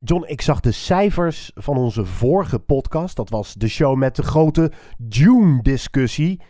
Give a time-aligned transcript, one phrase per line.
[0.00, 3.16] John, ik zag de cijfers van onze vorige podcast.
[3.16, 6.40] Dat was de show met de grote Dune-discussie.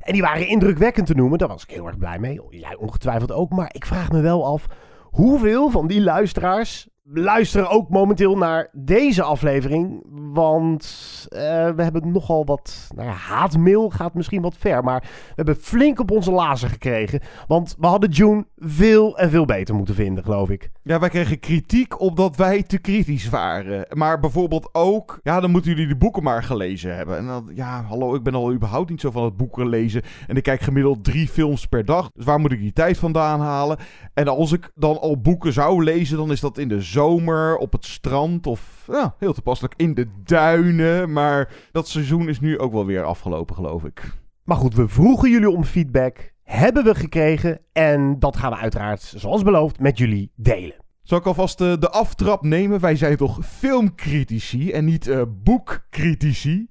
[0.00, 1.38] En die waren indrukwekkend te noemen.
[1.38, 2.40] Daar was ik heel erg blij mee.
[2.50, 3.50] Jij ongetwijfeld ook.
[3.50, 4.66] Maar ik vraag me wel af
[5.02, 10.04] hoeveel van die luisteraars luisteren ook momenteel naar deze aflevering.
[10.32, 10.84] Want
[11.30, 11.38] uh,
[11.70, 12.90] we hebben nogal wat.
[12.94, 14.84] Nou ja, haatmail gaat misschien wat ver.
[14.84, 17.20] Maar we hebben flink op onze lazen gekregen.
[17.46, 20.70] Want we hadden June veel en veel beter moeten vinden, geloof ik.
[20.82, 23.86] Ja, wij kregen kritiek omdat wij te kritisch waren.
[23.96, 25.20] Maar bijvoorbeeld ook.
[25.22, 27.16] Ja, dan moeten jullie de boeken maar gelezen hebben.
[27.16, 30.02] En dan, ja, hallo, ik ben al überhaupt niet zo van het boeken lezen.
[30.26, 32.10] En ik kijk gemiddeld drie films per dag.
[32.14, 33.78] Dus waar moet ik die tijd vandaan halen?
[34.14, 37.72] En als ik dan al boeken zou lezen, dan is dat in de zomer op
[37.72, 41.12] het strand of ja, heel toepasselijk in de duinen.
[41.12, 44.12] Maar dat seizoen is nu ook wel weer afgelopen, geloof ik.
[44.44, 46.32] Maar goed, we vroegen jullie om feedback.
[46.42, 47.60] Hebben we gekregen.
[47.72, 50.74] En dat gaan we uiteraard, zoals beloofd, met jullie delen.
[51.02, 52.80] Zal ik alvast de, de aftrap nemen?
[52.80, 56.68] Wij zijn toch filmcritici en niet uh, boekcritici?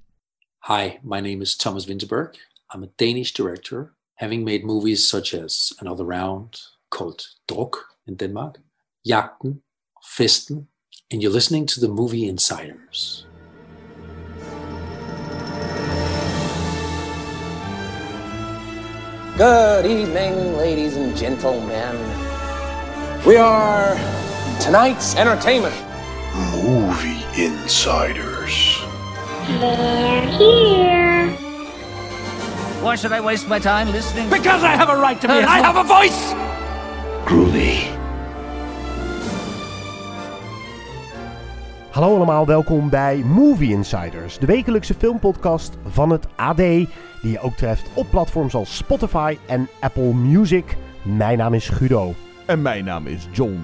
[0.67, 2.29] Hi, my name is Thomas Winterberg.
[2.75, 8.61] I'm a Danish director, having made movies such as Another Round, called Druk in Denmark,
[9.01, 9.64] Jagten,
[10.05, 10.67] Festen,
[11.11, 13.25] and you're listening to the Movie Insiders.
[19.37, 21.97] Good evening, ladies and gentlemen.
[23.25, 23.95] We are
[24.61, 25.75] tonight's entertainment.
[26.63, 28.79] Movie Insiders.
[29.47, 31.29] They're here.
[32.81, 34.29] Why should I waste my time listening?
[34.29, 35.33] Because I have a right to be.
[35.33, 36.33] Uh, I have a voice.
[37.25, 37.94] Groovy.
[41.95, 46.87] Hallo allemaal, welkom bij Movie Insiders, de wekelijkse filmpodcast van het AD, die
[47.21, 50.77] je ook treft op platforms als Spotify en Apple Music.
[51.03, 52.13] Mijn naam is Guido.
[52.45, 53.59] En mijn naam is John.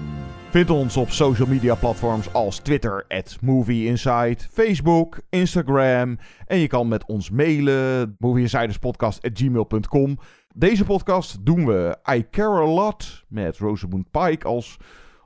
[0.50, 3.06] Vind ons op social media platforms als Twitter,
[3.40, 6.18] @movieinsight, Facebook, Instagram.
[6.46, 10.18] En je kan met ons mailen, movieinsiderspodcast.gmail.com.
[10.54, 14.76] Deze podcast doen we I Care A Lot met Rosamund Pike als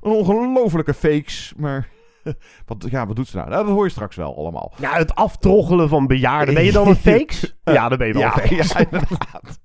[0.01, 1.95] een ongelofelijke fakes, maar...
[2.67, 3.49] Wat, ja, wat doet ze nou?
[3.49, 3.65] nou?
[3.65, 4.73] Dat hoor je straks wel allemaal.
[4.81, 6.55] Ja, het aftroggelen van bejaarden.
[6.55, 7.57] Ben je dan een fakes?
[7.65, 8.73] ja, dan ben je wel ja, een fakes.
[8.73, 9.61] Ja, inderdaad.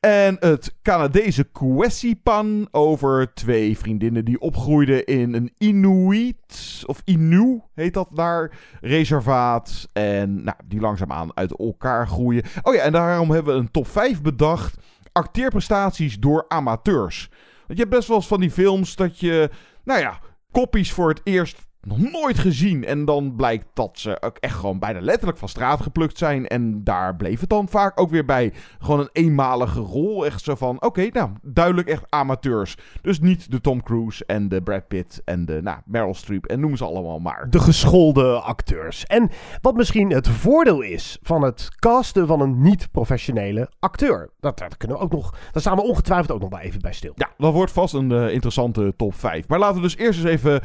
[0.00, 7.94] En het Canadese Kwessipan over twee vriendinnen die opgroeiden in een Inuit, of Inu heet
[7.94, 9.88] dat daar, reservaat.
[9.92, 12.42] En nou, die langzaamaan uit elkaar groeien.
[12.62, 14.76] Oh ja, en daarom hebben we een top 5 bedacht.
[15.12, 17.28] Acteerprestaties door amateurs.
[17.66, 19.50] Want je hebt best wel eens van die films dat je,
[19.84, 20.18] nou ja,
[20.50, 22.84] koppies voor het eerst nog nooit gezien.
[22.84, 26.46] En dan blijkt dat ze ook echt gewoon bijna letterlijk van straat geplukt zijn.
[26.46, 28.52] En daar bleef het dan vaak ook weer bij.
[28.78, 30.26] Gewoon een eenmalige rol.
[30.26, 32.76] Echt zo van, oké, nou, duidelijk echt amateurs.
[33.02, 36.60] Dus niet de Tom Cruise en de Brad Pitt en de nou, Meryl Streep en
[36.60, 37.50] noem ze allemaal maar.
[37.50, 39.06] De geschoolde acteurs.
[39.06, 39.30] En
[39.60, 44.30] wat misschien het voordeel is van het casten van een niet-professionele acteur.
[44.40, 46.92] Dat, dat kunnen we ook nog, daar staan we ongetwijfeld ook nog wel even bij
[46.92, 47.12] stil.
[47.14, 49.48] Ja, dat wordt vast een uh, interessante top 5.
[49.48, 50.60] Maar laten we dus eerst eens even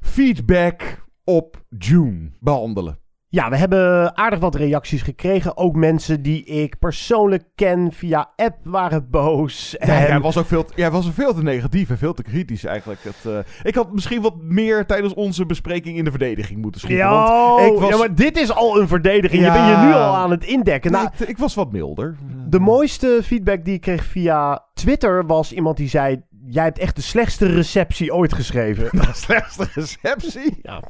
[0.00, 2.98] feedback op June behandelen.
[3.30, 5.56] Ja, we hebben aardig wat reacties gekregen.
[5.56, 9.76] Ook mensen die ik persoonlijk ken via app waren boos.
[9.76, 9.92] En...
[9.92, 12.64] Ja, jij, was ook veel te, jij was veel te negatief en veel te kritisch
[12.64, 13.00] eigenlijk.
[13.02, 17.06] Het, uh, ik had misschien wat meer tijdens onze bespreking in de verdediging moeten schieten.
[17.06, 17.88] Ik was...
[17.88, 19.42] ja maar dit is al een verdediging.
[19.42, 19.54] Ja.
[19.54, 20.90] Je bent je nu al aan het indekken.
[20.90, 22.16] Nou, ik, ik was wat milder.
[22.48, 26.22] De mooiste feedback die ik kreeg via Twitter was iemand die zei...
[26.50, 28.88] Jij hebt echt de slechtste receptie ooit geschreven.
[29.00, 30.58] De slechtste receptie?
[30.62, 30.82] Ja.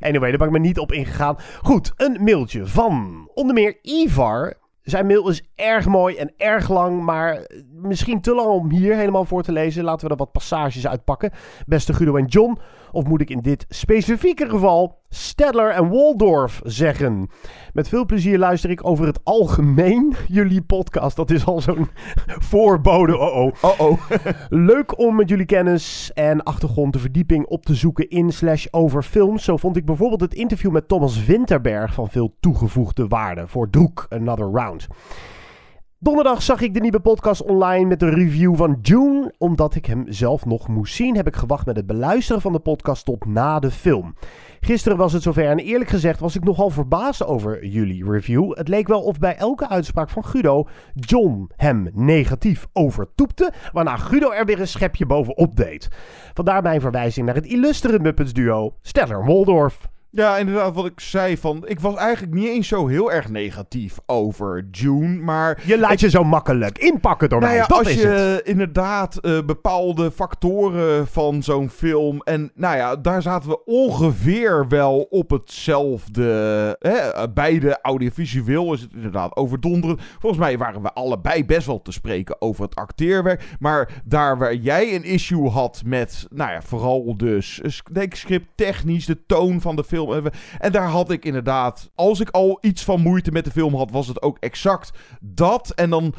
[0.00, 1.36] Anyway, daar ben ik me niet op ingegaan.
[1.62, 4.54] Goed, een mailtje van onder meer Ivar.
[4.82, 9.24] Zijn mail is erg mooi en erg lang, maar misschien te lang om hier helemaal
[9.24, 9.84] voor te lezen.
[9.84, 11.30] Laten we er wat passages uitpakken.
[11.66, 12.58] Beste Guido en John,
[12.92, 17.30] of moet ik in dit specifieke geval Stedler en Waldorf zeggen?
[17.72, 21.16] Met veel plezier luister ik over het algemeen jullie podcast.
[21.16, 21.88] Dat is al zo'n
[22.50, 23.18] voorbode.
[23.18, 23.52] Oh oh.
[23.60, 24.00] oh, oh.
[24.48, 29.02] Leuk om met jullie kennis en achtergrond de verdieping op te zoeken in slash over
[29.02, 29.44] films.
[29.44, 34.06] Zo vond ik bijvoorbeeld het interview met Thomas Winterberg van veel toegevoegde waarde voor Droek
[34.08, 34.86] Another Round.
[36.00, 39.34] Donderdag zag ik de nieuwe podcast online met de review van June.
[39.38, 42.58] Omdat ik hem zelf nog moest zien, heb ik gewacht met het beluisteren van de
[42.58, 44.14] podcast tot na de film.
[44.60, 48.56] Gisteren was het zover en eerlijk gezegd was ik nogal verbaasd over jullie review.
[48.56, 54.30] Het leek wel of bij elke uitspraak van Guido John hem negatief overtoepte, waarna Guido
[54.30, 55.88] er weer een schepje bovenop deed.
[56.34, 59.88] Vandaar mijn verwijzing naar het illustere Muppets duo Stellar Waldorf.
[60.10, 61.62] Ja, inderdaad, wat ik zei van...
[61.66, 65.62] Ik was eigenlijk niet eens zo heel erg negatief over June, maar...
[65.64, 68.46] Je laat je zo makkelijk inpakken door Nou mij, ja, dat als is je het.
[68.46, 72.20] inderdaad eh, bepaalde factoren van zo'n film...
[72.22, 76.22] En nou ja, daar zaten we ongeveer wel op hetzelfde...
[76.78, 80.00] Hè, eh, beide audiovisueel is het inderdaad overdonderend.
[80.18, 83.56] Volgens mij waren we allebei best wel te spreken over het acteerwerk.
[83.58, 86.26] Maar daar waar jij een issue had met...
[86.30, 87.60] Nou ja, vooral dus...
[87.60, 89.96] eh, Denk script technisch, de toon van de film...
[90.58, 91.90] En daar had ik inderdaad...
[91.94, 94.90] Als ik al iets van moeite met de film had, was het ook exact
[95.20, 95.70] dat.
[95.70, 96.14] En dan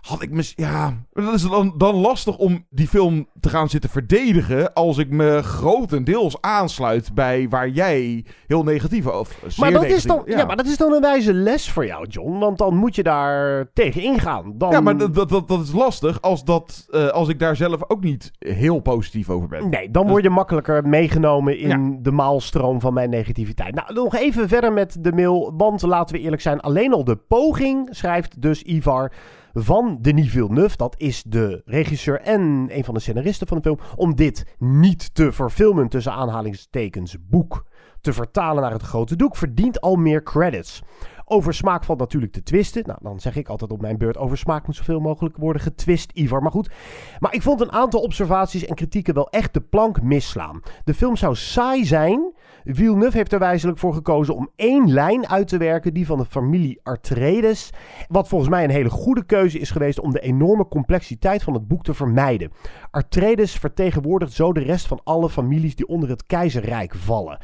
[0.00, 0.52] had ik mis...
[0.56, 4.72] Ja, dat is dan, dan lastig om die film te gaan zitten verdedigen...
[4.72, 9.36] als ik me grotendeels aansluit bij waar jij heel negatief over...
[9.56, 10.44] Maar dat, is dan, ja.
[10.44, 12.38] maar dat is dan een wijze les voor jou, John.
[12.38, 14.52] Want dan moet je daar tegen ingaan.
[14.54, 14.70] Dan...
[14.70, 17.80] Ja, maar dat, dat, dat, dat is lastig als, dat, eh, als ik daar zelf
[17.88, 19.68] ook niet heel positief over ben.
[19.68, 23.74] Nee, dan word je makkelijker meegenomen in de maalstroom van mijn negativiteit.
[23.74, 25.52] Nou, nog even verder met de mail.
[25.56, 29.12] Want laten we eerlijk zijn, alleen al de poging, schrijft dus Ivar
[29.52, 30.76] van Denis Villeneuve.
[30.76, 33.78] Dat is de regisseur en een van de scenaristen van de film.
[33.96, 37.64] Om dit niet te verfilmen tussen aanhalingstekens boek
[38.00, 40.82] te vertalen naar het grote doek, verdient al meer credits.
[41.24, 42.82] Over smaak valt natuurlijk te twisten.
[42.86, 46.10] Nou, dan zeg ik altijd op mijn beurt: over smaak moet zoveel mogelijk worden getwist,
[46.12, 46.42] Ivar.
[46.42, 46.70] Maar goed.
[47.18, 50.60] Maar ik vond een aantal observaties en kritieken wel echt de plank misslaan.
[50.84, 52.32] De film zou saai zijn.
[52.64, 56.24] Villeneuve heeft er wijzelijk voor gekozen om één lijn uit te werken, die van de
[56.24, 57.70] familie Artredes.
[58.08, 61.68] Wat volgens mij een hele goede keuze is geweest om de enorme complexiteit van het
[61.68, 62.52] boek te vermijden.
[62.90, 67.38] Artredes vertegenwoordigt zo de rest van alle families die onder het keizerrijk vallen.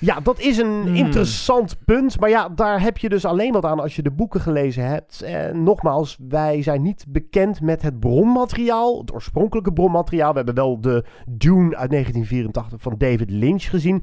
[0.00, 0.94] Ja, dat is een Hmm.
[0.94, 2.20] interessant punt.
[2.20, 5.22] Maar ja, daar heb je dus alleen wat aan als je de boeken gelezen hebt.
[5.22, 8.98] En nogmaals, wij zijn niet bekend met het bronmateriaal.
[9.00, 10.30] Het oorspronkelijke bronmateriaal.
[10.30, 14.02] We hebben wel de Dune uit 1984 van David Lynch gezien.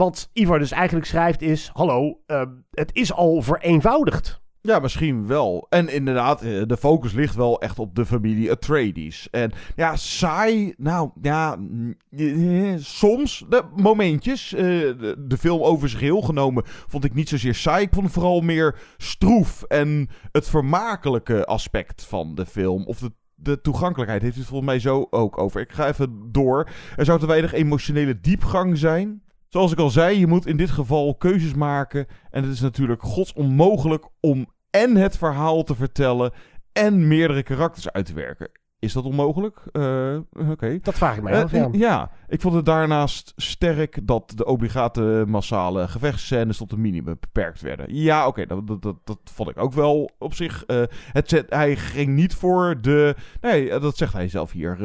[0.00, 1.70] Wat Ivar dus eigenlijk schrijft is...
[1.72, 4.40] Hallo, eh, het is al vereenvoudigd.
[4.60, 5.66] Ja, misschien wel.
[5.68, 9.28] En inderdaad, eh, de focus ligt wel echt op de familie Atreides.
[9.30, 14.54] En ja, saai, nou ja, mm, eh, soms, de momentjes.
[14.54, 17.84] eh, de, de film over zich heel genomen vond ik niet zozeer saai.
[17.84, 19.62] Ik vond het vooral meer stroef.
[19.62, 23.12] En het vermakelijke aspect van de film, of de
[23.42, 25.60] de toegankelijkheid heeft het volgens mij zo ook over.
[25.60, 26.68] Ik ga even door.
[26.96, 29.22] Er zou te weinig emotionele diepgang zijn.
[29.50, 32.06] Zoals ik al zei, je moet in dit geval keuzes maken.
[32.30, 36.32] En het is natuurlijk gods onmogelijk om en het verhaal te vertellen
[36.72, 38.50] en meerdere karakters uit te werken.
[38.78, 39.62] Is dat onmogelijk?
[39.72, 40.16] Eh,
[40.50, 40.78] Oké.
[40.82, 41.68] Dat vraag ik mij Eh, af, ja.
[41.72, 47.60] ja, ik vond het daarnaast sterk dat de obligate massale gevechtsscènes tot een minimum beperkt
[47.60, 47.94] werden.
[47.94, 50.64] Ja, oké, dat, dat, dat, dat vond ik ook wel op zich.
[50.64, 50.82] eh,
[51.12, 53.14] het zet, hij ging niet voor de.
[53.40, 54.76] Nee, dat zegt hij zelf hier.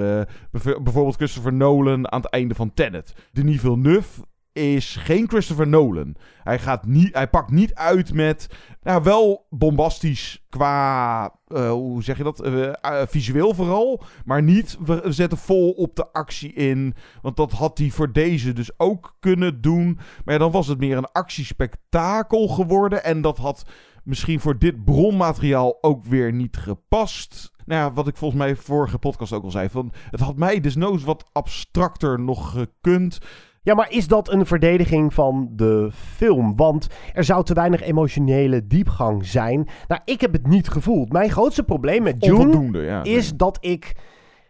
[0.52, 3.14] Bijvoorbeeld Christopher Nolan aan het einde van Tenet.
[3.32, 4.22] Denis Villeneuve
[4.56, 6.16] is geen Christopher Nolan.
[6.44, 8.48] Hij, gaat niet, hij pakt niet uit met.
[8.82, 11.24] Nou, wel bombastisch qua.
[11.48, 12.42] eh, hoe zeg je dat?
[12.42, 14.04] Eh, visueel vooral.
[14.26, 14.78] Maar niet.
[14.86, 16.96] We zetten vol op de actie in.
[17.22, 20.00] Want dat had hij voor deze dus ook kunnen doen.
[20.26, 23.04] Maar dan was het meer een actiespektakel geworden.
[23.04, 23.66] En dat had
[24.04, 27.52] misschien voor dit bronmateriaal ook weer niet gepast.
[27.66, 29.70] Nou wat ik volgens mij vorige podcast ook al zei.
[29.70, 33.18] Van, het had mij desnoods wat abstracter nog gekund.
[33.66, 36.56] Ja, maar is dat een verdediging van de film?
[36.56, 39.68] Want er zou te weinig emotionele diepgang zijn.
[39.88, 41.12] Nou, ik heb het niet gevoeld.
[41.12, 43.04] Mijn grootste probleem met June ja.
[43.04, 43.96] is dat ik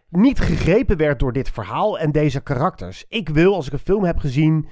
[0.08, 3.04] niet gegrepen werd door dit verhaal en deze karakters.
[3.08, 4.68] Ik wil, als ik een film heb gezien,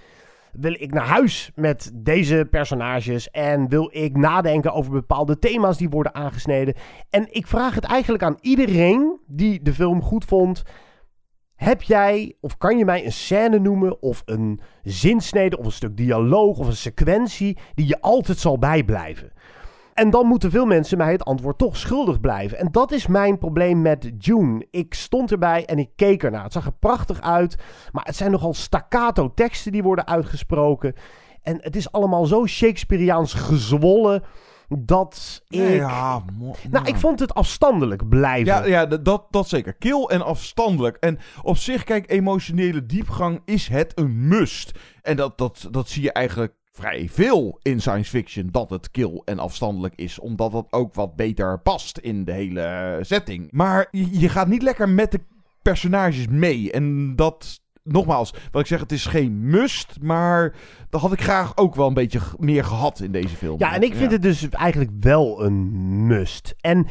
[0.52, 5.88] wil ik naar huis met deze personages en wil ik nadenken over bepaalde thema's die
[5.88, 6.74] worden aangesneden.
[7.10, 10.62] En ik vraag het eigenlijk aan iedereen die de film goed vond.
[11.54, 15.96] Heb jij, of kan je mij een scène noemen, of een zinsnede, of een stuk
[15.96, 19.32] dialoog, of een sequentie die je altijd zal bijblijven?
[19.94, 22.58] En dan moeten veel mensen mij het antwoord toch schuldig blijven.
[22.58, 24.66] En dat is mijn probleem met June.
[24.70, 26.42] Ik stond erbij en ik keek ernaar.
[26.42, 27.56] Het zag er prachtig uit,
[27.92, 30.94] maar het zijn nogal staccato teksten die worden uitgesproken.
[31.42, 34.23] En het is allemaal zo Shakespeareaans gezwollen
[34.68, 35.76] dat ik...
[35.76, 38.47] Ja, mo- Nou, ik vond het afstandelijk blijven.
[38.47, 39.75] Ja, ja dat, dat zeker.
[39.75, 40.97] Kil en afstandelijk.
[40.97, 44.78] En op zich, kijk, emotionele diepgang is het een must.
[45.02, 49.23] En dat, dat, dat zie je eigenlijk vrij veel in science fiction dat het kil
[49.25, 50.18] en afstandelijk is.
[50.18, 53.49] Omdat dat ook wat beter past in de hele setting.
[53.50, 55.21] Maar je gaat niet lekker met de
[55.62, 56.73] personages mee.
[56.73, 59.96] En dat, nogmaals, wat ik zeg, het is geen must.
[60.00, 60.54] Maar
[60.90, 63.58] dat had ik graag ook wel een beetje meer gehad in deze film.
[63.58, 66.54] Ja, en ik vind het dus eigenlijk wel een must.
[66.60, 66.86] En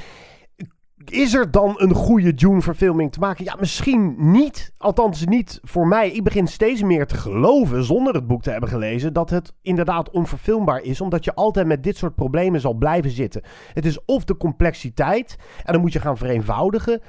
[1.05, 3.45] is er dan een goede Dune-verfilming te maken?
[3.45, 4.73] Ja, misschien niet.
[4.77, 6.11] Althans, niet voor mij.
[6.11, 10.09] Ik begin steeds meer te geloven, zonder het boek te hebben gelezen, dat het inderdaad
[10.09, 11.01] onverfilmbaar is.
[11.01, 13.43] Omdat je altijd met dit soort problemen zal blijven zitten.
[13.73, 17.01] Het is of de complexiteit, en dan moet je gaan vereenvoudigen.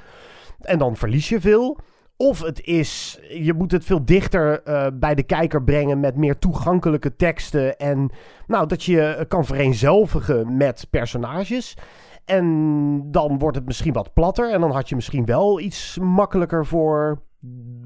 [0.59, 1.79] En dan verlies je veel.
[2.17, 6.37] Of het is, je moet het veel dichter eh, bij de kijker brengen met meer
[6.39, 7.77] toegankelijke teksten.
[7.77, 8.09] En
[8.47, 11.77] nou, dat je kan vereenzelvigen met personages.
[12.25, 14.51] En dan wordt het misschien wat platter.
[14.51, 17.21] En dan had je misschien wel iets makkelijker voor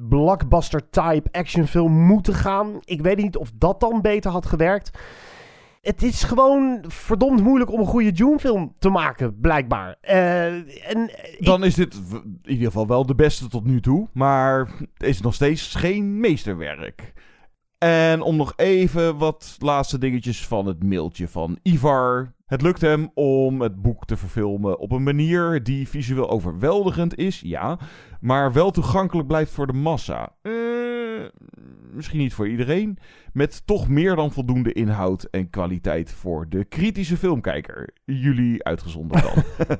[0.09, 2.79] blockbuster-type actionfilm moeten gaan.
[2.83, 4.91] Ik weet niet of dat dan beter had gewerkt.
[5.81, 9.95] Het is gewoon verdomd moeilijk om een goede Dune-film te maken, blijkbaar.
[10.01, 10.45] Eh,
[10.91, 14.07] en ik- Dan is dit in ieder geval wel de beste tot nu toe.
[14.13, 14.59] Maar
[14.93, 17.13] het is nog steeds geen meesterwerk.
[17.79, 22.33] En om nog even wat laatste dingetjes van het mailtje van Ivar.
[22.45, 27.41] Het lukt hem om het boek te verfilmen op een manier die visueel overweldigend is,
[27.41, 27.79] ja.
[28.21, 30.35] Maar wel toegankelijk blijft voor de massa.
[30.41, 30.51] Eh,
[31.91, 32.97] misschien niet voor iedereen.
[33.33, 37.89] Met toch meer dan voldoende inhoud en kwaliteit voor de kritische filmkijker.
[38.05, 39.43] Jullie uitgezonderd dan.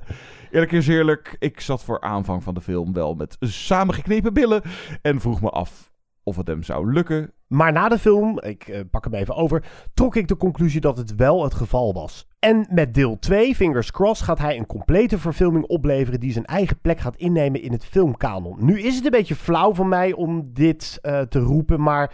[0.52, 4.62] Eerlijk is eerlijk, ik zat voor aanvang van de film wel met samengeknepen billen.
[5.02, 5.89] En vroeg me af
[6.30, 7.32] of het hem zou lukken.
[7.48, 10.98] Maar na de film, ik eh, pak hem even over, trok ik de conclusie dat
[10.98, 12.28] het wel het geval was.
[12.40, 16.80] En met deel 2, Fingers Crossed, gaat hij een complete verfilming opleveren die zijn eigen
[16.82, 18.66] plek gaat innemen in het filmkanon.
[18.66, 22.14] Nu is het een beetje flauw van mij om dit eh, te roepen, maar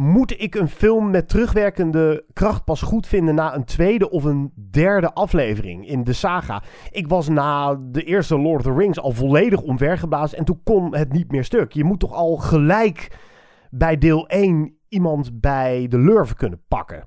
[0.00, 4.52] moet ik een film met terugwerkende kracht pas goed vinden na een tweede of een
[4.70, 6.62] derde aflevering in de saga?
[6.90, 10.96] Ik was na de eerste Lord of the Rings al volledig omvergeblazen en toen kon
[10.96, 11.72] het niet meer stuk.
[11.72, 13.08] Je moet toch al gelijk
[13.70, 17.04] bij deel 1 iemand bij de lurven kunnen pakken.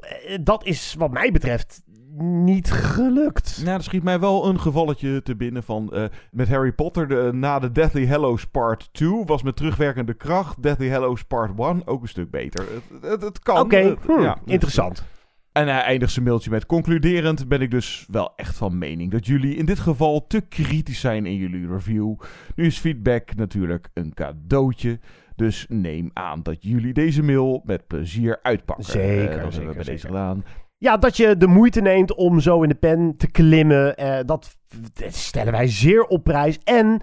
[0.00, 1.82] Eh, Dat is wat mij betreft
[2.16, 3.60] niet gelukt.
[3.64, 5.92] Nou, er schiet mij wel een gevalletje te binnen van...
[5.92, 9.24] eh, met Harry Potter, de, na de Deathly Hallows Part 2...
[9.24, 12.66] was met terugwerkende kracht Deathly Hallows Part 1 ook een stuk beter.
[12.72, 13.60] Het, het, het kan.
[13.60, 14.38] Oké, Het- hm, ja.
[14.44, 15.04] interessant.
[15.52, 16.66] En hij eindigt zijn mailtje met...
[16.66, 19.10] Concluderend ben ik dus wel echt van mening...
[19.10, 22.14] dat jullie in dit geval te kritisch zijn in jullie review.
[22.54, 25.00] Nu is feedback natuurlijk een cadeautje...
[25.36, 28.84] Dus neem aan dat jullie deze mail met plezier uitpakken.
[28.84, 30.16] Zeker, Eh, dat hebben zeker, we bij deze zeker.
[30.16, 30.44] gedaan.
[30.78, 34.56] Ja, dat je de moeite neemt om zo in de pen te klimmen, eh, dat,
[34.94, 36.58] dat stellen wij zeer op prijs.
[36.64, 37.00] En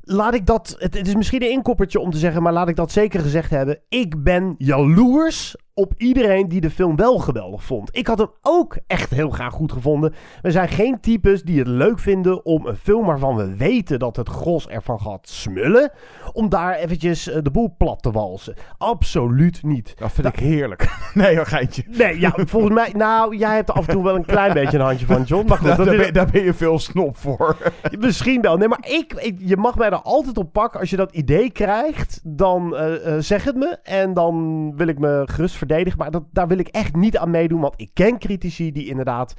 [0.00, 2.76] laat ik dat, het, het is misschien een inkoppertje om te zeggen, maar laat ik
[2.76, 3.78] dat zeker gezegd hebben.
[3.88, 7.88] Ik ben jaloers op iedereen die de film wel geweldig vond.
[7.96, 10.14] Ik had hem ook echt heel graag goed gevonden.
[10.42, 14.16] We zijn geen types die het leuk vinden om een film waarvan we weten dat
[14.16, 15.92] het gros ervan gaat smullen,
[16.32, 18.54] om daar eventjes eh, de boel plat te walsen.
[18.78, 19.92] Absoluut niet.
[19.98, 20.88] Dat vind ik heerlijk.
[21.14, 21.84] nee, een geintje.
[21.88, 22.92] Nee, ja, volgens mij...
[22.96, 25.48] Nou, jij hebt af en toe wel een klein beetje een handje van, John.
[25.48, 27.56] Maar goed, Daar, dat daar is, ben, daar ben je veel snop voor.
[27.98, 28.56] misschien wel.
[28.56, 30.80] Nee, maar ik, ik- je mag mij er altijd op pakken.
[30.80, 33.78] Als je dat idee krijgt, dan eh, eh, zeg het me.
[33.82, 35.98] En dan wil ik me gerust verdedigen.
[35.98, 37.60] Maar dat, daar wil ik echt niet aan meedoen.
[37.60, 39.34] Want ik ken critici die inderdaad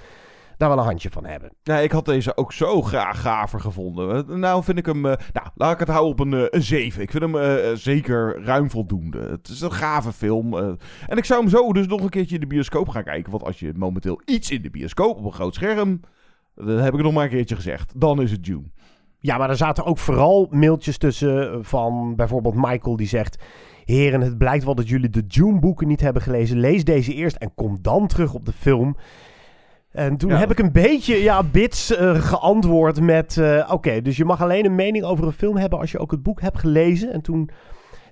[0.57, 1.51] daar wel een handje van hebben.
[1.63, 4.39] Ja, ik had deze ook zo graag gaver gevonden.
[4.39, 5.05] Nou vind ik hem...
[5.05, 7.01] eh, nou, laat ik het houden op een, eh, een 7.
[7.01, 9.19] Ik vind hem eh, zeker ruim voldoende.
[9.19, 10.57] Het is een gave film.
[11.07, 13.31] en ik zou hem zo dus nog een keertje in de bioscoop gaan kijken.
[13.31, 15.99] Want als je momenteel iets in de bioscoop op een groot scherm...
[16.55, 17.99] Dan heb ik nog maar een keertje gezegd.
[17.99, 18.71] Dan is het June.
[19.19, 23.43] Ja, maar er zaten ook vooral mailtjes tussen van bijvoorbeeld Michael die zegt...
[23.85, 26.59] Heren, het blijkt wel dat jullie de Dune-boeken niet hebben gelezen.
[26.59, 28.95] Lees deze eerst en kom dan terug op de film.
[29.91, 30.37] En toen Ja.
[30.37, 33.37] heb ik een beetje, ja, bits eh, geantwoord met...
[33.37, 36.11] eh, Oké, dus je mag alleen een mening over een film hebben als je ook
[36.11, 37.11] het boek hebt gelezen.
[37.13, 37.49] En toen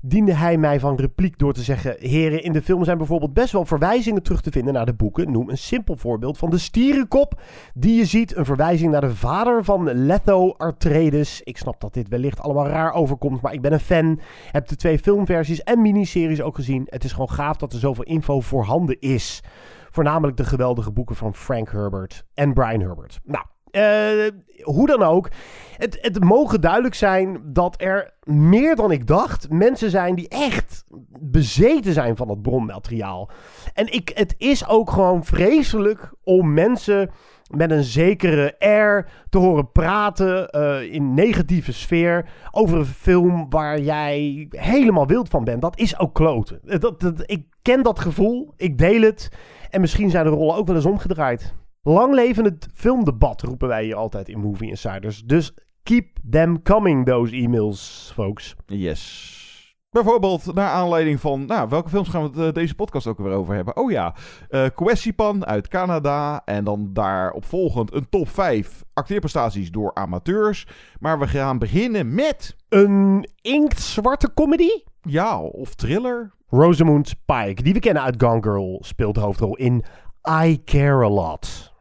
[0.05, 1.95] diende hij mij van repliek door te zeggen...
[2.00, 5.31] Heren, in de film zijn bijvoorbeeld best wel verwijzingen terug te vinden naar de boeken.
[5.31, 7.41] Noem een simpel voorbeeld van de stierenkop
[7.74, 8.36] die je ziet.
[8.36, 11.41] Een verwijzing naar de vader van Letho Atreides.
[11.41, 14.19] Ik snap dat dit wellicht allemaal raar overkomt, maar ik ben een fan.
[14.51, 16.88] Heb de twee filmversies en miniseries ook gezien.
[16.89, 19.43] Het is gewoon gaaf dat er zoveel info voorhanden is.
[19.91, 23.19] Voornamelijk de geweldige boeken van Frank Herbert en Brian Herbert.
[23.24, 25.30] Nou, eh, hoe dan ook.
[25.77, 30.84] Het, het mogen duidelijk zijn dat er meer dan ik dacht mensen zijn die echt
[31.20, 33.30] bezeten zijn van het bronmateriaal.
[33.74, 37.10] En ik, het is ook gewoon vreselijk om mensen
[37.50, 43.80] met een zekere air te horen praten uh, in negatieve sfeer over een film waar
[43.80, 45.62] jij helemaal wild van bent.
[45.62, 46.60] Dat is ook kloten.
[46.80, 49.32] Dat, dat, ik ken dat gevoel, ik deel het
[49.70, 51.53] en misschien zijn de rollen ook wel eens omgedraaid.
[51.86, 55.24] Lang leven het filmdebat roepen wij hier altijd in Movie Insiders.
[55.24, 58.56] Dus keep them coming, those emails, folks.
[58.66, 59.75] Yes.
[59.90, 63.32] Bijvoorbeeld naar aanleiding van, nou, welke films gaan we het, uh, deze podcast ook weer
[63.32, 63.78] over hebben?
[63.78, 64.16] Oh ja,
[64.50, 70.68] uh, Kwessipan uit Canada en dan daarop volgend een top 5 acteerprestaties door amateurs.
[71.00, 72.56] Maar we gaan beginnen met...
[72.70, 74.84] Een inktzwarte comedy?
[75.02, 76.34] Ja, of thriller.
[76.48, 79.84] Rosamund Pike, die we kennen uit Gone Girl, speelt de hoofdrol in
[80.30, 81.73] I Care A Lot.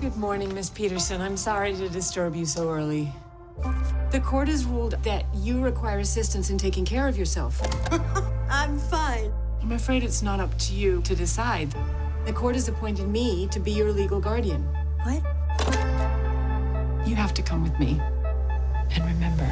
[0.00, 1.20] Good morning, Miss Peterson.
[1.20, 3.10] I'm sorry to disturb you so early.
[4.10, 7.60] The court has ruled that you require assistance in taking care of yourself.
[8.50, 9.32] I'm fine.
[9.62, 11.74] I'm afraid it's not up to you to decide.
[12.26, 14.62] The court has appointed me to be your legal guardian.
[15.04, 15.22] What?
[17.08, 18.00] You have to come with me.
[18.90, 19.50] And remember,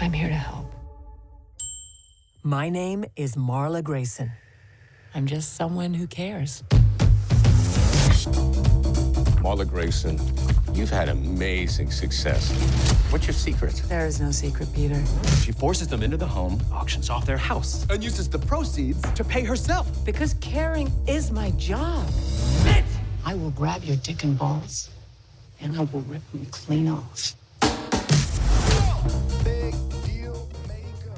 [0.00, 0.72] I'm here to help.
[2.42, 4.32] My name is Marla Grayson.
[5.14, 6.62] I'm just someone who cares.
[9.42, 10.20] Marla Grayson,
[10.74, 12.50] you've had amazing success.
[13.10, 13.80] What's your secret?
[13.88, 15.02] There is no secret, Peter.
[15.42, 19.24] She forces them into the home, auctions off their house, and uses the proceeds to
[19.24, 19.86] pay herself.
[20.04, 22.06] Because caring is my job.
[22.64, 22.84] Bitch!
[23.24, 24.90] I will grab your dick and balls,
[25.60, 27.34] and I will rip them clean off.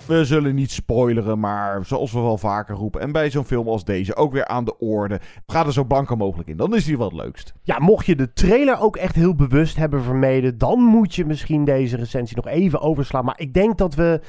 [0.09, 3.01] We zullen niet spoileren, maar zoals we wel vaker roepen.
[3.01, 5.21] En bij zo'n film als deze ook weer aan de orde.
[5.47, 6.57] Ga er zo blanco mogelijk in.
[6.57, 7.55] Dan is die wel het leukst.
[7.63, 10.59] Ja, mocht je de trailer ook echt heel bewust hebben vermeden.
[10.59, 13.25] dan moet je misschien deze recensie nog even overslaan.
[13.25, 14.21] Maar ik denk dat we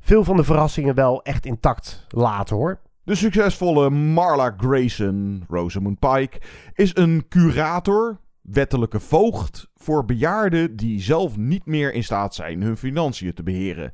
[0.00, 2.80] veel van de verrassingen wel echt intact laten hoor.
[3.04, 6.40] De succesvolle Marla Grayson, Rosamund Pike,
[6.74, 12.76] is een curator, wettelijke voogd voor bejaarden die zelf niet meer in staat zijn hun
[12.76, 13.92] financiën te beheren.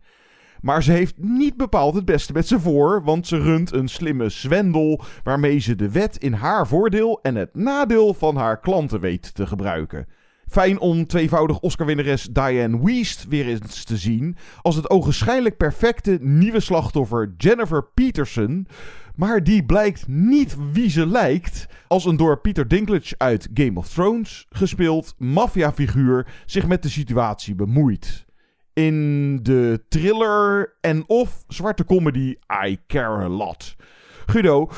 [0.66, 4.28] Maar ze heeft niet bepaald het beste met ze voor, want ze runt een slimme
[4.28, 9.34] zwendel waarmee ze de wet in haar voordeel en het nadeel van haar klanten weet
[9.34, 10.06] te gebruiken.
[10.48, 16.60] Fijn om tweevoudig Oscar-winnares Diane Wiest weer eens te zien als het ogenschijnlijk perfecte nieuwe
[16.60, 18.66] slachtoffer Jennifer Peterson.
[19.14, 23.88] Maar die blijkt niet wie ze lijkt als een door Peter Dinklage uit Game of
[23.88, 28.25] Thrones gespeeld maffiafiguur zich met de situatie bemoeit
[28.76, 32.34] in de thriller en of zwarte comedy
[32.66, 33.76] I Care A Lot.
[34.26, 34.70] Guido,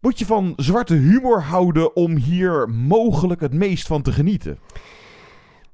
[0.00, 4.58] moet je van zwarte humor houden om hier mogelijk het meest van te genieten?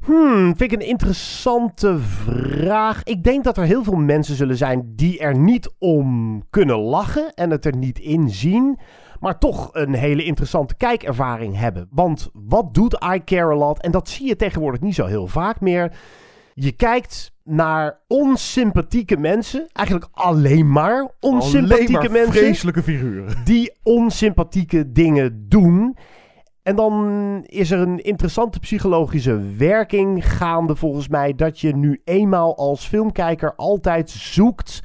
[0.04, 3.02] Hmm, vind ik een interessante vraag.
[3.02, 7.34] Ik denk dat er heel veel mensen zullen zijn die er niet om kunnen lachen
[7.34, 8.78] en het er niet in zien,
[9.20, 11.88] maar toch een hele interessante kijkervaring hebben.
[11.90, 13.82] Want wat doet I Care A Lot?
[13.82, 15.96] En dat zie je tegenwoordig niet zo heel vaak meer.
[16.54, 19.68] Je kijkt naar onsympathieke mensen.
[19.72, 22.42] Eigenlijk alleen maar onsympathieke alleen maar mensen.
[22.42, 23.44] Vreselijke figuren.
[23.44, 25.96] Die onsympathieke dingen doen.
[26.62, 31.34] En dan is er een interessante psychologische werking gaande volgens mij.
[31.34, 34.80] Dat je nu eenmaal als filmkijker altijd zoekt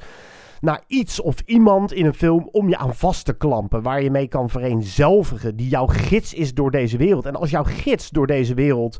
[0.60, 3.82] naar iets of iemand in een film om je aan vast te klampen.
[3.82, 5.56] Waar je mee kan vereenzelvigen.
[5.56, 7.26] Die jouw gids is door deze wereld.
[7.26, 8.98] En als jouw gids door deze wereld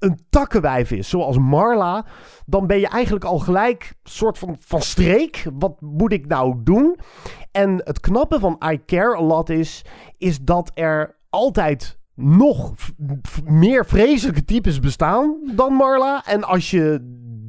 [0.00, 2.06] een takkenwijf is, zoals Marla,
[2.46, 5.46] dan ben je eigenlijk al gelijk soort van, van streek.
[5.58, 6.98] Wat moet ik nou doen?
[7.52, 9.84] En het knappe van I Care A Lot is,
[10.18, 12.72] is dat er altijd nog
[13.44, 16.24] meer vreselijke types bestaan dan Marla.
[16.26, 16.98] En als je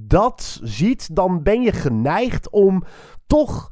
[0.08, 2.84] dat ziet, dan ben je geneigd om
[3.28, 3.72] toch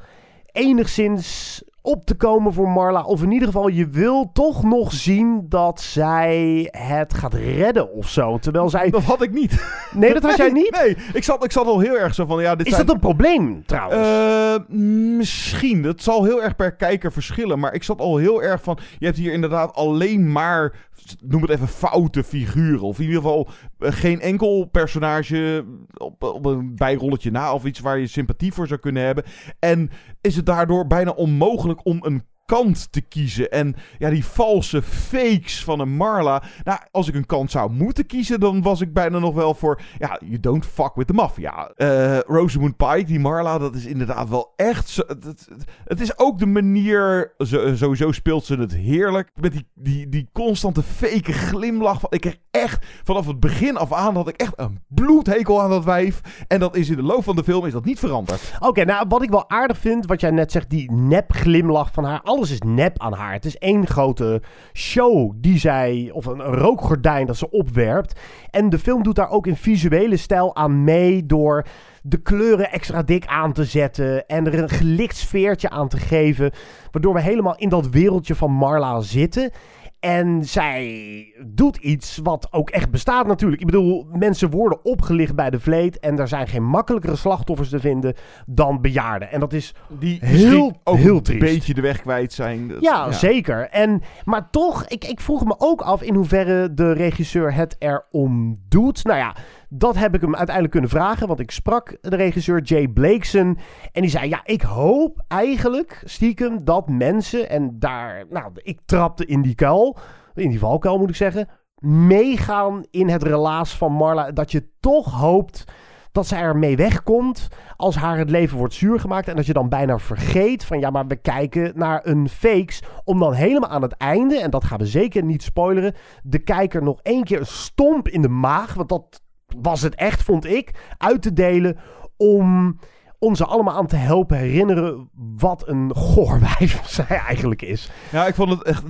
[0.52, 3.04] enigszins op te komen voor Marla.
[3.04, 8.10] Of in ieder geval, je wil toch nog zien dat zij het gaat redden of
[8.10, 8.38] zo.
[8.38, 8.90] Terwijl zij...
[8.90, 9.64] Dat had ik niet.
[9.92, 10.82] Nee, dat had jij niet?
[10.84, 12.42] Nee, ik zat, ik zat al heel erg zo van...
[12.42, 14.08] Ja, dit Is dat een probleem trouwens?
[14.08, 14.78] Uh,
[15.18, 15.82] misschien.
[15.82, 17.60] Dat zal heel erg per kijker verschillen.
[17.60, 18.78] Maar ik zat al heel erg van...
[19.00, 20.88] Je hebt hier inderdaad alleen maar
[21.26, 22.82] noem het even foute figuren.
[22.82, 23.50] Of in ieder geval
[23.80, 25.66] eh, geen enkel personage
[25.98, 29.24] op, op, een bijrolletje na of iets waar je sympathie voor zou kunnen hebben.
[29.60, 29.90] En
[30.22, 33.52] is het daardoor bijna onmogelijk om een kant te kiezen.
[33.52, 36.44] En ja, die valse fakes van een Marla.
[36.64, 39.82] Nou, als ik een kant zou moeten kiezen, dan was ik bijna nog wel voor.
[39.98, 41.72] Ja, you don't fuck with the mafia.
[41.78, 44.90] Uh, Rosamund Pike, die Marla, dat is inderdaad wel echt.
[44.90, 45.48] Zo, het,
[45.84, 47.34] het, is ook de manier.
[47.74, 49.30] sowieso speelt ze het heerlijk.
[49.42, 52.02] Met die, die, die constante fake glimlach.
[52.10, 55.84] Ik kreeg echt vanaf het begin af aan had ik echt een bloedhekel aan dat
[55.84, 56.22] wijf.
[56.48, 58.54] En dat is in de loop van de film is dat niet veranderd.
[58.60, 62.04] Oké, nou wat ik wel aardig vind, wat jij net zegt, die nep glimlach van
[62.04, 63.34] haar alles is nep aan haar.
[63.34, 64.42] Het is één grote
[64.74, 68.20] show die zij, of een, rookgordijn dat ze opwerpt.
[68.50, 71.66] En de film doet daar ook in visuele stijl aan mee door
[72.02, 76.52] de kleuren extra dik aan te zetten en er een gelicht sfeertje aan te geven,
[76.92, 79.52] waardoor we helemaal in dat wereldje van Marla zitten.
[80.00, 83.62] En zij doet iets wat ook echt bestaat natuurlijk.
[83.62, 86.00] Ik bedoel, mensen worden opgelicht bij de vleet.
[86.00, 88.14] En er zijn geen makkelijkere slachtoffers te vinden
[88.46, 89.32] dan bejaarden.
[89.32, 91.40] En dat is Die heel, ook heel een triest.
[91.40, 92.68] beetje de weg kwijt zijn.
[92.68, 93.70] Dat- Ja, zeker.
[93.70, 98.58] En, maar toch, ik, ik vroeg me ook af in hoeverre de regisseur het erom
[98.70, 99.04] doet.
[99.04, 99.36] Nou ja,
[99.70, 101.28] dat heb ik hem uiteindelijk kunnen vragen.
[101.28, 103.58] Want ik sprak de regisseur Jay Blakeson.
[103.92, 107.50] En die zei, ja, ik hoop eigenlijk stiekem dat mensen...
[107.50, 109.98] En daar, nou, ik trapte in die kuil.
[110.34, 111.48] In die valkuil moet ik zeggen.
[111.82, 114.32] Meegaan in het relaas van Marla.
[114.32, 115.66] Dat je toch hoopt
[116.12, 119.28] dat zij ermee wegkomt als haar het leven wordt zuur gemaakt.
[119.28, 122.84] En dat je dan bijna vergeet van ja, maar we kijken naar een fakes.
[123.04, 126.84] Om dan helemaal aan het einde, en dat gaan we zeker niet spoileren, de kijker
[126.84, 128.74] nog één keer een stomp in de maag.
[128.74, 129.22] Want dat
[129.62, 131.78] was het echt, vond ik, uit te delen
[132.18, 132.78] om
[133.20, 137.92] ons allemaal aan te helpen herinneren wat een goorwijf zij eigenlijk is.
[138.12, 138.84] Ja, ik vond het echt,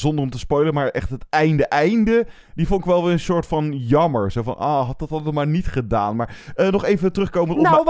[0.00, 3.20] zonder om te spoilen, maar echt het einde, einde, die vond ik wel weer een
[3.20, 4.32] soort van jammer.
[4.32, 6.16] Zo van, ah, had dat dan maar niet gedaan.
[6.16, 7.62] Maar eh, nog even terugkomen op...
[7.62, 7.84] Nou,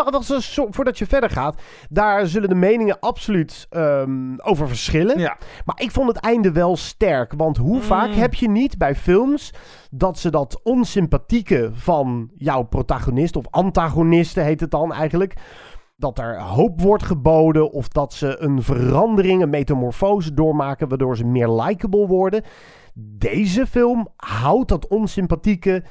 [0.70, 1.60] voordat je verder gaat.
[1.88, 5.18] Daar zullen de meningen absoluut ehm, over verschillen.
[5.18, 5.36] Ja.
[5.64, 7.32] Maar ik vond het einde wel sterk.
[7.36, 9.52] Want hoe vaak heb je niet bij films
[9.96, 15.34] dat ze dat onsympathieke van jouw protagonist, of antagonisten heet het dan eigenlijk.
[15.96, 21.24] Dat er hoop wordt geboden of dat ze een verandering, een metamorfose doormaken, waardoor ze
[21.24, 22.42] meer likable worden.
[22.94, 25.84] Deze film houdt dat onsympathieke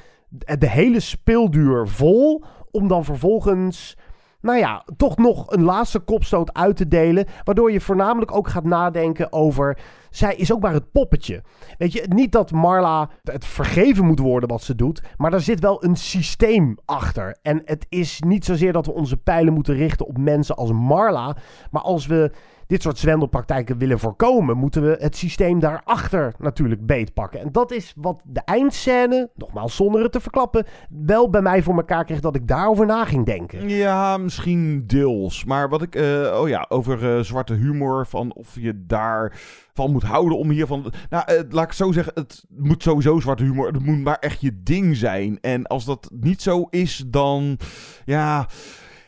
[0.58, 3.96] de hele speelduur vol, om dan vervolgens
[4.44, 7.26] nou ja, toch nog een laatste kopstoot uit te delen.
[7.44, 9.78] Waardoor je voornamelijk ook gaat nadenken over.
[10.10, 11.42] Zij is ook maar het poppetje.
[11.78, 15.02] Weet je, niet dat Marla het vergeven moet worden wat ze doet.
[15.16, 17.36] Maar er zit wel een systeem achter.
[17.42, 21.36] En het is niet zozeer dat we onze pijlen moeten richten op mensen als Marla.
[21.70, 22.32] Maar als we
[22.66, 27.40] dit soort zwendelpraktijken willen voorkomen, moeten we het systeem daarachter natuurlijk beetpakken.
[27.40, 31.76] En dat is wat de eindscène, nogmaals zonder het te verklappen, wel bij mij voor
[31.76, 33.68] elkaar kreeg dat ik daarover na ging denken.
[33.68, 35.44] Ja, misschien deels.
[35.44, 39.32] Maar wat ik, eh, oh ja, over eh, zwarte humor, van of je daar
[39.72, 40.92] van moet houden om hiervan.
[41.10, 43.66] Nou, eh, laat ik zo zeggen, het moet sowieso zwarte humor.
[43.66, 45.38] Het moet maar echt je ding zijn.
[45.40, 47.58] En als dat niet zo is, dan
[48.04, 48.46] ja.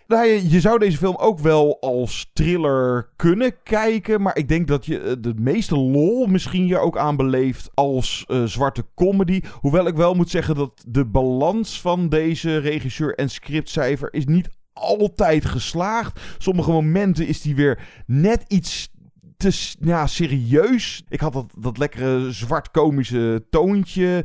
[0.09, 4.23] Nou, je, zou deze film ook wel als thriller kunnen kijken.
[4.23, 8.45] Maar ik denk dat je eh, de meeste lol misschien je ook aanbeleeft als eh,
[8.45, 9.41] zwarte comedy.
[9.61, 14.49] Hoewel ik wel moet zeggen dat de balans van deze regisseur en scriptcijfer is niet
[14.73, 16.21] altijd geslaagd.
[16.39, 18.91] Sommige momenten is die weer net iets
[19.37, 21.05] te ja, serieus.
[21.09, 24.25] Ik had dat, dat lekkere zwart-komische toontje.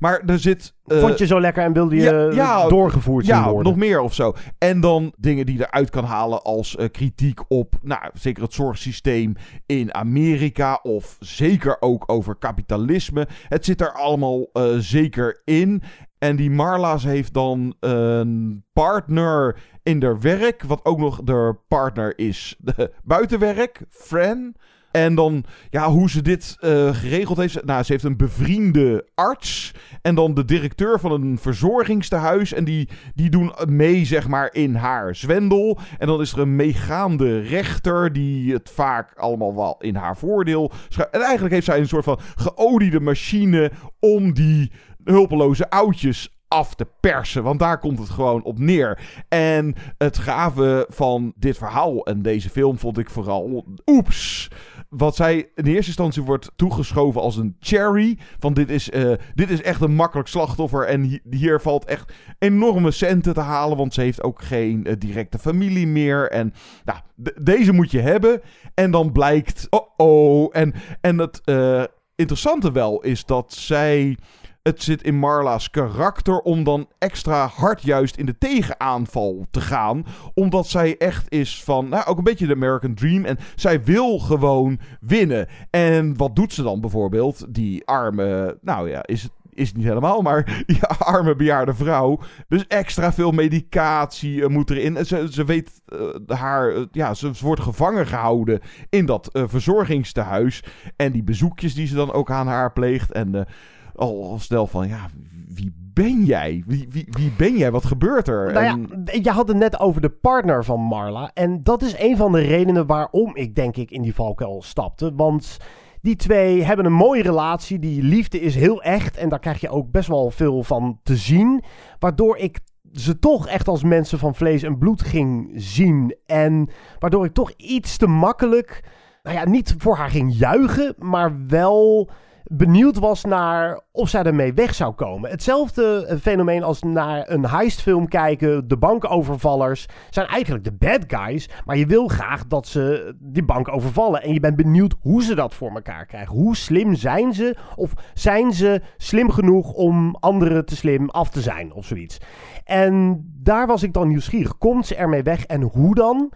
[0.00, 0.74] Maar er zit...
[0.86, 3.72] eh, Vond je zo lekker en wilde je doorgevoerd ja, worden?
[3.72, 4.34] nog meer of zo.
[4.58, 9.34] En dan dingen die eruit kan halen als eh, kritiek op, nou, zeker het zorgsysteem
[9.66, 10.78] in Amerika.
[10.82, 13.28] Of zeker ook over kapitalisme.
[13.48, 15.82] Het zit er allemaal eh, zeker in.
[16.20, 20.62] En die Marla's heeft dan een partner in haar werk.
[20.62, 22.56] Wat ook nog de partner is
[23.04, 24.54] buitenwerk, Fran.
[24.90, 27.64] En dan, ja, hoe ze dit eh, geregeld heeft.
[27.64, 29.74] Nou, ze heeft een bevriende arts.
[30.02, 32.52] En dan de directeur van een verzorgingstehuis.
[32.52, 35.78] En die, die doen mee, zeg maar, in haar zwendel.
[35.98, 38.12] En dan is er een meegaande rechter.
[38.12, 40.70] Die het vaak allemaal wel in haar voordeel.
[41.10, 43.70] En eigenlijk heeft zij een soort van geoliede machine.
[43.98, 44.70] om die
[45.04, 47.42] hulpeloze oudjes af te persen.
[47.42, 48.98] Want daar komt het gewoon op neer.
[49.28, 53.64] En het gave van dit verhaal en deze film vond ik vooral...
[53.86, 54.48] Oeps!
[54.88, 58.18] Wat zij in eerste instantie wordt toegeschoven als een cherry.
[58.38, 60.86] Van dit is, eh, dit is echt een makkelijk slachtoffer.
[60.86, 63.76] En hi- hier valt echt enorme centen te halen.
[63.76, 66.30] Want ze heeft ook geen eh, directe familie meer.
[66.30, 66.52] En
[66.84, 68.40] nou, de- deze moet je hebben.
[68.74, 69.66] En dan blijkt...
[69.70, 70.48] Oh oh.
[70.52, 71.84] En, en het eh,
[72.14, 74.16] interessante wel is dat zij...
[74.62, 80.04] Het zit in Marla's karakter om dan extra hard juist in de tegenaanval te gaan.
[80.34, 83.24] Omdat zij echt is van, nou ook een beetje de American Dream.
[83.24, 85.48] En zij wil gewoon winnen.
[85.70, 87.54] En wat doet ze dan bijvoorbeeld?
[87.54, 92.20] Die arme, nou ja, is het is niet helemaal, maar die arme bejaarde vrouw.
[92.48, 94.96] Dus extra veel medicatie eh, moet erin.
[94.96, 99.42] En Ze, weet eh, haar, eh, ja, ze, ze wordt gevangen gehouden in dat eh,
[99.46, 100.64] verzorgingstehuis.
[100.96, 103.12] En die bezoekjes die ze dan ook aan haar pleegt.
[103.12, 103.46] En
[103.94, 105.06] al, snel van, ja,
[105.48, 106.62] wie ben jij?
[106.66, 107.70] Wie, wie, wie ben jij?
[107.70, 108.52] Wat gebeurt er?
[108.52, 111.30] Nou En- ja, je had het net over de partner van Marla.
[111.34, 115.12] En dat is een van de redenen waarom ik denk ik in die valkuil stapte.
[115.14, 115.56] Want
[116.00, 117.78] die twee hebben een mooie relatie.
[117.78, 119.16] Die liefde is heel echt.
[119.16, 121.62] En daar krijg je ook best wel veel van te zien.
[121.98, 122.58] Waardoor ik
[122.92, 126.16] ze toch echt als mensen van vlees en bloed ging zien.
[126.26, 128.84] En waardoor ik toch iets te makkelijk,
[129.22, 132.10] nou ja, niet voor haar ging juichen, maar wel
[132.52, 135.30] benieuwd was naar of zij ermee weg zou komen.
[135.30, 138.68] Hetzelfde eh, fenomeen als naar een heistfilm kijken.
[138.68, 141.48] De bankovervallers zijn eigenlijk de bad guys.
[141.64, 144.22] Maar je wil graag dat ze die bank overvallen.
[144.22, 146.34] En je bent benieuwd hoe ze dat voor elkaar krijgen.
[146.34, 147.56] Hoe slim zijn ze?
[147.76, 151.72] Of zijn ze slim genoeg om anderen te slim af te zijn?
[151.72, 152.18] Of zoiets.
[152.64, 154.58] En daar was ik dan nieuwsgierig.
[154.58, 156.32] Komt ze ermee weg en hoe dan?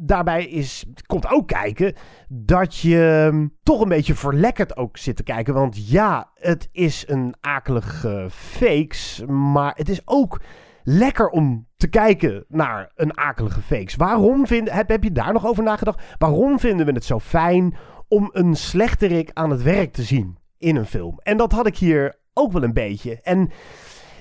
[0.00, 1.94] Daarbij is, komt ook kijken
[2.28, 5.54] dat je hm, toch een beetje verlekkerd ook zit te kijken.
[5.54, 10.40] Want ja, het is een akelige fakes, maar het is ook
[10.82, 13.96] lekker om te kijken naar een akelige fakes.
[13.96, 16.02] Waarom vind, heb, heb je daar nog over nagedacht?
[16.18, 17.74] Waarom vinden we het zo fijn
[18.08, 21.18] om een slechterik aan het werk te zien in een film?
[21.22, 23.20] En dat had ik hier ook wel een beetje.
[23.22, 23.50] En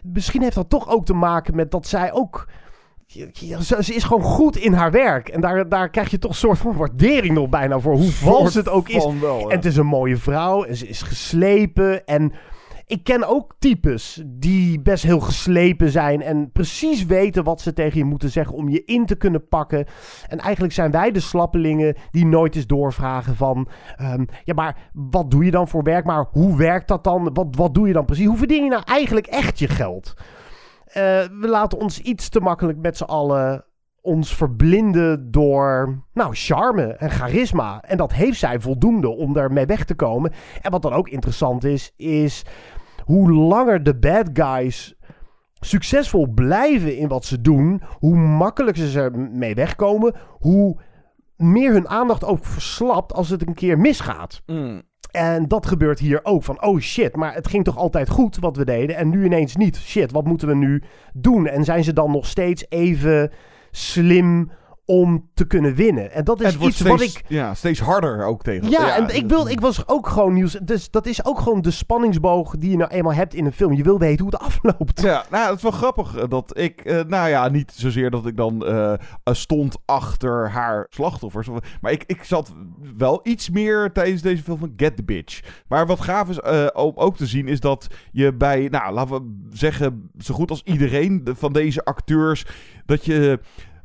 [0.03, 2.47] misschien heeft dat toch ook te maken met dat zij ook
[3.59, 5.29] ze, ze is gewoon goed in haar werk.
[5.29, 7.93] En daar, daar krijg je toch een soort van waardering nog bijna voor.
[7.93, 9.07] Hoe vals het ook is.
[9.19, 9.43] wel, ja.
[9.43, 10.63] en het is een mooie vrouw.
[10.63, 12.05] En ze is geslepen.
[12.05, 12.33] En
[12.85, 16.21] ik ken ook types die best heel geslepen zijn.
[16.21, 19.85] En precies weten wat ze tegen je moeten zeggen om je in te kunnen pakken.
[20.27, 23.67] En eigenlijk zijn wij de slappelingen die nooit eens doorvragen van...
[23.95, 26.05] ehm, ja, maar wat doe je dan voor werk?
[26.05, 27.29] Maar hoe werkt dat dan?
[27.33, 28.25] Wat, wat doe je dan precies?
[28.25, 30.13] Hoe verdien je nou eigenlijk echt je geld?
[30.89, 31.01] Eh,
[31.39, 33.63] we laten ons iets te makkelijk met z'n allen
[34.01, 37.81] ons verblinden door, nou, charme en charisma.
[37.81, 40.31] En dat heeft zij voldoende om daarmee weg te komen.
[40.61, 42.45] En wat dan ook interessant is, is
[43.03, 44.95] hoe langer de bad guys
[45.59, 50.77] succesvol blijven in wat ze doen, hoe makkelijker ze ermee wegkomen, hoe
[51.35, 54.41] meer hun aandacht ook verslapt als het een keer misgaat.
[54.45, 54.81] Mm.
[55.11, 56.43] En dat gebeurt hier ook.
[56.43, 58.95] Van, oh shit, maar het ging toch altijd goed wat we deden.
[58.95, 59.77] En nu ineens niet.
[59.77, 61.47] Shit, wat moeten we nu doen?
[61.47, 63.31] En zijn ze dan nog steeds even
[63.71, 64.51] slim
[64.89, 66.11] om te kunnen winnen?
[66.11, 67.23] En dat is iets steeds, wat ik...
[67.27, 68.69] ja, steeds harder ook tegen.
[68.69, 70.53] Ja, en ik, wil, ik was ook gewoon nieuws.
[70.63, 73.73] Dus dat is ook gewoon de spanningsboog die je nou eenmaal hebt in een film.
[73.73, 75.01] Je wil weten hoe het afloopt.
[75.01, 78.25] Ja, nou, het is wel grappig eh, dat ik, eh, nou ja, niet zozeer dat
[78.25, 81.47] ik dan eh, stond achter haar slachtoffers.
[81.81, 82.53] Maar ik, ik zat
[82.97, 85.39] wel iets meer tijdens deze film van Get the Bitch.
[85.67, 86.41] Maar wat gaaf is
[86.73, 90.61] om ook te zien is dat je bij, nou, laten we zeggen, zo goed als
[90.63, 92.45] iedereen de- van deze acteurs,
[92.85, 93.39] dat je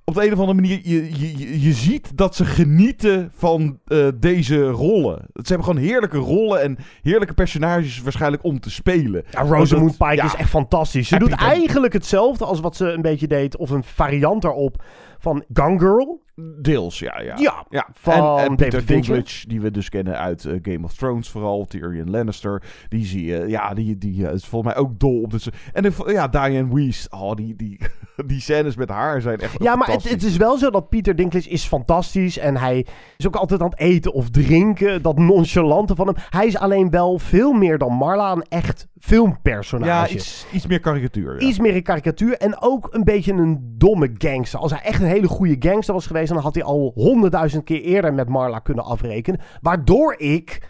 [0.04, 4.06] op de een of andere manier, je, je, je- ziet dat ze genieten van eh,
[4.14, 5.18] deze rollen.
[5.34, 9.24] Ze hebben gewoon heerlijke rollen en heerlijke personages waarschijnlijk om te spelen.
[9.30, 10.24] Ja, Rosamund Pike ja.
[10.24, 11.08] is echt fantastisch.
[11.08, 13.56] Ze doet eigenlijk hetzelfde als wat ze een beetje deed.
[13.56, 14.82] Of een variant erop
[15.18, 16.22] van Gone Girl.
[16.36, 17.20] Deels, ja.
[17.20, 17.88] Ja, Ja, ja.
[17.92, 18.86] van en, Peter.
[18.86, 21.64] Dinklage, die we dus kennen uit eh, Game of Thrones vooral.
[21.64, 22.62] Tyrion Lannister.
[22.88, 25.48] Die zie je, ja, die, die eh, is volgens mij ook dol op dit.
[25.72, 27.08] En de, ja, Diane Weiss.
[27.08, 27.80] Oh, die, die,
[28.26, 31.16] die scènes met haar zijn echt Ja, maar het, het is wel zo dat Pieter
[31.16, 32.38] Dinklage is fantastisch.
[32.38, 35.02] En hij is ook altijd aan het eten of drinken.
[35.02, 36.16] Dat nonchalante van hem.
[36.30, 39.90] Hij is alleen wel veel meer dan Marla een echt filmpersonage.
[39.90, 41.40] Ja, iets, iets meer karikatuur.
[41.40, 41.48] Ja.
[41.48, 44.58] Iets meer een karikatuur en ook een beetje een domme gangster.
[44.58, 47.80] Als hij echt een hele goede gangster was geweest, dan had hij al honderdduizend keer
[47.80, 49.40] eerder met Marla kunnen afrekenen.
[49.60, 50.68] Waardoor ik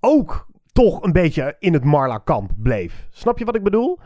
[0.00, 3.06] ook toch een beetje in het Marla-kamp bleef.
[3.10, 3.98] Snap je wat ik bedoel?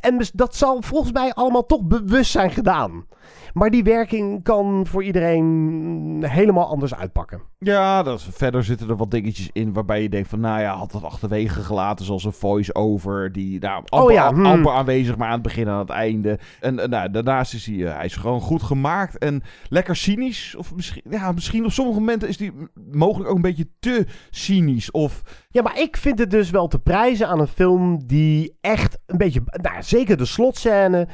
[0.00, 3.06] En dus dat zal volgens mij allemaal toch bewust zijn gedaan.
[3.52, 7.40] Maar die werking kan voor iedereen helemaal anders uitpakken.
[7.58, 10.76] Ja, dat is, verder zitten er wat dingetjes in waarbij je denkt van, nou ja,
[10.76, 14.46] had dat achterwege gelaten, zoals een voice-over, die nou, amper, Oh ja, hmm.
[14.46, 16.38] amper aanwezig, maar aan het begin en aan het einde.
[16.60, 20.54] En nou, daarnaast is hij, eh, hij is gewoon goed gemaakt en lekker cynisch.
[20.58, 22.52] Of misschien, ja, misschien op sommige momenten is hij
[22.92, 24.90] mogelijk ook een beetje te cynisch.
[24.90, 28.98] Of, Ja, maar ik vind het dus wel te prijzen aan een film die echt
[29.06, 31.08] een beetje, nou, zeker de slotscène,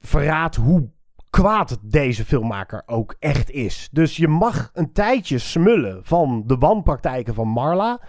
[0.00, 0.90] verraadt hoe
[1.32, 3.88] kwaad deze filmmaker ook echt is.
[3.92, 8.00] Dus je mag een tijdje smullen van de wanpraktijken van Marla.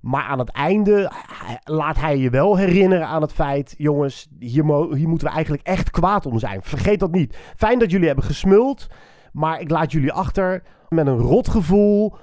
[0.00, 3.74] Maar aan het einde eh, laat hij je wel herinneren aan het feit...
[3.78, 6.62] jongens, hier, hier moeten we eigenlijk echt kwaad om zijn.
[6.62, 7.36] Vergeet dat niet.
[7.56, 8.86] Fijn dat jullie hebben gesmuld.
[9.32, 12.16] Maar ik laat jullie achter met een rotgevoel...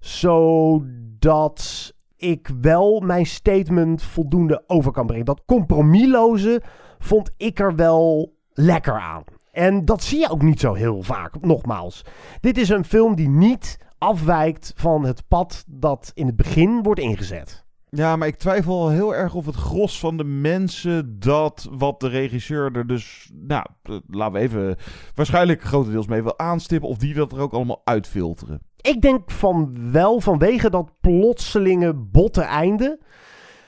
[0.00, 5.24] zodat ik wel mijn statement voldoende over kan brengen.
[5.24, 6.62] Dat compromisloze
[6.98, 9.24] vond ik er wel lekker aan.
[9.56, 12.04] En dat zie je ook niet zo heel vaak, nogmaals.
[12.40, 17.00] Dit is een film die niet afwijkt van het pad dat in het begin wordt
[17.00, 17.64] ingezet.
[17.88, 22.08] Ja, maar ik twijfel heel erg of het gros van de mensen dat wat de
[22.08, 23.66] regisseur er dus, nou,
[24.06, 24.76] laten we even
[25.14, 28.60] waarschijnlijk grotendeels mee wil aanstippen, of die dat er ook allemaal uitfilteren.
[28.80, 33.00] Ik denk van wel vanwege dat plotselinge botte einde.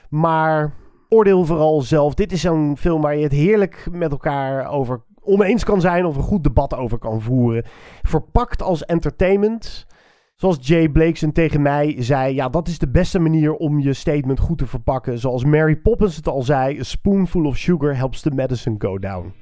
[0.09, 0.73] Maar
[1.09, 2.13] oordeel vooral zelf.
[2.13, 6.15] Dit is zo'n film waar je het heerlijk met elkaar over oneens kan zijn of
[6.15, 7.63] een goed debat over kan voeren.
[8.01, 9.87] Verpakt als entertainment.
[10.35, 14.39] Zoals Jay Blakeson tegen mij zei, ja, dat is de beste manier om je statement
[14.39, 15.19] goed te verpakken.
[15.19, 19.33] Zoals Mary Poppins het al zei, a spoonful of sugar helps the medicine go down.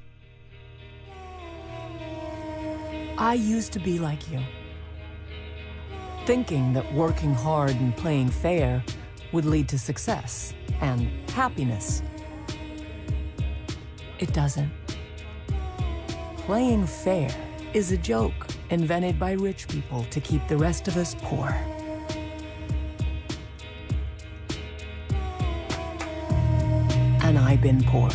[3.19, 4.41] I used to be like you.
[6.25, 8.83] Thinking that working hard and playing fair
[9.31, 12.01] would lead to success and happiness.
[14.17, 14.96] It doesn't.
[16.47, 17.29] Playing fair
[17.73, 21.49] is a joke invented by rich people to keep the rest of us poor.
[27.21, 28.09] And I've been poor.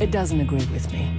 [0.00, 1.14] It doesn't agree with me.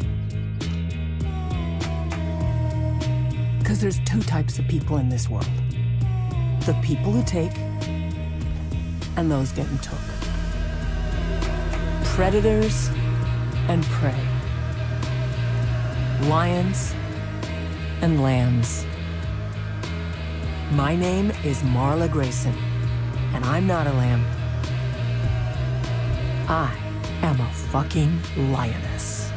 [3.60, 5.46] Because there's two types of people in this world
[6.62, 7.56] the people who take,
[9.18, 10.07] and those getting took.
[12.18, 12.90] Predators
[13.68, 14.20] and prey.
[16.28, 16.96] Lions
[18.02, 18.86] and lambs.
[20.72, 22.56] My name is Marla Grayson,
[23.36, 24.26] and I'm not a lamb.
[26.48, 26.76] I
[27.22, 28.20] am a fucking
[28.52, 29.32] lioness.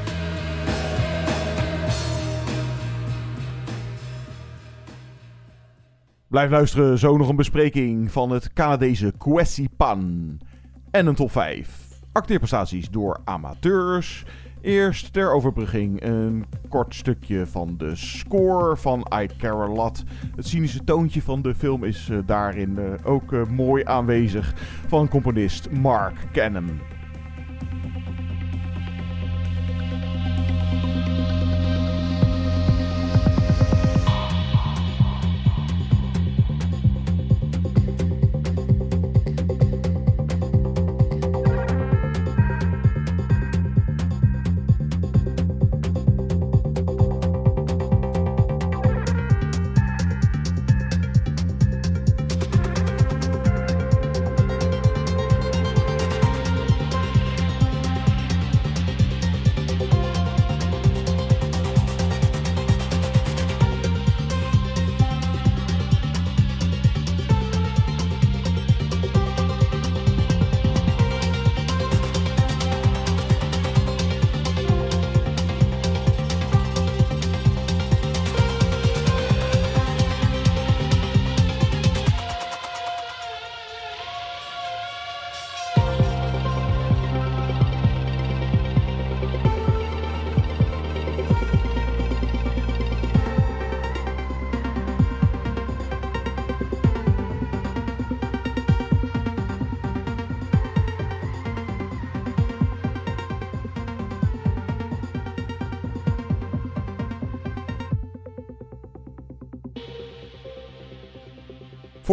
[6.29, 10.39] Blijf luisteren, zo nog een bespreking van het Canadese Kwesipan.
[10.91, 11.80] En een top 5.
[12.13, 14.25] Acteerprestaties door amateurs.
[14.61, 20.03] Eerst ter overbrugging een kort stukje van de score van I Care A Lot.
[20.37, 24.53] Het cynische toontje van de film is uh, daarin uh, ook uh, mooi aanwezig
[24.87, 26.81] van componist Mark Cannon.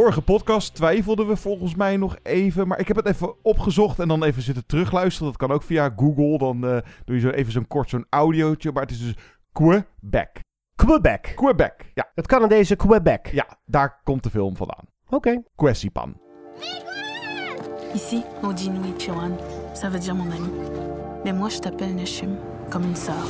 [0.07, 2.67] Vorige podcast twijfelden we volgens mij nog even.
[2.67, 5.27] Maar ik heb het even opgezocht en dan even zitten terugluisteren.
[5.27, 6.37] Dat kan ook via Google.
[6.37, 8.71] Dan uh, doe je zo even zo'n kort zo'n audiootje.
[8.71, 9.13] Maar het is dus
[9.51, 10.39] Quebec.
[10.75, 11.33] Quebec.
[11.35, 12.11] Quebec, ja.
[12.15, 13.27] Het Canadese Quebec.
[13.31, 14.85] Ja, daar komt de film vandaan.
[15.05, 15.15] Oké.
[15.15, 15.43] Okay.
[15.55, 16.17] Kwesipan.
[17.93, 19.37] Ici, on dit Inuit Chiwan.
[19.73, 20.49] Ça veut dire mon ami.
[21.23, 22.37] Mais moi, je t'appelle Neshim,
[22.69, 23.25] comme une sœur.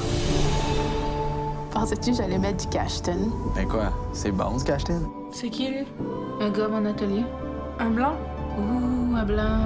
[1.71, 3.31] Pensais-tu que j'allais mettre du Cashton?
[3.55, 3.91] Ben quoi?
[4.13, 5.16] C'est bon, ce Cashton?
[5.31, 5.85] C'est qui, lui?
[6.41, 7.23] Un gars mon atelier.
[7.79, 8.13] Un blanc?
[8.57, 9.59] Ouh, un blanc.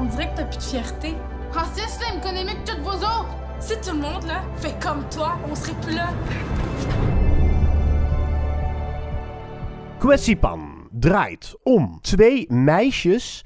[0.00, 1.14] On dirait que t'as plus de fierté.
[1.52, 3.28] Raciste, là, il me connaît mieux que toutes vos autres!
[3.60, 6.08] Si tout le monde, là, fait comme toi, on serait plus là.
[10.00, 10.60] Kwesipan
[10.92, 13.42] draait om twee meisjes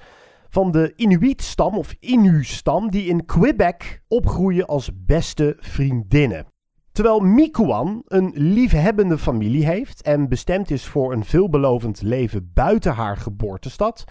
[0.50, 6.46] van de Inuit-stam of Inu-stam die in Quebec opgroeien als beste vriendinnen.
[6.98, 13.16] Terwijl Mikuan een liefhebbende familie heeft en bestemd is voor een veelbelovend leven buiten haar
[13.16, 14.04] geboortestad.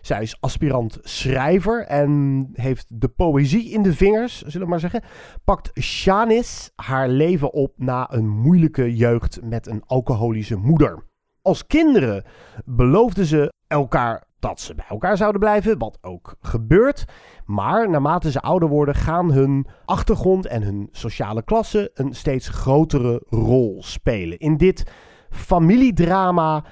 [0.00, 5.02] Zij is aspirant schrijver en heeft de poëzie in de vingers, zullen we maar zeggen.
[5.44, 11.04] Pakt Shanis haar leven op na een moeilijke jeugd met een alcoholische moeder.
[11.42, 12.24] Als kinderen
[12.64, 17.04] beloofden ze elkaar dat ze bij elkaar zouden blijven, wat ook gebeurt.
[17.46, 23.22] Maar naarmate ze ouder worden, gaan hun achtergrond en hun sociale klasse een steeds grotere
[23.28, 24.38] rol spelen.
[24.38, 24.92] In dit
[25.30, 26.64] familiedrama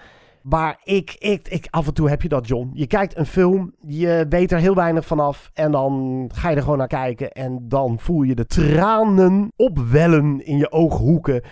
[0.42, 2.70] Maar ik, ik, ik, af en toe heb je dat, John.
[2.72, 5.51] Je kijkt een film, je weet er heel weinig vanaf.
[5.55, 7.32] En dan ga je er gewoon naar kijken.
[7.32, 11.42] En dan voel je de tranen opwellen in je ooghoeken.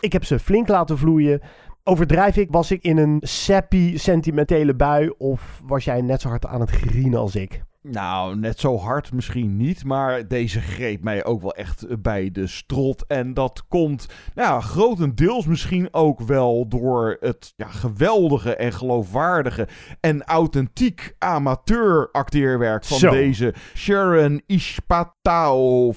[0.00, 1.40] Ik heb ze flink laten vloeien.
[1.84, 2.50] Overdrijf ik?
[2.50, 5.14] Was ik in een sappy, sentimentele bui?
[5.18, 7.62] Of was jij net zo hard aan het grienen als ik?
[7.90, 12.46] Nou, net zo hard misschien niet, maar deze greep mij ook wel echt bij de
[12.46, 13.06] strot.
[13.06, 19.68] En dat komt, nou grotendeels misschien ook wel door het ja, geweldige en geloofwaardige
[20.00, 23.10] en authentiek amateur-acteerwerk van Zo.
[23.10, 25.92] deze Sharon Ishpatao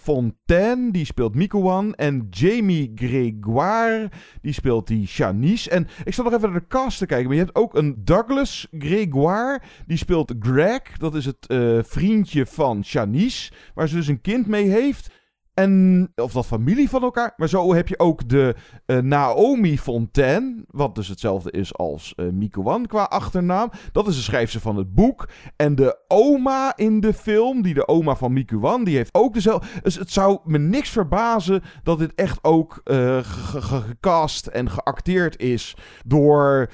[0.50, 0.92] Fontaine.
[0.92, 1.94] Die speelt Mikuan.
[1.96, 4.10] En Jamie Gregoire,
[4.42, 5.70] die speelt die Shanice.
[5.70, 7.96] En ik zat nog even naar de cast te kijken, maar je hebt ook een
[8.04, 9.62] Douglas Gregoire.
[9.88, 14.48] Die speelt Greg, dat is het eh, vriendje van Shanice, waar ze dus een kind
[14.48, 15.19] mee heeft.
[15.60, 17.34] En, of dat familie van elkaar.
[17.38, 18.56] Maar zo heb je ook de
[18.86, 20.64] eh, Naomi Fontaine.
[20.68, 23.70] Wat dus hetzelfde is als eh Mikuan qua achternaam.
[23.92, 25.30] Dat is de schrijfster van het boek.
[25.56, 29.68] En de oma in de film, die de oma van Mikuan, die heeft ook dezelfde.
[29.82, 34.70] Dus het zou me niks verbazen dat dit echt ook eh, ge- ge- gecast en
[34.70, 36.70] geacteerd is door.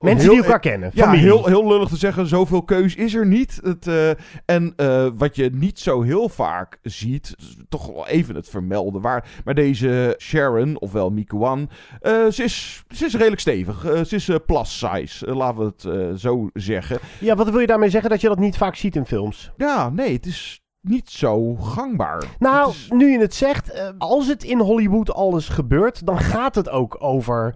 [0.00, 1.24] Mensen heel- die elkaar kennen, Ja, familie.
[1.24, 3.60] heel, heel lullig te zeggen, zoveel keus is er niet.
[3.62, 4.10] Het, eh,
[4.44, 7.34] en eh, wat je niet zo heel vaak ziet,
[7.68, 9.28] toch wel even het vermelden waar.
[9.44, 11.70] Maar deze Sharon, ofwel Mikuan,
[12.00, 13.80] eh ze, is, ze is redelijk stevig.
[14.06, 15.72] Ze is plus size, laten we
[16.08, 16.98] het zo zeggen.
[17.18, 18.10] Ja, wat wil je daarmee zeggen?
[18.10, 19.50] Dat je dat niet vaak ziet in films?
[19.56, 22.22] Ja, nee, het is niet zo gangbaar.
[22.38, 26.96] Nou, nu je het zegt, als het in Hollywood alles gebeurt, dan gaat het ook
[26.98, 27.54] over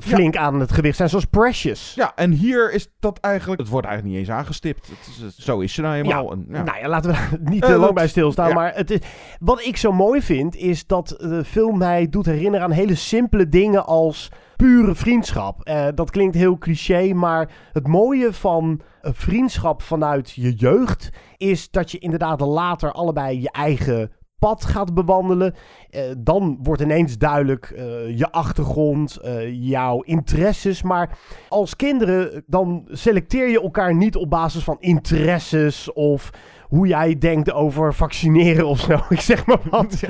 [0.00, 1.92] flink aan het gewicht zijn, zoals Precious.
[1.94, 3.60] Ja, en hier is dat eigenlijk...
[3.60, 4.86] Het wordt eigenlijk niet eens aangestipt.
[4.88, 6.24] Het is, het- zo is ze nou eenmaal.
[6.24, 6.62] Ja, En, ja.
[6.62, 8.54] Nou ja, laten we daar niet Eh, te lang bij stilstaan.
[8.54, 8.98] Maar het is,
[9.40, 13.48] wat ik zo mooi vind, is dat de film mij doet herinneren aan hele simpele
[13.48, 15.62] dingen als pure vriendschap.
[15.64, 21.70] Eh, dat klinkt heel cliché, maar het mooie van een vriendschap vanuit je jeugd is
[21.70, 25.54] dat je inderdaad later allebei je eigen pad gaat bewandelen.
[25.90, 30.82] Eh, dan wordt ineens duidelijk eh, je achtergrond, eh, jouw interesses.
[30.82, 31.18] Maar
[31.48, 36.30] als kinderen, dan selecteer je elkaar niet op basis van interesses of
[36.70, 38.98] hoe jij denkt over vaccineren of zo.
[39.08, 40.02] Ik zeg maar wat.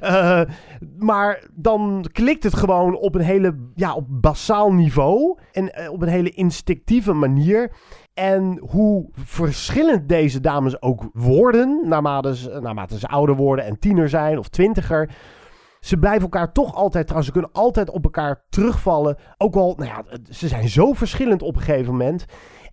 [0.00, 0.40] Eh,
[0.98, 5.38] maar dan klikt het gewoon op een hele, ja, op basaal niveau.
[5.52, 7.72] En op een hele instinctieve manier.
[8.18, 12.36] En hoe verschillend deze dames ook worden, naarmate
[12.98, 15.10] ze, ouder worden en tiener zijn of twintiger.
[15.80, 19.18] Ze blijven elkaar toch altijd, trouwens, ze kunnen altijd op elkaar terugvallen.
[19.36, 22.24] Ook al, nou ja, ze zijn zo verschillend op een gegeven moment.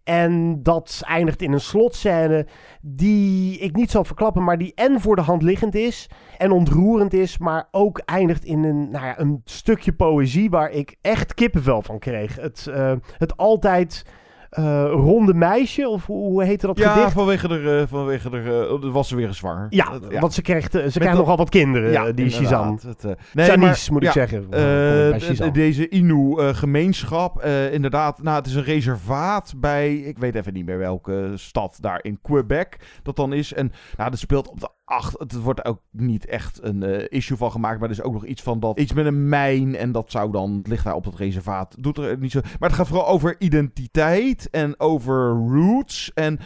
[0.03, 2.47] En dat eindigt in een slotscène
[2.81, 7.13] die ik niet zal verklappen, maar die en voor de hand liggend is en ontroerend
[7.13, 11.81] is, maar ook eindigt in een, nou ja, een stukje poëzie waar ik echt kippenvel
[11.81, 12.35] van kreeg.
[12.35, 14.03] Het, eh, het altijd
[14.55, 17.11] eh, ronde meisje, of hoe, heette dat Ja, gedicht?
[17.11, 19.67] vanwege de, eh, vanwege de, eh, was ze weer zwanger.
[19.69, 22.29] Ja, Eh, want ze krijgt, ze krijgt dat- nogal wat kinderen, Ja, die.
[22.29, 22.79] Shizan.
[22.87, 25.53] Het, Shanice, maar- moet ik ja, zeggen.
[25.53, 31.31] deze Inu-gemeenschap, inderdaad, nou, het is een reservaat bij, ik weet even niet meer welke
[31.35, 33.53] stad daar in Quebec dat dan is.
[33.53, 35.19] En nou, dat speelt op de acht.
[35.19, 38.25] Het wordt ook niet echt een eh, issue van gemaakt, maar er is ook nog
[38.25, 41.15] iets van dat, iets met een mijn en dat zou dan, ligt daar op het
[41.15, 42.39] reservaat, doet er niet zo.
[42.59, 46.39] Maar het gaat vooral over identiteit en over roots en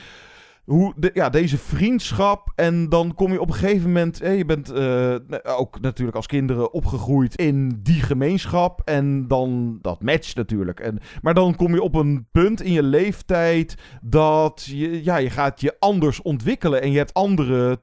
[0.69, 2.51] hoe ja, deze vriendschap.
[2.55, 4.19] En dan kom je op een gegeven moment.
[4.19, 8.81] Hè, je bent eh, ook natuurlijk als kinderen opgegroeid in die gemeenschap.
[8.85, 10.79] En dan dat matcht natuurlijk.
[10.79, 13.75] En, maar dan kom je op een punt in je leeftijd.
[14.01, 16.81] dat je, ja, je gaat je anders ontwikkelen.
[16.81, 17.81] En je hebt andere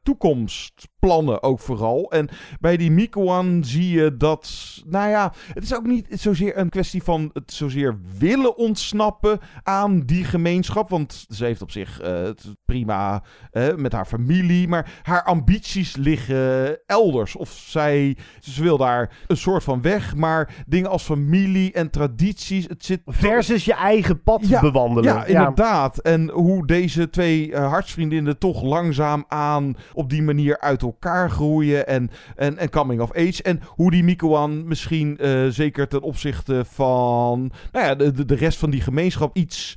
[1.00, 2.10] toekomstplannen ook vooral.
[2.10, 2.28] En
[2.60, 4.74] bij die Mikoan zie je dat.
[4.86, 10.00] Nou ja, het is ook niet zozeer een kwestie van het zozeer willen ontsnappen aan
[10.00, 10.90] die gemeenschap.
[10.90, 14.68] Want ze heeft op zich eh, het prima eh, met haar familie.
[14.68, 17.36] Maar haar ambities liggen elders.
[17.36, 20.14] Of zij ze wil daar een soort van weg.
[20.16, 22.68] Maar dingen als familie en tradities.
[22.68, 25.14] Het zit Versus je eigen pad ja, bewandelen.
[25.14, 25.98] Ja, inderdaad.
[25.98, 31.86] En hoe deze twee eh, hartsvriendinnen toch langzaam aan op die manier uit elkaar groeien.
[31.86, 33.42] En, en, en coming of age.
[33.42, 38.34] En hoe die Mikoan misschien eh, zeker ten opzichte van nou ja, de, de, de
[38.34, 39.76] rest van die gemeenschap iets...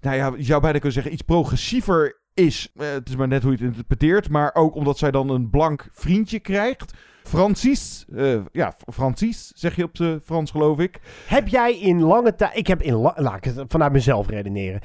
[0.00, 2.70] Nou ja, je zou bijna kunnen zeggen iets progressiever is.
[2.76, 4.28] Eh, het is maar net hoe je het interpreteert.
[4.28, 6.92] Maar ook omdat zij dan een blank vriendje krijgt.
[7.24, 11.00] Francis, eh, ja, Francis zeg je op de Frans geloof ik.
[11.26, 12.56] Heb jij in lange tijd.
[12.56, 12.94] Ik heb in.
[12.94, 14.80] la- Laat ik het vanuit mezelf redeneren.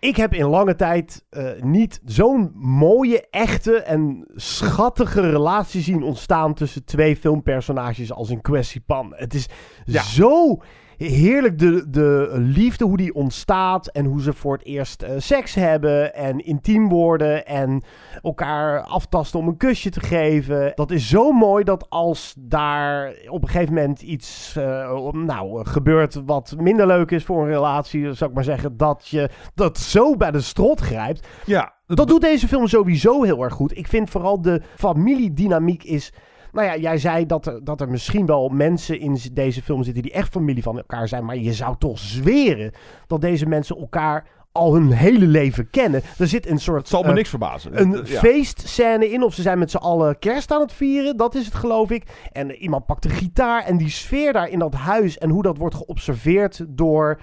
[0.00, 6.54] Ik heb in lange tijd eh, niet zo'n mooie, echte en schattige relatie zien ontstaan
[6.54, 9.12] tussen twee filmpersonages als in Kwestie Pan.
[9.16, 9.48] Het is
[9.84, 10.02] Ja.
[10.02, 10.58] zo
[11.06, 15.54] heerlijk de, de liefde, hoe die ontstaat en hoe ze voor het eerst eh, seks
[15.54, 17.82] hebben en intiem worden en
[18.22, 20.72] elkaar aftasten om een kusje te geven.
[20.74, 26.22] Dat is zo mooi dat als daar op een gegeven moment iets uh, nou, gebeurt
[26.26, 30.16] wat minder leuk is voor een relatie, zou ik maar zeggen, dat je dat zo
[30.16, 31.26] bij de strot grijpt.
[31.44, 31.76] Ja.
[31.86, 33.76] Dat doet deze film sowieso heel erg goed.
[33.76, 36.12] Ik vind vooral de familiedynamiek is
[36.52, 40.02] nou ja, jij zei dat er, dat er misschien wel mensen in deze film zitten
[40.02, 41.24] die echt familie van elkaar zijn.
[41.24, 42.72] Maar je zou toch zweren
[43.06, 46.02] dat deze mensen elkaar al hun hele leven kennen.
[46.18, 46.78] Er zit een soort.
[46.78, 47.80] Het zal me uh, niks verbazen.
[47.80, 48.18] Een ja.
[48.18, 49.22] feestscène in.
[49.22, 51.16] Of ze zijn met z'n allen kerst aan het vieren.
[51.16, 52.28] Dat is het, geloof ik.
[52.32, 53.64] En iemand pakt een gitaar.
[53.64, 55.18] En die sfeer daar in dat huis.
[55.18, 57.20] En hoe dat wordt geobserveerd door.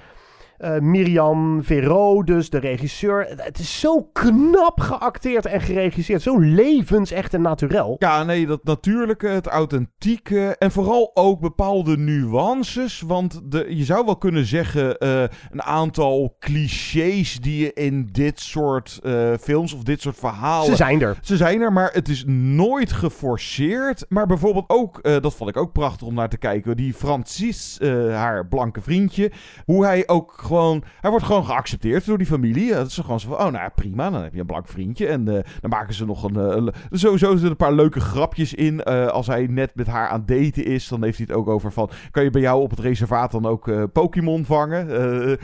[0.60, 3.26] Uh, Miriam Vero, dus de regisseur.
[3.38, 6.22] Het is zo knap geacteerd en geregisseerd.
[6.22, 7.96] Zo levensecht en naturel.
[8.00, 10.56] Ja, nee, dat natuurlijke, het authentieke.
[10.60, 13.02] En vooral ook bepaalde nuances.
[13.02, 18.40] Want de, je zou wel kunnen zeggen: uh, een aantal clichés die je in dit
[18.40, 20.66] soort uh, films of dit soort verhalen.
[20.66, 21.18] Ze zijn er.
[21.22, 24.06] Ze zijn er, maar het is nooit geforceerd.
[24.10, 26.78] Maar bijvoorbeeld ook, dat vond ik ook prachtig om naar te kijken.
[26.78, 27.80] Die Francis,
[28.10, 29.32] haar blanke vriendje.
[29.66, 32.74] Hoe hij ook gewoon, hij wordt gewoon geaccepteerd door die familie.
[32.74, 35.08] Dat is gewoon zo van, oh nou ja, prima, dan heb je een blank vriendje.
[35.08, 38.82] En uh, dan maken ze nog een, uh, sowieso zitten een paar leuke grapjes in.
[38.86, 41.72] Uh, als hij net met haar aan daten is, dan heeft hij het ook over
[41.72, 44.74] van, kan je bij jou op het reservaat dan ook Pokémon vangen?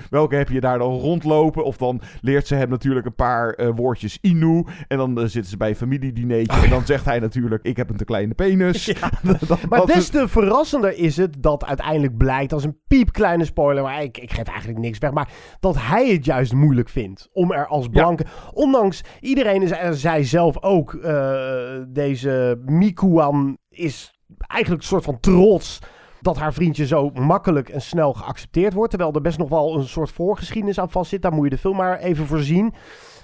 [0.09, 1.63] welke heb je daar dan rondlopen?
[1.63, 4.65] Of dan leert ze hem natuurlijk een paar woordjes Inu.
[4.87, 6.57] En dan zitten ze bij een familiedineetje.
[6.57, 8.85] Oh, en dan zegt hij natuurlijk, ik heb een te kleine penis.
[8.91, 9.09] Ja.
[9.47, 14.03] dat, maar des te verrassender is het dat uiteindelijk blijkt, als een piepkleine spoiler, maar
[14.03, 15.11] ik, ik geef eigenlijk niks weg.
[15.11, 15.29] Maar
[15.59, 18.23] dat hij het juist moeilijk vindt om er als blanke.
[18.23, 18.51] Ja.
[18.53, 20.93] Ondanks iedereen is, er zij zelf ook.
[20.93, 25.79] Uh, deze Mikuan is eigenlijk een soort van trots.
[26.21, 28.89] Dat haar vriendje zo makkelijk en snel geaccepteerd wordt.
[28.89, 31.21] Terwijl er best nog wel een soort voorgeschiedenis aan vast zit.
[31.21, 32.73] Daar moet je de film maar even voorzien.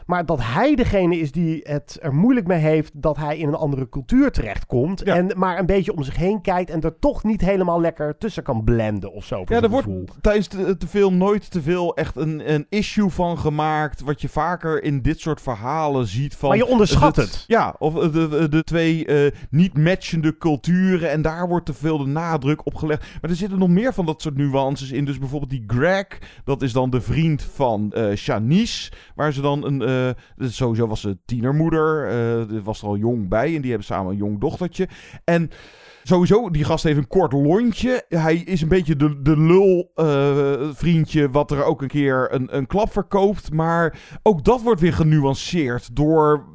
[0.08, 3.56] Maar dat hij degene is die het er moeilijk mee heeft dat hij in een
[3.56, 5.02] andere cultuur terechtkomt.
[5.06, 5.16] Ja.
[5.16, 8.44] En maar een beetje om zich heen kijkt en er toch niet helemaal lekker tussen
[8.44, 9.44] kan blenden of zo.
[9.46, 9.88] Ja, er wordt
[10.22, 14.02] tijdens de, de, film nooit te veel echt een, een issue van gemaakt.
[14.02, 16.50] Wat je vaker in dit soort verhalen ziet van...
[16.50, 17.26] Maar je onderschat het.
[17.32, 17.44] het.
[17.48, 21.12] Ja, of de, de, de twee uh, niet matchende culturen.
[21.12, 23.02] En daar wordt te veel de nadruk op gelegd.
[23.22, 25.06] Maar er zitten nog meer van dat soort nuances in.
[25.06, 26.08] Dus bijvoorbeeld die Greg,
[26.44, 28.92] dat is dan de vriend van uh, Shanice.
[29.16, 29.82] Waar ze dan een...
[29.82, 29.97] Uh,
[30.38, 32.12] uh, sowieso was ze tienermoeder.
[32.50, 33.56] Uh, was er al jong bij.
[33.56, 34.88] En die hebben samen een jong dochtertje.
[35.24, 35.50] En
[36.04, 38.06] sowieso, die gast heeft een kort lontje.
[38.10, 42.58] Hij is een beetje de, de lul uh, vriendje wat er ook een keer een,
[42.58, 43.54] een klap verkoopt.
[43.54, 46.46] Maar ook dat wordt weer genuanceerd door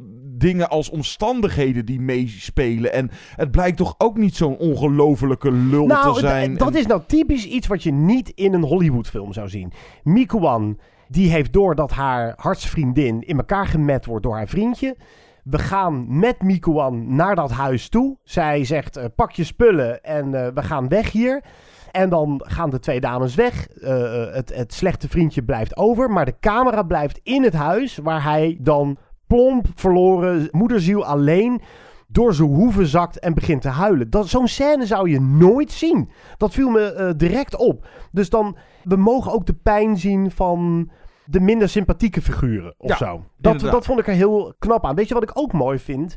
[0.43, 2.93] dingen als omstandigheden die meespelen.
[2.93, 6.57] En het blijkt toch ook niet zo'n ongelofelijke lul nou, te zijn.
[6.57, 9.73] Dat is nou typisch iets wat je niet in een Hollywoodfilm zou zien.
[10.03, 10.79] Mikuan
[11.13, 14.97] die heeft door dat haar hartsvriendin in elkaar gemet wordt door haar vriendje.
[15.45, 18.17] We gaan met Mikuan naar dat huis toe.
[18.23, 21.45] Zij zegt: uh, pak je spullen en uh, we gaan weg hier.
[21.91, 23.69] En dan gaan de twee dames weg.
[23.75, 23.89] Uh,
[24.35, 26.11] het, het slechte vriendje blijft over.
[26.11, 27.97] Maar de camera blijft in het huis.
[27.97, 28.97] Waar hij dan
[29.27, 31.61] plomp verloren, moederziel alleen
[32.09, 34.09] door zijn hoeven zakt en begint te huilen.
[34.25, 36.11] Zo'n scène zou je nooit zien.
[36.37, 37.87] Dat viel me direct op.
[38.11, 40.91] Dus dan, we mogen ook de pijn zien van
[41.33, 43.25] de minder sympathieke figuren of ja, zo.
[43.37, 44.95] Dat, dat vond ik er heel knap aan.
[44.95, 46.17] Weet je wat ik ook mooi vind?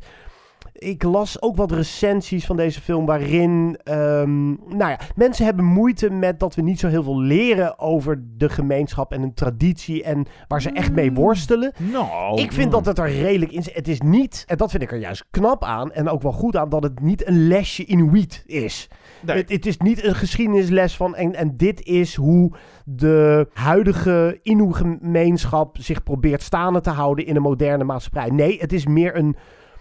[0.78, 6.10] Ik las ook wat recensies van deze film waarin, um, nou ja, mensen hebben moeite
[6.10, 10.26] met dat we niet zo heel veel leren over de gemeenschap en een traditie en
[10.48, 11.74] waar ze echt mee worstelen.
[11.92, 13.76] Nou, ik vind dat het er redelijk in zit.
[13.76, 16.56] Het is niet, en dat vind ik er juist knap aan en ook wel goed
[16.56, 18.90] aan, dat het niet een lesje Inuit is.
[19.22, 19.38] Nee.
[19.38, 22.52] Het, het, is niet een geschiedenisles van en, en dit is hoe
[22.86, 28.30] de huidige Inuit-gemeenschap zich probeert staande te houden in een moderne maatschappij.
[28.30, 29.36] Nee, het is meer een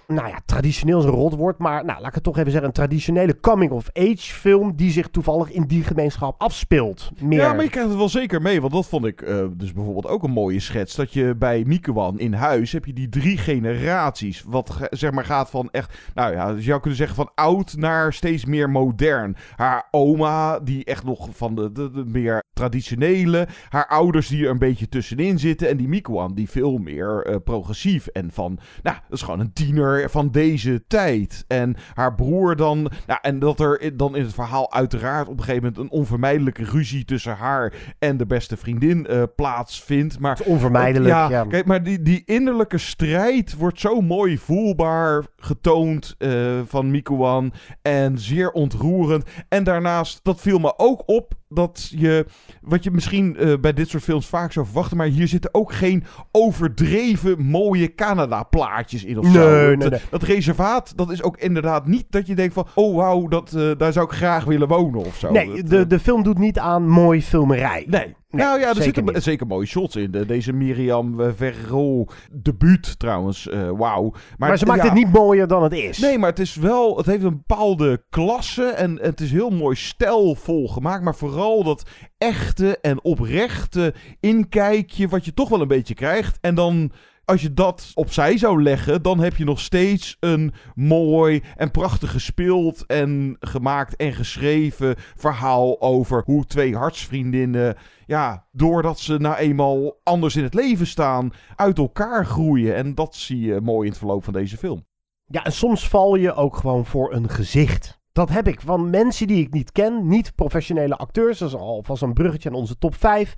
[0.06, 2.74] nou ja, traditioneel is een rotwoord, maar nou, laat ik het toch even zeggen, een
[2.74, 7.10] traditionele coming-of-age film die zich toevallig in die gemeenschap afspeelt.
[7.20, 7.38] Meer...
[7.38, 10.06] Ja, maar je krijgt het wel zeker mee, want dat vond ik uh, dus bijvoorbeeld
[10.06, 14.42] ook een mooie schets, dat je bij Mikuan in huis heb je die drie generaties,
[14.46, 18.12] wat zeg maar gaat van echt, nou ja, je zou kunnen zeggen van oud naar
[18.12, 19.36] steeds meer modern.
[19.56, 24.58] Haar oma, die echt nog van de, de, meer traditionele, haar ouders die er een
[24.58, 25.68] beetje tussenin zitten.
[25.68, 29.52] En die Mikuan die veel meer uh, progressief en van, nou, dat is gewoon een
[29.52, 31.44] tiener van deze tijd.
[31.48, 32.90] En haar broer dan.
[33.06, 36.64] Nou, en dat er dan in het verhaal uiteraard op een gegeven moment een onvermijdelijke
[36.64, 40.18] ruzie tussen haar en de beste vriendin uh, plaatsvindt.
[40.18, 41.14] Maar onvermijdelijk.
[41.14, 46.90] ja, ja, Kijk, maar die, die innerlijke strijd wordt zo mooi voelbaar getoond uh, van
[46.90, 47.52] Mikuan.
[47.82, 49.24] En zeer ontroerend.
[49.48, 52.26] En daarnaast, dat viel me ook op dat je,
[52.62, 55.72] wat je misschien uh, bij dit soort films vaak zou verwachten, maar hier zitten ook
[55.72, 59.50] geen overdreven mooie Canada-plaatjes in of zo.
[59.50, 62.96] Nee, nee, dat, dat, reservaat, dat is ook inderdaad niet dat je denkt van, oh
[62.96, 65.30] wauw, dat, uh, daar zou ik graag willen wonen of zo.
[65.30, 67.84] Nee, dat, de, de film doet niet aan mooi filmerij.
[67.88, 68.14] Nee.
[68.34, 69.22] Nee, nou ja, er zitten niet.
[69.22, 70.10] zeker mooie shots in.
[70.10, 73.46] De, deze Miriam Verro debuut trouwens.
[73.46, 74.10] Uh, Wauw.
[74.10, 75.98] Maar, maar, ze maakt ja, het niet mooier dan het is.
[75.98, 76.96] Nee, maar het is wel.
[76.96, 78.64] Het heeft een bepaalde klasse.
[78.64, 81.04] En het is heel mooi stijlvol gemaakt.
[81.04, 85.08] Maar vooral dat echte en oprechte inkijkje.
[85.08, 86.38] Wat je toch wel een beetje krijgt.
[86.40, 86.92] En dan
[87.24, 92.10] als je dat opzij zou leggen, dan heb je nog steeds een mooi en prachtig
[92.10, 100.00] gespeeld en gemaakt en geschreven verhaal over hoe twee hartsvriendinnen, ja, doordat ze nou eenmaal
[100.02, 102.74] anders in het leven staan, uit elkaar groeien.
[102.74, 104.84] En dat zie je mooi in het verloop van deze film.
[105.24, 108.02] Ja, en soms val je ook gewoon voor een gezicht.
[108.12, 111.38] Dat heb ik van mensen die ik niet ken, niet professionele acteurs.
[111.38, 113.34] Dat is alvast een bruggetje aan onze top 5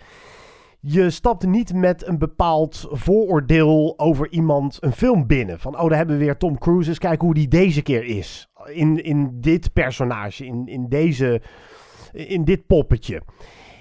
[0.80, 5.60] je stapt niet met een bepaald vooroordeel over iemand een film binnen.
[5.60, 6.98] Van, oh, daar hebben we weer Tom Cruise.
[6.98, 8.48] Kijken hoe die deze keer is.
[8.66, 11.42] In, in dit personage, in, in, deze,
[12.12, 13.22] in dit poppetje.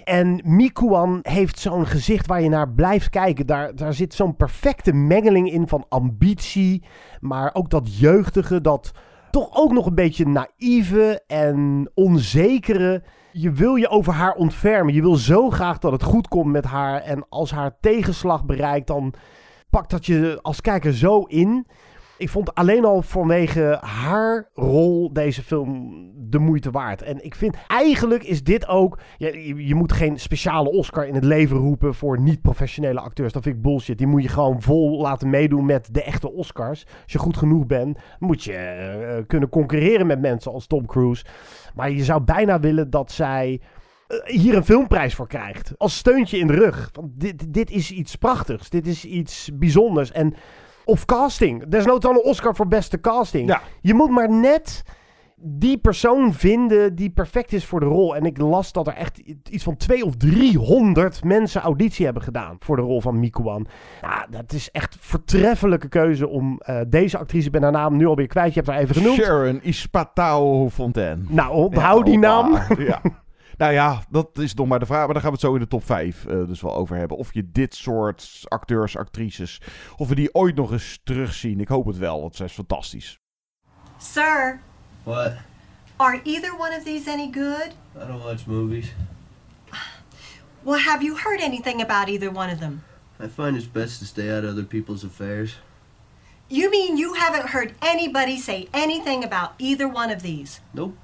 [0.04, 3.46] En Mikuan heeft zo'n gezicht waar je naar blijft kijken.
[3.46, 6.84] Daar, daar zit zo'n perfecte mengeling in van ambitie.
[7.20, 8.92] Maar ook dat jeugdige, dat
[9.32, 13.04] toch ook nog een beetje naïeve en onzekere
[13.38, 14.94] je wil je over haar ontfermen.
[14.94, 17.02] Je wil zo graag dat het goed komt met haar.
[17.02, 19.14] En als haar tegenslag bereikt, dan
[19.70, 21.68] pakt dat je als kijker zo in.
[22.18, 27.02] Ik vond alleen al vanwege haar rol deze film de moeite waard.
[27.02, 29.00] En ik vind eigenlijk is dit ook.
[29.18, 33.34] Je, je moet geen speciale Oscar in het leven roepen voor niet-professionele acteurs.
[33.34, 33.98] Dat vind ik bullshit.
[33.98, 36.86] Die moet je gewoon vol laten meedoen met de echte Oscars.
[37.04, 41.26] Als je goed genoeg bent, moet je uh, kunnen concurreren met mensen als Tom Cruise.
[41.76, 43.62] Maar je zou bijna willen dat zij
[44.08, 45.74] uh, hier een filmprijs voor krijgt.
[45.78, 46.90] Als steuntje in de rug.
[46.94, 48.70] Want dit, dit is iets prachtigs.
[48.70, 50.12] Dit is iets bijzonders.
[50.12, 50.34] En
[50.86, 51.68] of casting.
[51.68, 53.48] Desnoods dan een Oscar voor beste casting.
[53.48, 53.62] Ja.
[53.82, 54.84] Je moet maar net
[55.38, 58.16] die persoon vinden die perfect is voor de rol.
[58.16, 59.18] En ik las dat er echt
[59.50, 63.68] iets van 200 of 300 mensen auditie hebben gedaan voor de rol van Mikuan.
[64.02, 68.28] Nou, dat is echt vertreffelijke keuze om uh, deze actrice, ben haar naam nu alweer
[68.28, 69.18] kwijt, je hebt haar even genoemd.
[69.18, 71.24] Sharon Ispatao Fontaine.
[71.28, 72.60] Nou, onthoud ja, die naam.
[72.78, 73.02] Ja.
[73.58, 75.06] Nou ja, dat is nog maar de vraag.
[75.06, 77.18] Maar daar gaan we het zo in de top 5 uh, dus wel over hebben.
[77.18, 79.62] Of je dit soort acteurs, actrices,
[79.98, 81.60] of we die ooit nog eens terugzien.
[81.60, 83.20] Ik hoop het wel, want zij is fantastisch.
[83.98, 84.60] Sir.
[85.04, 85.34] What?
[85.96, 87.76] Are either one of these any good?
[87.96, 88.94] I don't watch movies.
[90.64, 92.84] Well, have you heard anything about either one of them?
[93.20, 95.56] I find it's best to stay out of other people's affairs.
[96.50, 100.60] You mean you haven't heard anybody say anything about either one of these?
[100.74, 100.98] Nope.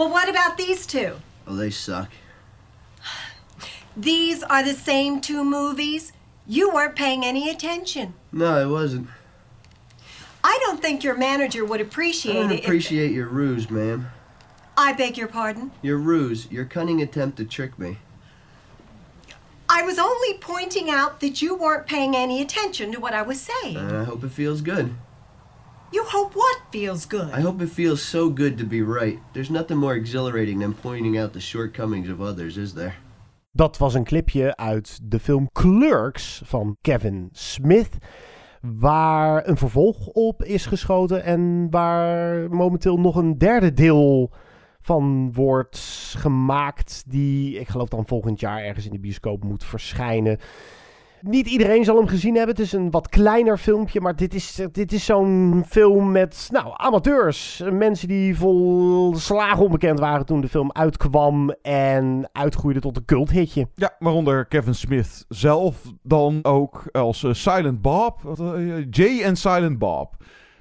[0.00, 1.16] Well, what about these two?
[1.46, 2.08] Oh, they suck.
[3.94, 6.14] These are the same two movies?
[6.46, 8.14] You weren't paying any attention.
[8.32, 9.08] No, I wasn't.
[10.42, 12.38] I don't think your manager would appreciate it.
[12.38, 12.64] I don't it.
[12.64, 14.06] appreciate your ruse, ma'am.
[14.74, 15.70] I beg your pardon?
[15.82, 17.98] Your ruse, your cunning attempt to trick me.
[19.68, 23.38] I was only pointing out that you weren't paying any attention to what I was
[23.38, 23.76] saying.
[23.76, 24.94] And I hope it feels good.
[25.92, 27.32] You hope what feels good?
[27.32, 29.18] I hope it feels so good to be right.
[29.32, 32.94] There's nothing more exhilarating than pointing out the shortcomings of others, is there?
[33.52, 37.98] Dat was een clipje uit de film Clerks van Kevin Smith.
[38.60, 41.24] Waar een vervolg op is geschoten.
[41.24, 44.32] En waar momenteel nog een derde deel
[44.80, 45.78] van wordt
[46.18, 47.04] gemaakt.
[47.06, 50.38] Die ik geloof dan volgend jaar ergens in de bioscoop moet verschijnen.
[51.20, 52.54] Niet iedereen zal hem gezien hebben.
[52.54, 54.00] Het is een wat kleiner filmpje.
[54.00, 57.62] Maar dit is, dit is zo'n film met nou, amateurs.
[57.70, 61.54] Mensen die vol slagen onbekend waren toen de film uitkwam.
[61.62, 63.68] En uitgroeide tot een culthitje.
[63.74, 68.36] Ja, waaronder Kevin Smith zelf dan ook als uh, Silent Bob.
[68.40, 70.16] Uh, Jay en Silent Bob.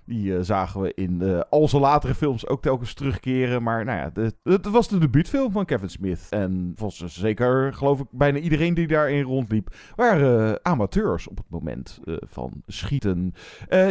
[0.09, 3.63] Die uh, zagen we in uh, al zijn latere films ook telkens terugkeren.
[3.63, 6.27] Maar nou ja, het was de debuutfilm van Kevin Smith.
[6.29, 11.49] En volgens zeker, geloof ik, bijna iedereen die daarin rondliep, waren uh, amateurs op het
[11.49, 13.33] moment van schieten.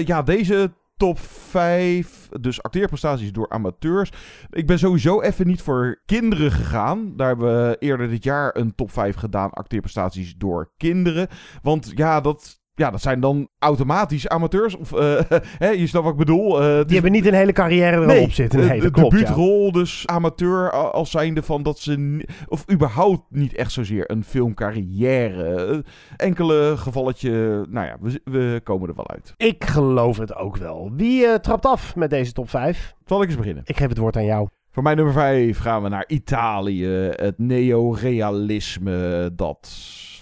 [0.05, 2.29] ja, deze top 5.
[2.41, 4.13] Dus acteerprestaties door amateurs.
[4.51, 7.17] Ik ben sowieso even niet voor kinderen gegaan.
[7.17, 9.51] Daar hebben we eerder dit jaar een top 5 gedaan.
[9.51, 11.29] Acteerprestaties door kinderen.
[11.63, 14.77] Want ja, dat ja, dat zijn dan automatisch amateurs.
[14.77, 15.21] Of, eh,
[15.65, 16.63] hè, je snapt wat ik bedoel.
[16.63, 18.67] Uh, die hebben niet een hele carrière erop nee, zitten.
[18.67, 19.73] Nee, de, debuutrol, ja.
[19.73, 22.27] dus amateur als zijnde van dat ze...
[22.49, 25.85] Of überhaupt niet echt zozeer een filmcarrière.
[26.17, 29.35] Enkele gevalletje, nou ja, we, we komen er wel uit.
[29.37, 30.91] Ik geloof het ook wel.
[30.95, 32.95] Wie uh, trapt af met deze top 5?
[33.05, 33.63] Zal ik eens beginnen?
[33.67, 34.49] Ik geef het woord aan jou.
[34.71, 36.87] Voor mijn nummer 5 gaan we naar Italië.
[37.11, 39.69] Het neorealisme dat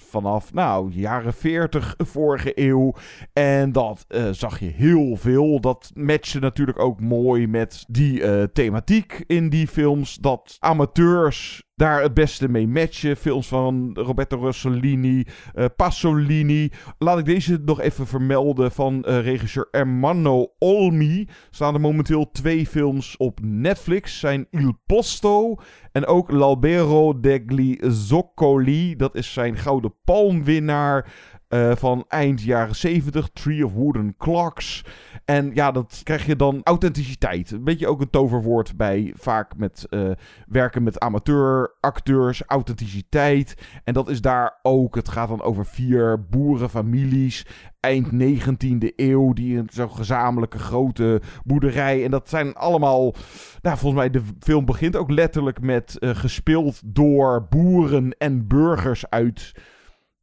[0.08, 2.94] vanaf nou, jaren 40 vorige eeuw.
[3.32, 5.60] En dat uh, zag je heel veel.
[5.60, 10.14] Dat matchte natuurlijk ook mooi met die uh, thematiek in die films.
[10.14, 13.16] Dat amateurs daar het beste mee matchen.
[13.16, 15.24] Films van Roberto Rossellini,
[15.54, 16.70] uh, Pasolini.
[16.98, 21.28] Laat ik deze nog even vermelden van uh, regisseur Ermanno Olmi.
[21.50, 24.18] Staan er momenteel twee films op Netflix.
[24.18, 25.54] Zijn Il Posto
[25.92, 28.96] en ook L'Albero degli Zoccoli.
[28.96, 31.12] Dat is zijn Gouden Palmwinnaar.
[31.48, 34.84] Uh, van eind jaren 70, Tree of Wooden Clocks.
[35.24, 37.50] En ja, dat krijg je dan authenticiteit.
[37.50, 40.10] Een beetje ook een toverwoord bij vaak met uh,
[40.46, 43.54] werken met amateuracteurs, authenticiteit.
[43.84, 44.94] En dat is daar ook.
[44.94, 47.44] Het gaat dan over vier boerenfamilies
[47.80, 52.04] eind 19e eeuw die zo'n gezamenlijke grote boerderij.
[52.04, 53.14] En dat zijn allemaal,
[53.62, 59.10] nou volgens mij de film begint ook letterlijk met uh, gespeeld door boeren en burgers
[59.10, 59.52] uit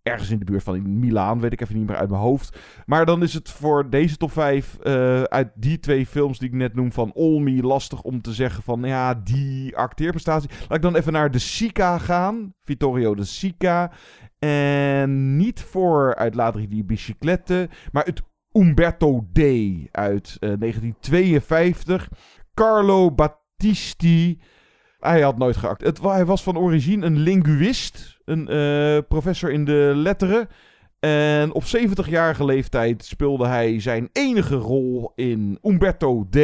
[0.03, 2.57] ergens in de buurt van Milaan, weet ik even niet meer uit mijn hoofd.
[2.85, 6.55] Maar dan is het voor deze top 5 uh, uit die twee films die ik
[6.55, 10.49] net noem van Olmi lastig om te zeggen van ja, die acteerprestatie.
[10.59, 12.53] Laat ik dan even naar de Sica gaan.
[12.59, 13.91] Vittorio de Sica.
[14.39, 19.39] En niet voor uit Ladri di Biciclette, maar het Umberto D
[19.91, 22.09] uit uh, 1952.
[22.53, 24.39] Carlo Battisti.
[25.03, 25.83] Hij had nooit geact.
[25.83, 30.47] Het, hij was van origine een linguist, een uh, professor in de letteren.
[30.99, 36.37] En op 70-jarige leeftijd speelde hij zijn enige rol in Umberto D.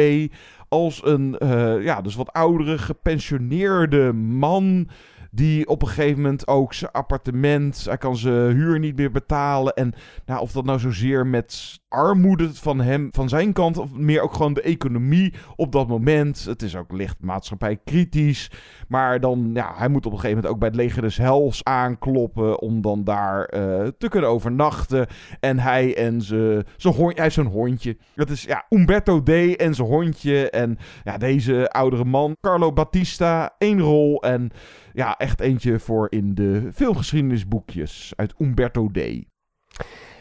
[0.68, 4.88] Als een uh, ja, dus wat oudere, gepensioneerde man.
[5.30, 7.84] Die op een gegeven moment ook zijn appartement.
[7.84, 9.74] Hij kan zijn huur niet meer betalen.
[9.74, 9.92] En
[10.26, 13.78] nou, of dat nou zozeer met armoede van hem, van zijn kant.
[13.78, 16.44] Of meer ook gewoon de economie op dat moment.
[16.44, 18.50] Het is ook licht maatschappij kritisch.
[18.88, 21.64] Maar dan, ja, hij moet op een gegeven moment ook bij het leger des hels
[21.64, 22.60] aankloppen.
[22.60, 25.06] Om dan daar uh, te kunnen overnachten.
[25.40, 27.96] En hij en zijn hondje, hij zo'n hondje.
[28.14, 29.28] Dat is ja, Umberto D.
[29.56, 30.50] en zijn hondje.
[30.50, 34.22] En ja, deze oudere man, Carlo Battista, één rol.
[34.22, 34.50] En
[34.92, 38.98] ja, echt eentje voor in de filmgeschiedenisboekjes uit Umberto D.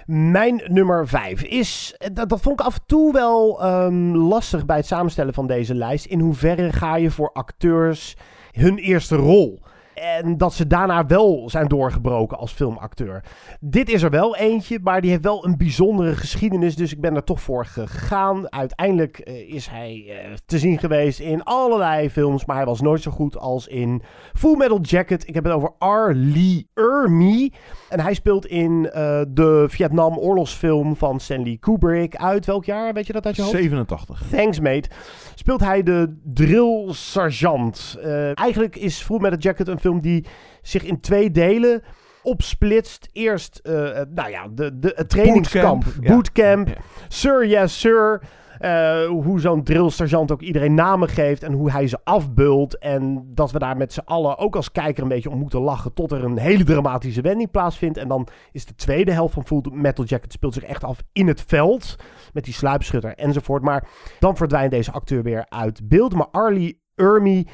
[0.05, 4.77] Mijn nummer 5 is, dat, dat vond ik af en toe wel um, lastig bij
[4.77, 6.05] het samenstellen van deze lijst.
[6.05, 8.15] In hoeverre ga je voor acteurs
[8.51, 9.61] hun eerste rol?
[9.99, 13.23] En dat ze daarna wel zijn doorgebroken als filmacteur.
[13.59, 16.75] Dit is er wel eentje, maar die heeft wel een bijzondere geschiedenis.
[16.75, 18.51] Dus ik ben er toch voor gegaan.
[18.51, 20.13] Uiteindelijk uh, is hij uh,
[20.45, 22.45] te zien geweest in allerlei films.
[22.45, 24.01] Maar hij was nooit zo goed als in
[24.33, 25.27] Full Metal Jacket.
[25.27, 26.11] Ik heb het over R.
[26.13, 27.51] Lee Ermey.
[27.89, 28.91] En hij speelt in uh,
[29.27, 32.15] de Vietnam oorlogsfilm van Stanley Kubrick.
[32.15, 32.93] Uit welk jaar?
[32.93, 33.55] Weet je dat uit je hoofd?
[33.55, 34.23] 87.
[34.31, 34.89] Thanks, mate.
[35.35, 37.97] Speelt hij de drill sergeant.
[38.33, 40.25] eigenlijk is Full Metal Jacket een film die
[40.61, 41.83] zich in twee delen
[42.23, 43.09] opsplitst.
[43.11, 43.73] Eerst, uh,
[44.09, 46.75] nou ja, de, de, het trainingskamp, bootcamp, bootcamp ja.
[47.07, 48.21] sir, yes, sir.
[48.59, 52.77] Uh, hoe zo'n drillsergeant ook iedereen namen geeft en hoe hij ze afbeult.
[52.77, 55.93] En dat we daar met z'n allen ook als kijker een beetje om moeten lachen
[55.93, 57.97] tot er een hele dramatische wending plaatsvindt.
[57.97, 61.27] En dan is de tweede helft van Full Metal Jacket speelt zich echt af in
[61.27, 61.95] het veld.
[62.33, 63.63] Met die sluipschutter enzovoort.
[63.63, 63.87] Maar
[64.19, 66.13] dan verdwijnt deze acteur weer uit beeld.
[66.13, 67.47] Maar Arlie Ermey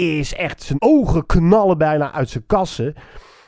[0.00, 2.94] is echt zijn ogen knallen bijna uit zijn kassen.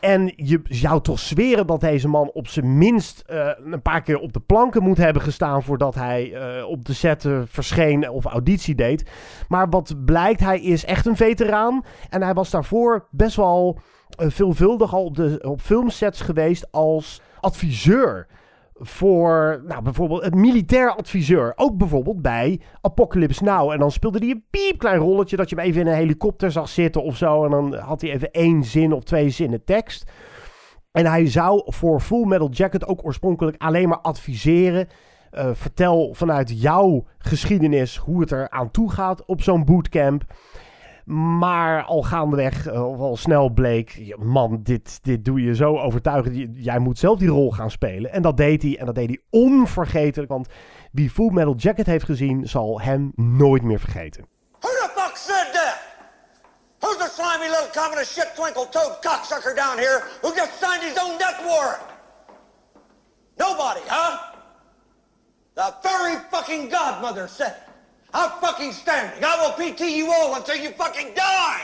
[0.00, 4.18] En je zou toch zweren dat deze man op zijn minst uh, een paar keer
[4.18, 8.24] op de planken moet hebben gestaan voordat hij uh, op de set uh, verscheen of
[8.24, 9.10] auditie deed.
[9.48, 11.84] Maar wat blijkt, hij is echt een veteraan.
[12.10, 13.78] En hij was daarvoor best wel
[14.16, 18.26] veelvuldig al op, de, op filmsets geweest als adviseur
[18.82, 21.52] voor, nou, bijvoorbeeld het militair adviseur.
[21.56, 23.70] Ook bijvoorbeeld bij Apocalypse Now.
[23.70, 26.68] En dan speelde hij een piepklein rolletje dat je hem even in een helikopter zag
[26.68, 27.44] zitten of zo.
[27.44, 30.10] En dan had hij even één zin of twee zinnen tekst.
[30.92, 34.88] En hij zou voor Full Metal Jacket ook oorspronkelijk alleen maar adviseren.
[35.32, 40.24] Uh, vertel vanuit jouw geschiedenis hoe het er aan toe gaat op zo'n bootcamp.
[41.04, 46.48] Maar al gaandeweg, uh, of al snel bleek, man, dit, dit doe je zo overtuigend.
[46.54, 48.12] Jij moet zelf die rol gaan spelen.
[48.12, 48.78] En dat deed hij.
[48.78, 50.30] En dat deed hij onvergetelijk.
[50.30, 50.48] Want
[50.92, 54.26] wie Full Metal Jacket heeft gezien, zal hem nooit meer vergeten.
[54.60, 55.78] Who the fuck said that?
[56.78, 60.98] Who's the slimy little communist shit twinkle toed cocksucker down here who just signed his
[60.98, 61.82] own death warrant?
[63.36, 64.18] Nobody, huh?
[65.54, 67.71] The very fucking godmother said it.
[68.14, 69.24] I'm fucking standing.
[69.24, 71.62] I will PT you all until you fucking die.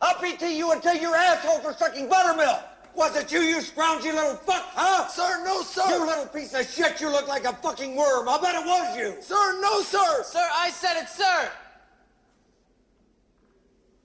[0.00, 2.62] I'll PT you until your asshole for sucking buttermilk.
[2.94, 5.08] Was it you, you scroungy little fuck, huh?
[5.08, 5.88] Sir, no, sir.
[5.88, 8.28] You little piece of shit, you look like a fucking worm.
[8.28, 9.16] I bet it was you.
[9.20, 10.22] Sir, no, sir.
[10.22, 11.50] Sir, I said it, sir.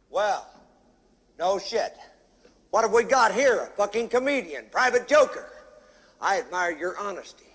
[0.09, 0.47] Well,
[1.37, 1.97] no shit.
[2.71, 3.61] What have we got here?
[3.61, 5.51] A fucking comedian, private joker.
[6.21, 7.48] I admire your honesty.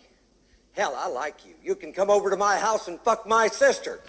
[0.75, 1.55] Hell, I like you.
[1.62, 4.01] You can come over to my house and fuck my sister.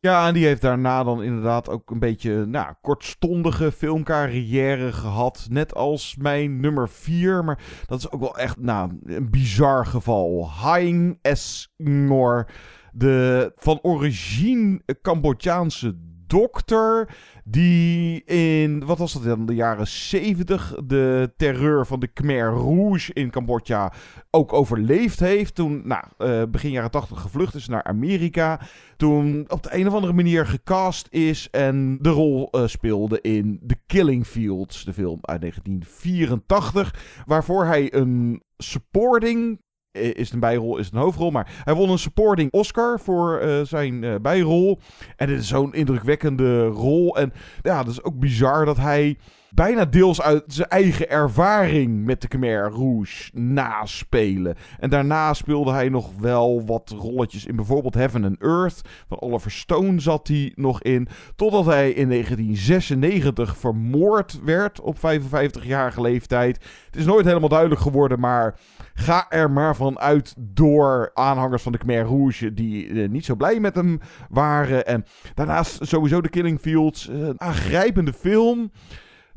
[0.00, 5.46] Ja, en die heeft daarna dan inderdaad ook een beetje nou, kortstondige filmcarrière gehad.
[5.50, 7.44] Net als mijn nummer 4.
[7.44, 10.50] Maar dat is ook wel echt nou, een bizar geval.
[10.50, 11.72] Haing S.
[11.76, 12.46] Ngor.
[12.92, 15.96] De van origine Cambodjaanse
[16.26, 17.08] dokter.
[17.44, 23.12] Die in, wat was dat dan, de jaren 70 de terreur van de Khmer Rouge
[23.12, 23.92] in Cambodja
[24.30, 25.54] ook overleefd heeft.
[25.54, 28.60] Toen, nou, uh, begin jaren 80 gevlucht is naar Amerika.
[28.96, 33.60] Toen op de een of andere manier gecast is en de rol uh, speelde in
[33.66, 37.22] The Killing Fields, de film uit 1984.
[37.26, 39.62] Waarvoor hij een supporting
[39.94, 41.30] is een bijrol, is een hoofdrol.
[41.30, 44.78] Maar hij won een supporting Oscar voor uh, zijn uh, bijrol.
[45.16, 47.16] En dit is zo'n indrukwekkende rol.
[47.16, 47.32] En
[47.62, 49.16] ja, dat is ook bizar dat hij
[49.54, 54.56] bijna deels uit zijn eigen ervaring met de Khmer Rouge naspelen.
[54.78, 58.80] En daarna speelde hij nog wel wat rolletjes in bijvoorbeeld Heaven and Earth.
[59.08, 61.08] Van Oliver Stone zat hij nog in.
[61.36, 66.56] Totdat hij in 1996 vermoord werd op 55-jarige leeftijd.
[66.86, 68.58] Het is nooit helemaal duidelijk geworden, maar
[68.94, 73.34] ga er maar van uit door aanhangers van de Khmer Rouge die uh, niet zo
[73.34, 74.86] blij met hem waren.
[74.86, 78.70] En daarnaast sowieso de Killing Fields, uh, een aangrijpende film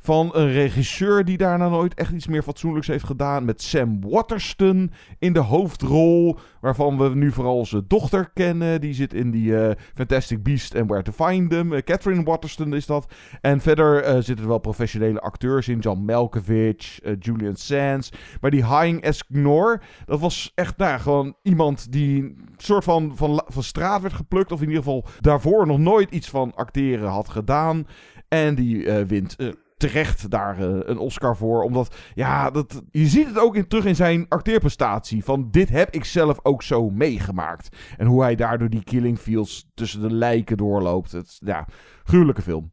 [0.08, 3.46] van een regisseur die daarna nooit echt iets meer fatsoenlijks heeft gedaan.
[3.46, 6.38] Met Sam Waterston in de hoofdrol.
[6.62, 8.82] Waarvan we nu vooral zijn dochter kennen.
[8.82, 11.74] Die zit in die uh, Fantastic Beast and Where to Find Them.
[11.74, 13.14] Uh, Catherine Waterston is dat.
[13.42, 15.80] En verder uh, zitten er wel professionele acteurs in.
[15.80, 18.12] John Malkovich, Julian Sands.
[18.42, 23.44] Maar die Hein Esknor, dat was echt nou, gewoon iemand die een soort van, van,
[23.48, 24.52] van straat werd geplukt.
[24.52, 27.88] Of in ieder geval daarvoor nog nooit iets van acteren had gedaan.
[28.28, 29.36] En die wint
[29.78, 31.64] terecht daar uh, een Oscar voor.
[31.64, 35.24] Omdat, ja, dat, je ziet het ook terug in zijn acteerprestatie.
[35.24, 37.76] Van dit heb ik zelf ook zo meegemaakt.
[37.98, 41.12] En hoe hij daardoor die killing fields tussen de lijken doorloopt.
[41.12, 41.68] Het, ja,
[42.04, 42.72] gruwelijke film.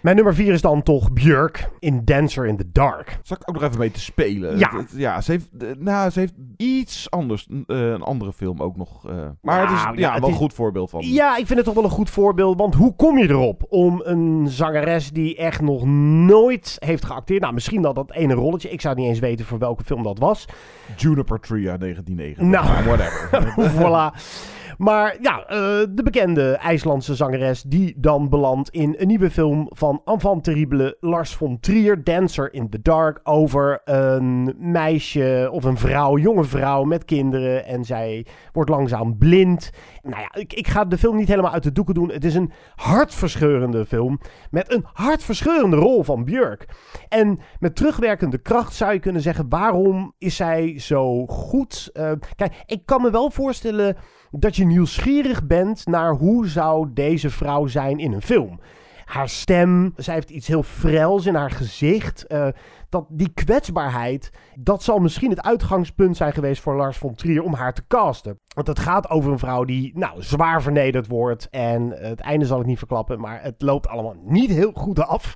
[0.00, 3.18] Mijn nummer 4 is dan toch Björk in Dancer in the Dark.
[3.22, 4.58] Zal ik ook nog even mee te spelen?
[4.96, 5.20] Ja.
[5.20, 7.46] Ze heeft, nou, ze heeft iets anders.
[7.48, 9.06] Uh, een andere film ook nog.
[9.06, 11.00] Uh, maar nou, het is ja, ja wel een goed voorbeeld van.
[11.04, 12.58] Ja, ik vind het toch wel een goed voorbeeld.
[12.58, 15.84] Want hoe kom je erop om een zangeres die echt nog
[16.26, 17.40] nooit heeft geacteerd.
[17.40, 18.70] Nou, misschien dat dat ene rolletje.
[18.70, 20.44] Ik zou niet eens weten voor welke film dat was.
[20.96, 22.44] Juniper Tree uit 1990.
[22.44, 23.54] Nou, whatever.
[23.78, 24.56] voilà.
[24.78, 25.56] Maar ja, uh,
[25.90, 31.34] de bekende IJslandse zangeres die dan belandt in een nieuwe film van enfant terrible Lars
[31.34, 37.04] von Trier, Dancer in the Dark, over een meisje of een vrouw, jonge vrouw met
[37.04, 39.70] kinderen en zij wordt langzaam blind.
[40.02, 42.10] Nou ja, ik, ik ga de film niet helemaal uit de doeken doen.
[42.10, 44.20] Het is een hartverscheurende film
[44.50, 46.68] met een hartverscheurende rol van Björk.
[47.08, 51.90] En met terugwerkende kracht zou je kunnen zeggen, waarom is zij zo goed?
[51.94, 53.96] Uh, kijk, ik kan me wel voorstellen
[54.30, 58.60] dat je nieuwsgierig bent naar hoe zou deze vrouw zijn in een film.
[59.04, 62.24] Haar stem, zij heeft iets heel frels in haar gezicht.
[62.28, 62.48] Uh,
[62.88, 67.54] dat, die kwetsbaarheid, dat zal misschien het uitgangspunt zijn geweest voor Lars von Trier om
[67.54, 68.40] haar te casten.
[68.54, 71.48] Want het gaat over een vrouw die nou, zwaar vernederd wordt.
[71.50, 75.34] En het einde zal ik niet verklappen, maar het loopt allemaal niet heel goed af.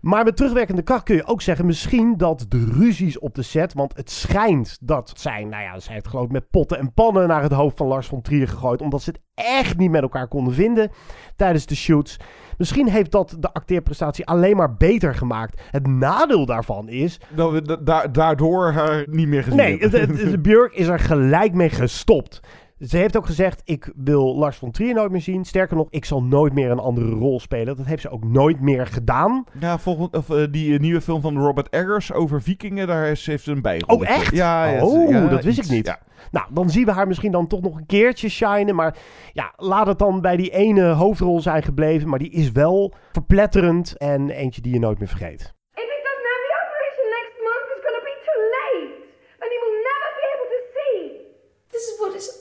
[0.00, 3.72] Maar met terugwerkende kracht kun je ook zeggen, misschien dat de ruzies op de set,
[3.72, 7.28] want het schijnt dat zij, nou ja, zij heeft geloof ik met potten en pannen
[7.28, 10.28] naar het hoofd van Lars von Trier gegooid, omdat ze het echt niet met elkaar
[10.28, 10.90] konden vinden
[11.36, 12.16] tijdens de shoots.
[12.58, 15.60] Misschien heeft dat de acteerprestatie alleen maar beter gemaakt.
[15.70, 17.20] Het nadeel daarvan is...
[17.34, 21.54] Dat we da daardoor haar niet meer gezien Nee, het, het, Björk is er gelijk
[21.54, 22.40] mee gestopt.
[22.78, 25.44] Ze heeft ook gezegd, ik wil Lars von Trier nooit meer zien.
[25.44, 27.76] Sterker nog, ik zal nooit meer een andere rol spelen.
[27.76, 29.44] Dat heeft ze ook nooit meer gedaan.
[29.60, 33.20] Ja, volgens of, uh, die uh, nieuwe film van Robert Eggers over vikingen, daar heeft
[33.20, 33.96] ze een bijrol.
[33.96, 34.34] Oh, echt?
[34.34, 35.86] Ja, ja, oh, ja, dat wist iets, ik niet.
[35.86, 35.98] Ja.
[36.30, 38.74] Nou, dan zien we haar misschien dan toch nog een keertje shinen.
[38.74, 38.96] Maar
[39.32, 42.08] ja, laat het dan bij die ene hoofdrol zijn gebleven.
[42.08, 45.40] Maar die is wel verpletterend en eentje die je nooit meer vergeet.
[45.40, 48.90] If he doesn't have the operation next month, it's gonna be too late.
[49.40, 50.98] And he will never be able to see.
[51.70, 52.37] This is what it's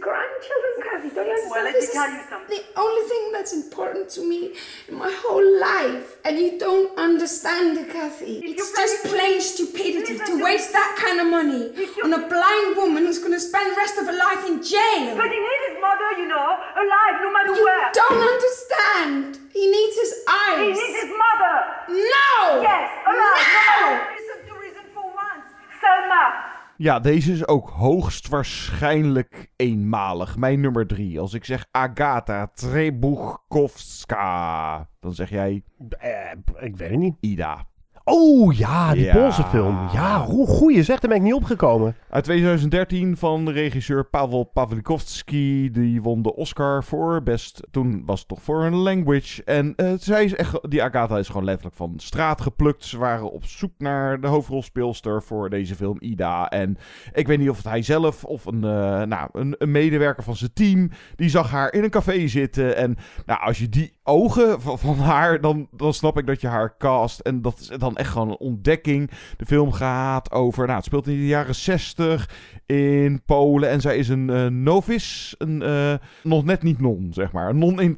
[0.00, 1.08] grandchildren, Kathy.
[1.14, 1.50] Don't you understand?
[1.50, 2.56] Well, let me tell you something.
[2.56, 4.54] the only thing that's important to me
[4.88, 6.16] in my whole life.
[6.24, 8.40] And you don't understand it, Kathy.
[8.44, 11.70] It's just plain stupidity to waste that kind of money
[12.04, 15.16] on a blind woman who's going to spend the rest of her life in jail.
[15.16, 16.48] But he needs his mother, you know,
[16.80, 17.90] alive, no matter You where.
[17.92, 19.38] don't understand.
[19.52, 20.58] He needs his eyes.
[20.60, 21.54] He needs his mother.
[21.90, 22.62] No!
[22.62, 24.06] Yes, alive, no No!
[24.16, 25.44] Listen to reason for once.
[25.80, 26.49] Selma.
[26.82, 30.36] Ja, deze is ook hoogstwaarschijnlijk eenmalig.
[30.36, 31.20] Mijn nummer drie.
[31.20, 35.62] Als ik zeg Agatha Trebuchkowska, dan zeg jij...
[35.88, 37.16] Eh, ik weet het niet.
[37.20, 37.69] Ida.
[38.12, 39.12] Oh ja, die Ja.
[39.12, 39.88] Poolse film.
[39.92, 41.96] Ja, hoe goeie zeg, daar ben ik niet opgekomen.
[42.08, 45.70] Uit 2013 van regisseur Pavel Pawlikowski.
[45.70, 47.66] Die won de Oscar voor best.
[47.70, 49.44] Toen was het toch voor een language.
[49.44, 50.70] En eh, zij is echt.
[50.70, 52.84] Die Agatha is gewoon letterlijk van straat geplukt.
[52.84, 56.48] Ze waren op zoek naar de hoofdrolspeelster voor deze film, Ida.
[56.48, 56.78] En
[57.12, 60.36] ik weet niet of het hij zelf of een, eh, nou, een, een medewerker van
[60.36, 60.90] zijn team.
[61.16, 62.76] Die zag haar in een café zitten.
[62.76, 62.96] En
[63.26, 65.40] nou, als je die ogen van, van haar.
[65.40, 67.20] Dan, dan snap ik dat je haar cast.
[67.20, 69.10] En dat is dan echt gewoon een ontdekking.
[69.36, 70.64] De film gaat over.
[70.64, 72.28] Nou, het speelt in de jaren 60
[72.66, 73.68] in Polen.
[73.68, 75.34] En zij is een eh novice.
[75.38, 77.48] Een eh, nog net niet non, zeg maar.
[77.48, 77.78] Een non.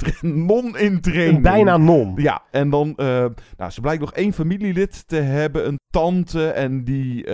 [1.14, 2.12] Een bijna non.
[2.16, 2.96] Ja, en dan.
[2.96, 3.26] eh,
[3.56, 5.66] nou, ze blijkt nog één familielid te hebben.
[5.66, 6.46] Een tante.
[6.48, 7.26] En die.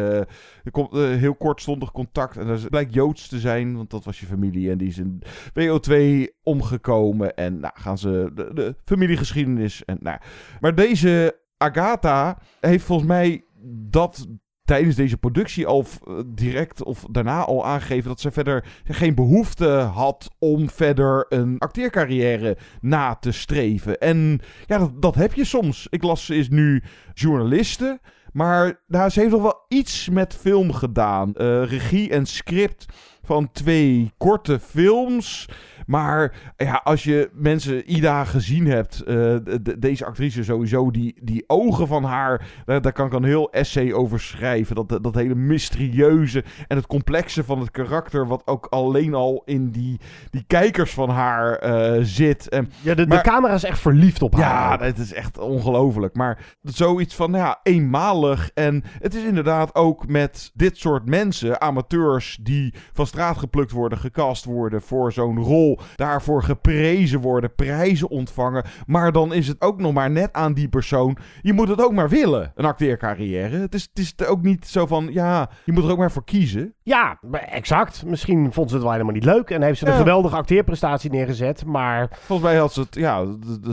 [0.71, 2.37] komt heel kortstondig contact.
[2.37, 3.77] En dat blijkt Joods te zijn.
[3.77, 4.71] Want dat was je familie.
[4.71, 5.23] En die is in
[5.61, 7.35] WO2 omgekomen.
[7.37, 8.31] En nou, gaan ze.
[8.35, 9.85] De, de familiegeschiedenis.
[9.85, 10.19] En, nou,
[10.61, 13.45] maar deze Agatha heeft volgens mij
[13.91, 14.27] dat
[14.69, 15.85] tijdens deze productie al
[16.27, 22.57] direct of daarna al aangegeven dat ze verder geen behoefte had om verder een acteercarrière
[22.81, 23.99] na te streven.
[23.99, 25.87] En ja, dat, heb je soms.
[25.91, 26.83] Ik las, ze is nu
[27.15, 28.01] journaliste.
[28.33, 31.35] Maar nou, ze heeft nog wel iets met film gedaan.
[31.35, 32.87] Eh, regie en script
[33.29, 35.49] van twee korte films.
[35.87, 41.17] Maar ja, als je mensen Ida gezien hebt, eh, de- de- deze actrice sowieso, die,
[41.23, 44.75] die ogen van haar, daar, daar kan ik een heel essay over schrijven.
[44.75, 49.71] Dat, dat, hele mysterieuze en het complexe van het karakter, wat ook alleen al in
[49.71, 50.01] die,
[50.31, 52.49] die kijkers van haar eh, zit.
[52.49, 54.83] En, Ja, de, maar- de camera is echt verliefd op ja, haar.
[54.83, 56.15] het is echt ongelooflijk.
[56.17, 58.51] Maar zoiets van, ja, eenmalig.
[58.55, 63.99] En het is inderdaad ook met dit soort mensen, amateurs, die van straat geplukt worden,
[63.99, 65.79] gecast worden voor zo'n rol.
[65.97, 68.65] Daarvoor geprezen worden, prijzen ontvangen.
[68.87, 71.17] Maar dan is het ook nog maar net aan die persoon.
[71.43, 73.57] Je moet het ook maar willen, een acteercarrière.
[73.57, 76.25] Het is, het is ook niet zo van, ja, je moet er ook maar voor
[76.25, 76.75] kiezen.
[76.83, 77.19] Ja,
[77.51, 78.05] exact.
[78.07, 79.99] Misschien vond ze het wel helemaal niet leuk en heeft ze een Ja.
[79.99, 81.65] geweldige acteerprestatie neergezet.
[81.65, 83.25] Maar Volgens mij had ze het, ja,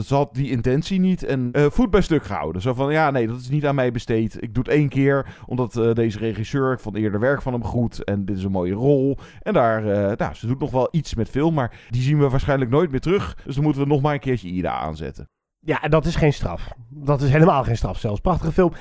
[0.04, 2.62] ze had die intentie niet en eh, voet bij stuk gehouden.
[2.62, 4.42] Zo van, ja, nee, dat is niet aan mij besteed.
[4.42, 7.64] Ik doe het één keer, omdat eh, deze regisseur, ik vond eerder werk van hem
[7.64, 9.18] goed en dit is een mooie rol.
[9.42, 12.28] En daar, eh, nou, ze doet nog wel iets met film, maar die zien we
[12.28, 13.36] waarschijnlijk nooit meer terug.
[13.44, 15.28] Dus dan moeten we nog maar een keertje Ida aanzetten.
[15.60, 16.68] ja, en dat is geen straf.
[16.88, 18.20] Dat is helemaal geen straf zelfs.
[18.20, 18.72] Prachtige film.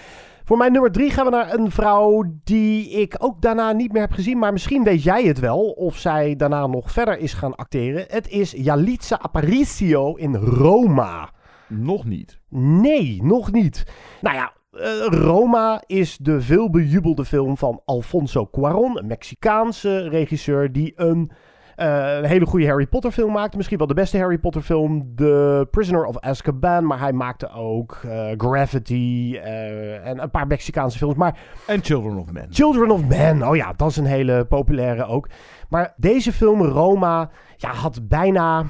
[0.44, 4.02] Voor mijn nummer drie gaan we naar een vrouw die ik ook daarna niet meer
[4.02, 4.38] heb gezien.
[4.38, 8.06] Maar misschien weet jij het wel of zij daarna nog verder is gaan acteren.
[8.08, 11.30] Het is Yalitza Aparicio in Roma.
[11.68, 12.40] Nog niet.
[12.50, 13.84] Nee, nog niet.
[14.22, 20.94] Nou ja, eh, Roma is de veelbejubelde film van Alfonso Cuarón, een Mexicaanse regisseur die
[20.96, 21.32] een,
[21.76, 23.58] eh, een hele goede Harry Potter film maakte.
[23.58, 26.86] Misschien wel de beste Harry Potter film, The Prisoner of Azkaban.
[26.86, 29.38] Maar hij maakte ook eh, Gravity
[30.04, 31.16] en een paar Mexicaanse films.
[31.16, 32.48] Maar En Children of Men.
[32.50, 35.30] Children of Men, oh ja, dat is een hele populaire ook.
[35.70, 38.66] Maar deze film, Roma, ja, had bijna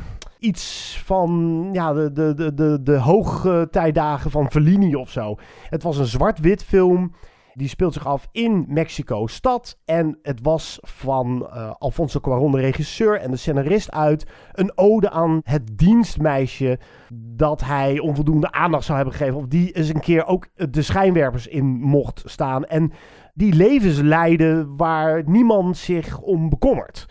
[0.46, 5.36] iets van ja, de, de, de, de, de hoogtijdagen van Fellini of zo.
[5.70, 7.14] Het was een zwart-wit film.
[7.54, 9.78] Die speelt zich af in Mexico-stad.
[9.86, 14.26] En het was van eh, Alfonso Cuarón, de regisseur en de scenarist uit...
[14.52, 16.80] een ode aan het dienstmeisje
[17.14, 19.40] dat hij onvoldoende aandacht zou hebben gegeven.
[19.40, 22.66] Of die eens een keer ook de schijnwerpers in mocht staan.
[22.66, 22.92] En
[23.34, 27.06] die levens leiden waar niemand zich om bekommert.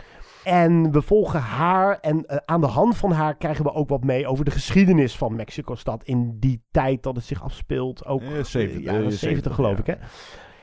[0.45, 4.05] En we volgen haar en eh, aan de hand van haar krijgen we ook wat
[4.05, 8.07] mee over de geschiedenis van Mexico-stad in die tijd dat het zich afspeelt.
[8.07, 9.79] Ook 70, ja, eh, 70 geloof ja.
[9.79, 9.95] ik hè.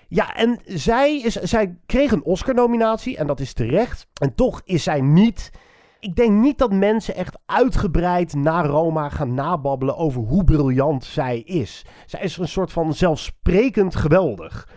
[0.08, 4.08] Ja, en zij, is, zij kreeg een Oscar-nominatie en dat is terecht.
[4.22, 5.52] En toch is zij niet...
[6.00, 11.40] Ik denk niet dat mensen echt uitgebreid naar Roma gaan nababbelen over hoe briljant zij
[11.40, 11.86] is.
[12.06, 14.68] Zij is een soort van zelfsprekend geweldig.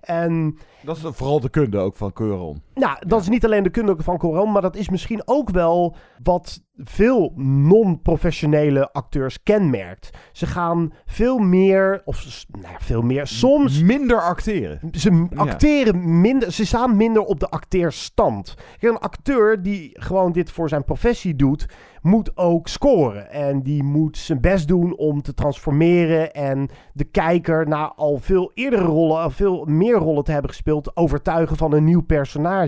[0.00, 2.63] En Dat is vooral de kunde ook van Cuarón.
[2.74, 5.96] Nou, dat is niet alleen de kunde van Coran, maar dat is misschien ook wel
[6.22, 10.10] wat veel non-professionele acteurs kenmerkt.
[10.32, 13.82] Ze gaan veel meer, of nou ja, veel meer, soms...
[13.82, 14.80] Minder acteren.
[14.92, 18.54] Ze acteren minder, ze staan minder op de acteerstand.
[18.78, 21.66] Kijk, een acteur die gewoon dit voor zijn professie doet,
[22.02, 23.30] moet ook scoren.
[23.30, 28.50] En die moet zijn best doen om te transformeren en de kijker na al veel
[28.54, 32.63] eerdere rollen, al veel meer rollen te hebben gespeeld, te overtuigen van een nieuw personage.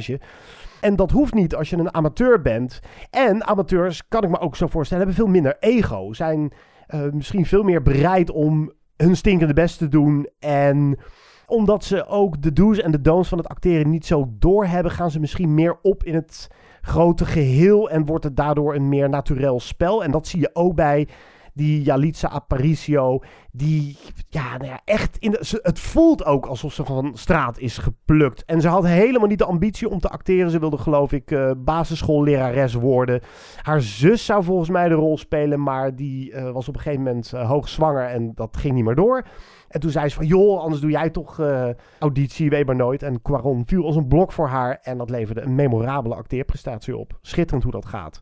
[0.80, 2.80] En dat hoeft niet als je een amateur bent.
[3.10, 6.12] En amateurs, kan ik me ook zo voorstellen, hebben veel minder ego.
[6.12, 6.52] Zijn
[6.86, 10.28] eh, misschien veel meer bereid om hun stinkende best te doen.
[10.38, 10.98] En
[11.46, 15.10] omdat ze ook de do's en de don'ts van het acteren niet zo doorhebben, gaan
[15.10, 16.48] ze misschien meer op in het
[16.80, 17.90] grote geheel.
[17.90, 20.04] En wordt het daardoor een meer naturel spel.
[20.04, 21.08] En dat zie je ook bij
[21.56, 23.22] die Jalitza Aparicio.
[23.52, 23.96] Die,
[24.28, 25.16] ja, nou ja, echt.
[25.16, 28.44] In het voelt ook alsof ze van straat is geplukt.
[28.44, 30.50] En ze had helemaal niet de ambitie om te acteren.
[30.50, 33.20] Ze wilde, geloof ik, eh, basisschoollerares worden.
[33.62, 35.62] Haar zus zou volgens mij de rol spelen.
[35.62, 38.06] Maar die eh, was op een gegeven moment eh, hoogzwanger.
[38.06, 39.24] En dat ging niet meer door.
[39.68, 43.02] En toen zei ze van, joh, anders doe jij toch eh, auditie, weet maar nooit.
[43.02, 44.78] En Quaron viel als een blok voor haar.
[44.82, 47.18] En dat leverde een memorabele acteerprestatie op.
[47.22, 48.20] Schitterend hoe dat gaat.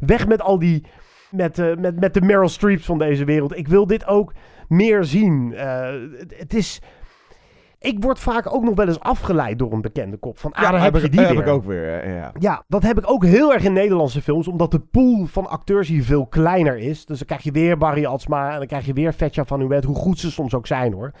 [0.00, 0.84] Weg met al die,
[1.32, 3.56] met, eh, met, met de Meryl Streeps van deze wereld.
[3.56, 4.32] Ik wil dit ook
[4.68, 5.54] meer zien.
[5.54, 6.80] Eh, het, het is...
[7.78, 10.38] Ik word vaak ook nog wel eens afgeleid door een bekende kop.
[10.38, 11.40] Van, ah, Ja, daar heb je die heb weer.
[11.40, 12.08] ik ook weer.
[12.08, 12.32] ja, Ja.
[12.38, 15.88] Ja, dat heb ik ook heel erg in Nederlandse films, omdat de pool van acteurs
[15.88, 17.06] hier veel kleiner is.
[17.06, 19.84] Dus dan krijg je weer Barry Altsma en dan krijg je weer Vetja van Uwet,
[19.84, 21.12] hoe goed ze soms ook zijn hoor.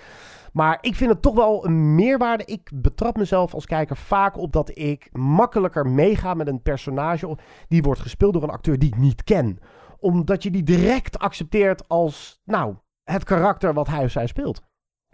[0.52, 2.44] Maar ik vind het toch wel een meerwaarde.
[2.44, 7.36] Ik betrap mezelf als kijker vaak op dat ik makkelijker meega met een personage
[7.68, 9.58] die wordt gespeeld door een acteur die ik niet ken.
[10.02, 12.74] Omdat je die direct accepteert als, nou,
[13.04, 14.62] het karakter wat hij of zij speelt.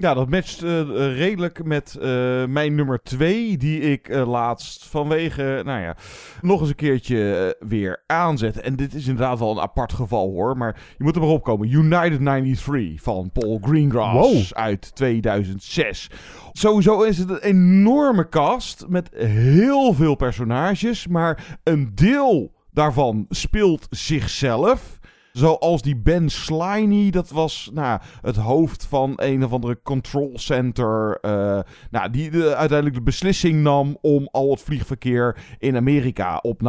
[0.00, 0.80] Ja, dat matcht eh,
[1.16, 2.08] redelijk met eh,
[2.44, 5.96] mijn nummer 2, die ik eh, laatst vanwege, nou ja,
[6.40, 8.60] nog eens een keertje weer aanzet.
[8.60, 11.70] En dit is inderdaad wel een apart geval hoor, maar je moet er maar opkomen.
[11.70, 16.10] United 93 van Paul Greengrass uit 2006.
[16.52, 23.86] Sowieso is het een enorme cast met heel veel personages, maar een deel daarvan speelt
[23.90, 24.97] zichzelf.
[25.38, 31.18] Zoals die Ben Sliney, dat was nou, het hoofd van een of andere control center.
[31.20, 31.60] eh,
[31.90, 36.64] nou, die de, uiteindelijk de beslissing nam om al het vliegverkeer in Amerika op 9-11,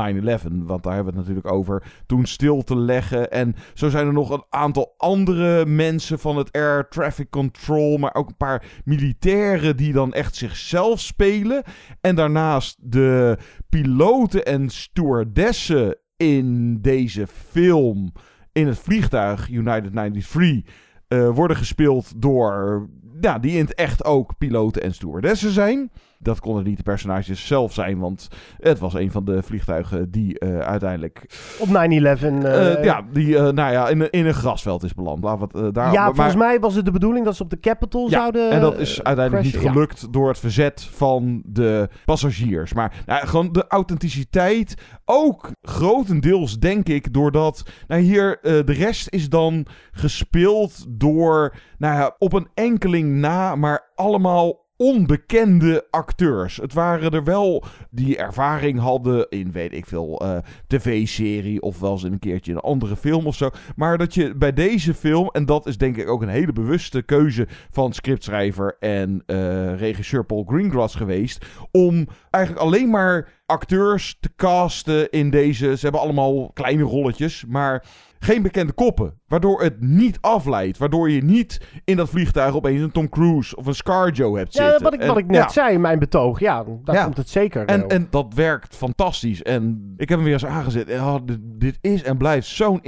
[0.66, 3.32] want daar hebben we het natuurlijk over, toen stil te leggen.
[3.32, 8.14] En zo zijn er nog een aantal andere mensen van het Air Traffic Control, maar
[8.14, 11.64] ook een paar militairen die dan echt zichzelf spelen.
[12.02, 13.38] En daarnaast de
[13.70, 18.12] piloten en stewardessen in deze film
[18.52, 20.74] in het vliegtuig United 93
[21.08, 22.88] eh, worden gespeeld door
[23.22, 25.92] ja, die in het echt ook piloten en stewardessen zijn.
[26.22, 30.40] Dat konden niet de personages zelf zijn, want het was een van de vliegtuigen die
[30.40, 31.26] eh, uiteindelijk
[31.60, 31.72] Op 9-11.
[31.72, 35.22] eh, eh, ja, die nou ja, in, een- in een grasveld is beland.
[35.22, 38.10] Daar ja, maar- volgens mij was het de bedoeling dat ze op de Capitol ja,
[38.20, 38.50] zouden.
[38.52, 39.62] en dat is uiteindelijk niet.
[39.64, 39.72] Ja.
[39.72, 42.74] gelukt door het verzet van de passagiers.
[42.74, 49.30] Maar nou, gewoon de authenticiteit, ook grotendeels denk ik, doordat nou, hier de rest is
[49.30, 56.58] dan gespeeld door, nou ja, op een enkeling na, maar allemaal onbekende acteurs.
[56.58, 61.92] Het waren er wel die ervaring hadden in, weet ik veel, eh, tv-serie of wel
[61.92, 63.50] eens een keertje een andere film of zo.
[63.76, 67.02] Maar dat je bij deze film, en dat is denk ik ook een hele bewuste
[67.02, 74.30] keuze van scriptschrijver en eh, regisseur Paul Greengrass geweest, om eigenlijk alleen maar acteurs te
[74.36, 75.76] casten in deze.
[75.76, 77.86] Ze hebben allemaal kleine rolletjes, maar
[78.20, 79.20] geen bekende koppen.
[79.28, 80.78] Waardoor het niet afleidt.
[80.78, 84.64] Waardoor je niet in dat vliegtuig opeens een Tom Cruise of een Scarjo hebt Ja,
[84.64, 84.84] zitten.
[84.84, 85.50] wat ik, wat En- ik net ja.
[85.50, 86.40] zei in mijn betoog.
[86.40, 87.04] Ja, daar Ja.
[87.04, 87.66] komt het zeker.
[87.66, 89.42] En, en dat werkt fantastisch.
[89.44, 90.90] En ik heb hem weer eens aangezet.
[90.90, 92.80] En, oh, dit, dit is en blijft zo'n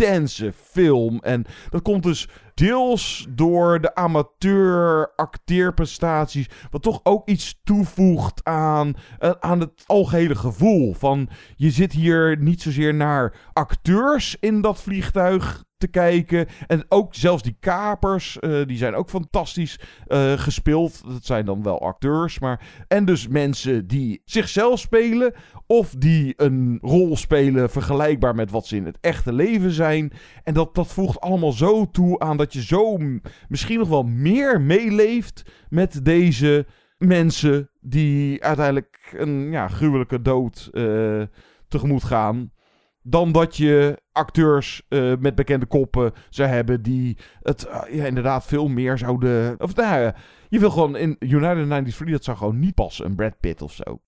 [0.00, 1.18] intense film.
[1.22, 6.48] En dat komt dus deels door de amateur acteerprestaties.
[6.70, 10.94] Wat toch ook iets toevoegt aan, eh, aan het algehele gevoel.
[10.94, 16.46] Van je zit hier niet zozeer naar acteurs in dat vliegtuig te kijken.
[16.66, 21.02] En ook zelfs die kapers, eh, die zijn ook fantastisch eh, gespeeld.
[21.08, 22.68] Dat zijn dan wel acteurs, maar...
[22.88, 25.34] En dus mensen die zichzelf spelen...
[25.66, 30.12] of die een rol spelen vergelijkbaar met wat ze in het echte leven zijn.
[30.44, 32.98] En dat, dat voegt allemaal zo toe aan dat je zo
[33.48, 35.42] misschien nog wel meer meeleeft...
[35.68, 36.66] met deze
[36.98, 41.22] mensen die uiteindelijk een ja, gruwelijke dood eh,
[41.68, 42.50] tegemoet gaan
[43.02, 48.44] dan dat je acteurs eh, met bekende koppen zou hebben die het eh, ja, inderdaad
[48.44, 49.60] veel meer zouden...
[49.60, 50.14] Of nou ja,
[50.48, 53.72] je wil gewoon in United 93, dat zou gewoon niet passen, een Brad Pitt of
[53.72, 54.00] zo.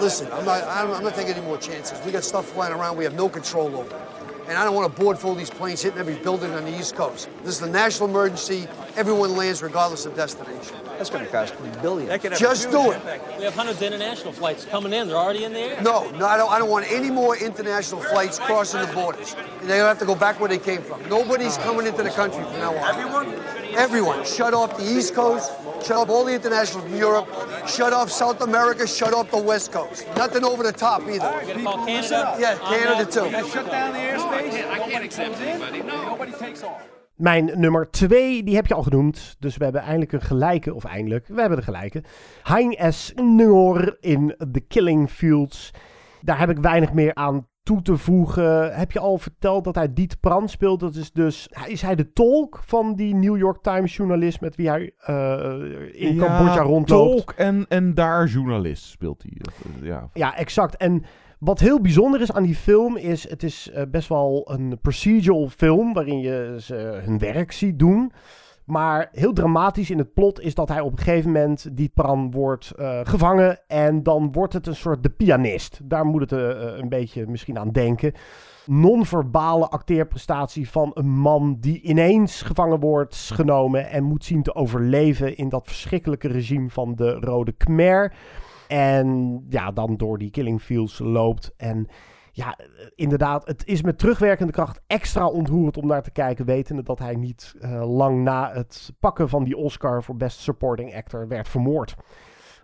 [0.00, 0.62] Listen, I'm not,
[0.96, 2.04] I'm not taking any more chances.
[2.04, 4.15] We got stuff flying around we have no control over.
[4.48, 6.78] And I don't want a board full of these planes hitting every building on the
[6.78, 7.28] East Coast.
[7.42, 8.68] This is a national emergency.
[8.94, 10.76] Everyone lands regardless of destination.
[10.98, 12.38] That's going to cost billions.
[12.38, 13.02] Just do it.
[13.38, 15.08] We have hundreds of international flights coming in.
[15.08, 15.82] They're already in the air.
[15.82, 19.34] No, no, I don't, I don't want any more international flights crossing the borders.
[19.60, 21.06] And they have to go back where they came from.
[21.08, 22.94] Nobody's coming into the country from now on.
[22.94, 23.34] Everyone?
[23.74, 24.24] Everyone.
[24.24, 25.52] Shut off the East Coast.
[25.84, 27.26] Shut off all the internationals from Europe.
[27.66, 28.86] Shut off South America.
[28.86, 30.06] Shut off the West Coast.
[30.16, 31.30] Nothing over the top either.
[31.62, 32.36] Call Canada.
[32.38, 33.30] Yeah, Canada too.
[33.48, 34.54] Shut down the airspace.
[34.70, 35.82] I can't accept anybody.
[35.82, 36.02] No.
[36.02, 36.82] Nobody takes off.
[37.16, 39.36] Mijn nummer 2, die heb je al genoemd.
[39.38, 42.02] Dus we hebben eindelijk een gelijke, of eindelijk, we hebben de gelijke.
[42.42, 43.12] Hein S.
[43.14, 45.70] Noor in The Killing Fields.
[46.20, 48.76] Daar heb ik weinig meer aan toe te voegen.
[48.76, 50.80] Heb je al verteld dat hij Diet Pran speelt?
[50.80, 54.68] Dat is dus, is hij de tolk van die New York Times journalist met wie
[54.68, 55.54] hij uh,
[55.92, 57.10] in ja, Cambodja rondloopt?
[57.16, 59.40] tolk en, en daar journalist speelt hij.
[59.82, 60.08] Ja.
[60.12, 60.76] ja, exact.
[60.76, 61.04] En
[61.38, 65.48] wat heel bijzonder is aan die film is, het is uh, best wel een procedural
[65.48, 68.12] film waarin je ze hun werk ziet doen.
[68.66, 72.30] Maar heel dramatisch in het plot is dat hij op een gegeven moment, die Pran,
[72.30, 73.58] wordt uh, gevangen.
[73.66, 75.80] En dan wordt het een soort de pianist.
[75.84, 78.12] Daar moet het uh, een beetje misschien aan denken.
[78.64, 83.90] Non-verbale acteerprestatie van een man die ineens gevangen wordt genomen.
[83.90, 88.12] En moet zien te overleven in dat verschrikkelijke regime van de Rode Khmer.
[88.68, 91.54] En ja, dan door die killing fields loopt.
[91.56, 91.88] En
[92.36, 92.58] ja,
[92.94, 97.14] inderdaad, het is met terugwerkende kracht extra ontroerend om naar te kijken, wetende dat hij
[97.14, 101.94] niet uh, lang na het pakken van die Oscar voor Best Supporting Actor werd vermoord.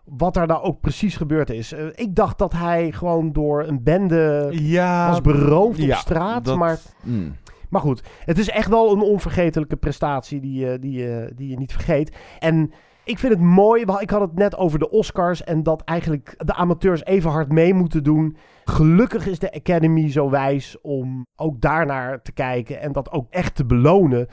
[0.04, 1.72] Wat er nou ook precies gebeurd is.
[1.72, 6.44] Uh, ik dacht dat hij gewoon door een bende ja, was beroofd ja, op straat.
[6.44, 7.36] dat- maar, mm.
[7.68, 12.16] maar goed, het is echt wel een onvergetelijke prestatie die, die, die je niet vergeet.
[12.38, 12.72] En
[13.04, 16.54] ik vind het mooi, ik had het net over de Oscars en dat eigenlijk de
[16.54, 18.36] amateurs even hard mee moeten doen.
[18.64, 23.54] Gelukkig is de Academy zo wijs om ook daarnaar te kijken en dat ook echt
[23.54, 24.28] te belonen.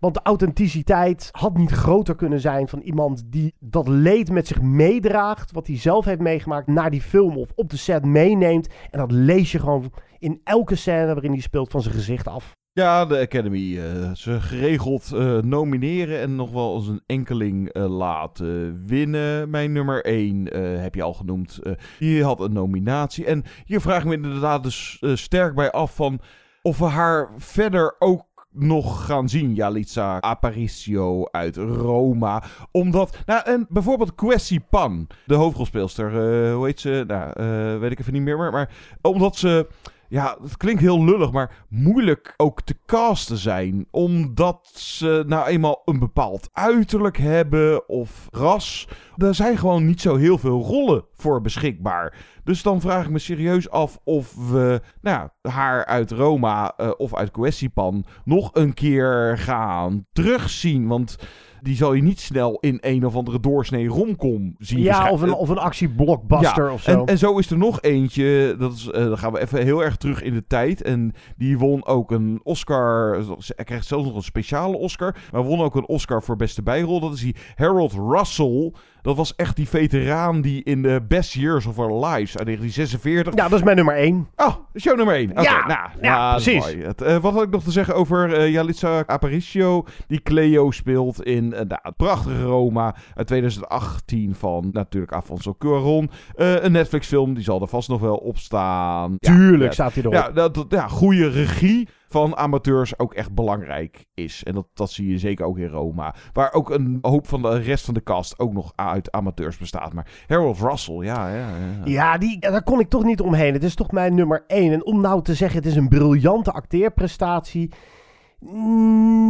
[0.00, 4.62] Want de authenticiteit had niet groter kunnen zijn van iemand die dat leed met zich
[4.62, 8.68] meedraagt, wat hij zelf heeft meegemaakt, naar die film of op de set meeneemt.
[8.90, 12.52] En dat lees je gewoon in elke scène waarin hij speelt van zijn gezicht af.
[12.74, 13.78] Ja, de Academy.
[13.78, 19.50] eh, ze geregeld eh, nomineren en nog wel eens een enkeling eh, laten winnen.
[19.50, 20.46] Mijn nummer 1
[20.80, 21.60] heb je al genoemd.
[21.98, 23.24] die had een nominatie.
[23.24, 26.20] En hier vraag ik me inderdaad dus sterk bij af van
[26.62, 29.54] of we haar verder ook nog gaan zien.
[29.54, 32.42] Jalitza Aparicio uit Roma.
[32.70, 36.10] Omdat, nou, en bijvoorbeeld Kwesi Pan, de hoofdrolspeelster,
[36.52, 37.04] hoe heet ze?
[37.06, 37.32] Nou,
[37.80, 38.36] weet ik even niet meer.
[38.36, 38.70] Maar
[39.00, 39.66] omdat ze
[40.14, 43.86] ja, het klinkt heel lullig, maar moeilijk ook te casten zijn.
[43.90, 48.88] Omdat ze nou eenmaal een bepaald uiterlijk hebben of ras.
[49.16, 52.16] Er zijn gewoon niet zo heel veel rollen voor beschikbaar.
[52.44, 56.90] Dus dan vraag ik me serieus af of we nou, ja, haar uit Roma eh,
[56.96, 60.86] of uit Kwesipan nog een keer gaan terugzien.
[60.86, 61.16] Want
[61.64, 64.80] die zal je niet snel in een of andere doorsnee romcom zien.
[64.80, 66.90] Ja, of een, of een actieblockbuster Ja, of zo.
[66.90, 68.56] En, en zo is er nog eentje.
[68.58, 70.82] Dat is, eh, dan gaan we even heel erg terug in de tijd.
[70.82, 73.18] En die won ook een Oscar.
[73.38, 75.16] Hij krijgt zelfs nog een speciale Oscar.
[75.32, 77.00] Maar won ook een Oscar voor beste bijrol.
[77.00, 78.72] Dat is die Harold Russell.
[79.04, 83.34] Dat was echt die veteraan die in de Best Years of Our Lives uit 1946.
[83.34, 84.28] Ja, dat is mijn nummer 1.
[84.36, 85.30] Oh, jouw nummer 1.
[85.30, 86.74] Oké, Ja, nou, ja, is precies.
[86.96, 91.52] eh, wat had ik nog te zeggen over eh Jalitza Aparicio, die Cleo speelt in
[91.52, 96.10] eh, nou, het prachtige Roma uit 2018 van natuurlijk Afonso Cuarón.
[96.34, 99.16] Eh, een Netflix-film, die zal er vast nog wel op staan.
[99.18, 100.14] Tuurlijk ja, staat hij erop.
[100.14, 104.44] Ja, dat- ja, goede regie van amateurs ook echt belangrijk is.
[104.44, 106.14] En dat, dat zie je zeker ook in Roma.
[106.32, 109.92] Waar ook een hoop van de rest van de cast ook nog uit amateurs bestaat.
[109.92, 111.80] Maar Harold Russell, ja, ja, ja.
[111.84, 113.52] Ja, die, daar kon ik toch niet omheen.
[113.52, 114.72] Het is toch mijn nummer 1.
[114.72, 117.72] En om nou te zeggen, het is een briljante acteerprestatie.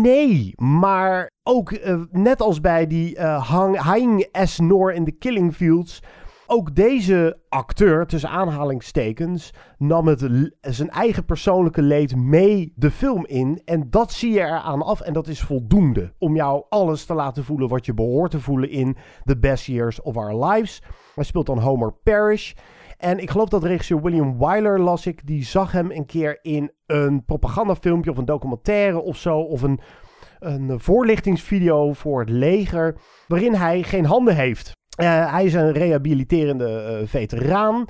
[0.03, 4.59] Nee, maar ook eh, net als bij die eh Hang, Hein S.
[4.59, 6.03] Noor in The Killing Fields.
[6.47, 10.29] Ook deze acteur, tussen aanhalingstekens, nam het
[10.61, 13.63] zijn eigen persoonlijke leed mee de film in.
[13.65, 15.01] En dat zie je eraan af.
[15.01, 18.71] En dat is voldoende om jou alles te laten voelen wat je behoort te voelen
[18.71, 20.83] in The Best Years of Our Lives.
[21.15, 22.53] Hij speelt dan Homer Parrish.
[22.99, 26.73] En ik geloof dat regisseur William Wyler, las ik, die zag hem een keer in
[26.87, 29.39] een propagandafilmpje of een documentaire of zo.
[29.39, 29.81] Of een,
[30.39, 32.97] een voorlichtingsvideo voor het leger,
[33.29, 34.73] waarin hij geen handen heeft.
[34.97, 37.85] Eh, hij is een rehabiliterende eh, veteraan.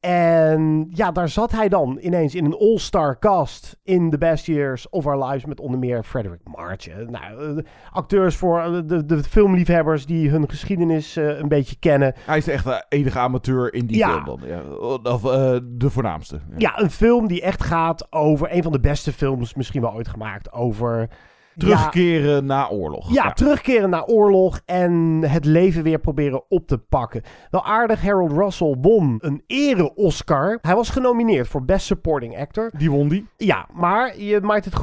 [0.00, 4.88] En ja, daar zat hij dan ineens in een all-star cast in The Best Years
[4.88, 6.86] of Our Lives met onder meer Frederick March.
[7.08, 12.14] Nou, eh, acteurs voor de, de filmliefhebbers die hun geschiedenis een beetje kennen.
[12.26, 14.10] Hij is echt de enige amateur in die Ja.
[14.10, 14.40] film dan.
[14.48, 14.62] Ja,
[15.10, 15.20] of
[15.62, 16.34] de voornaamste.
[16.50, 16.54] Ja.
[16.58, 20.08] Ja, een film die echt gaat over een van de beste films misschien wel ooit
[20.08, 20.52] gemaakt.
[20.52, 21.08] Over
[21.56, 23.12] Terugkeren na oorlog.
[23.14, 24.92] Ja, terugkeren naar oorlog en
[25.26, 27.22] het leven weer proberen op te pakken.
[27.50, 30.58] Wel aardig, Harold Russell won een ere-Oscar.
[30.62, 32.70] Hij was genomineerd voor Best Supporting Actor.
[32.76, 33.26] Die won die?
[33.36, 34.74] Ja, maar je maakt het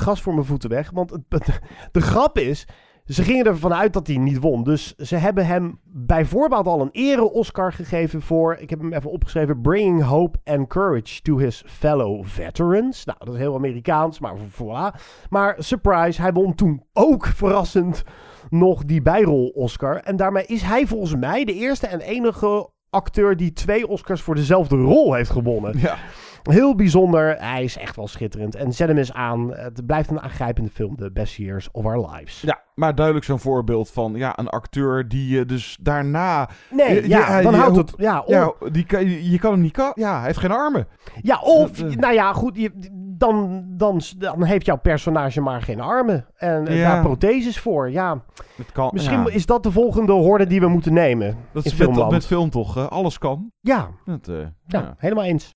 [0.00, 0.90] gas voor mijn voeten weg.
[0.90, 1.60] Want het-
[1.92, 2.66] de grap is,
[3.10, 4.64] ze gingen ervan uit dat hij niet won.
[4.64, 8.56] Dus ze hebben hem bij voorbaat al een ere-Oscar gegeven voor...
[8.58, 9.60] Ik heb hem even opgeschreven.
[9.60, 13.04] Bringing Hope and Courage to his fellow veterans.
[13.04, 15.00] Nou, dat is heel Amerikaans, maar voilà.
[15.28, 18.02] Maar surprise, hij won toen ook verrassend
[18.50, 19.96] nog die bijrol-Oscar.
[19.96, 23.36] En daarmee is hij volgens mij de eerste en enige acteur...
[23.36, 25.78] die twee Oscars voor dezelfde rol heeft gewonnen.
[25.78, 25.96] Ja.
[26.42, 27.36] Heel bijzonder.
[27.38, 28.54] Hij is echt wel schitterend.
[28.54, 29.54] En zet hem eens aan.
[29.54, 30.96] Het blijft een aangrijpende film.
[30.96, 32.40] The Best Years of Our Lives.
[32.40, 36.48] Ja, maar duidelijk zo'n voorbeeld van ja, een acteur die je dus daarna...
[36.70, 38.24] Nee, Je- ja, dan houdt het- ja,
[38.72, 39.76] die je, je kan hem niet...
[39.94, 40.86] Ja, hij heeft geen armen.
[41.22, 42.56] Ja, of, eh, nou ja, goed.
[42.56, 42.70] Je,
[43.18, 46.26] dan, dan, dan heeft jouw personage maar geen armen.
[46.36, 46.92] En eh, Ja.
[46.92, 47.90] daar protheses voor.
[47.90, 48.22] Ja,
[48.56, 49.30] Het kan, misschien ja.
[49.30, 51.36] is dat de volgende horde die we moeten nemen.
[51.52, 52.76] Dat is met, met film toch?
[52.76, 53.50] eh, alles kan.
[53.60, 54.36] Ja, Dat, eh,
[54.66, 55.54] ja, helemaal eens.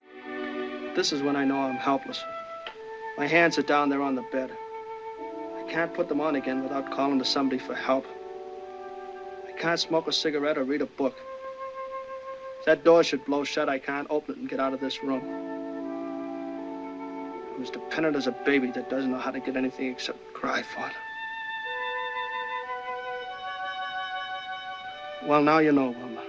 [0.94, 2.22] This is when I know I'm helpless.
[3.18, 4.56] My hands are down there on the bed.
[5.58, 8.06] I can't put them on again without calling to somebody for help.
[9.48, 11.16] I can't smoke a cigarette or read a book.
[12.60, 15.02] If that door should blow shut, I can't open it and get out of this
[15.02, 15.22] room.
[17.54, 20.62] I'm as dependent as a baby that doesn't know how to get anything except cry
[20.62, 20.92] for it.
[25.26, 26.22] Well, now you know, Wilma.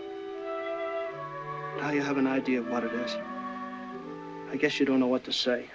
[1.77, 3.15] Now you have an idea of what it is.
[4.53, 5.65] I guess you don't know what to say.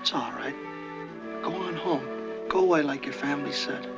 [0.00, 0.54] It's all right.
[1.42, 2.02] Go on home.
[2.48, 3.88] Go away like your family said.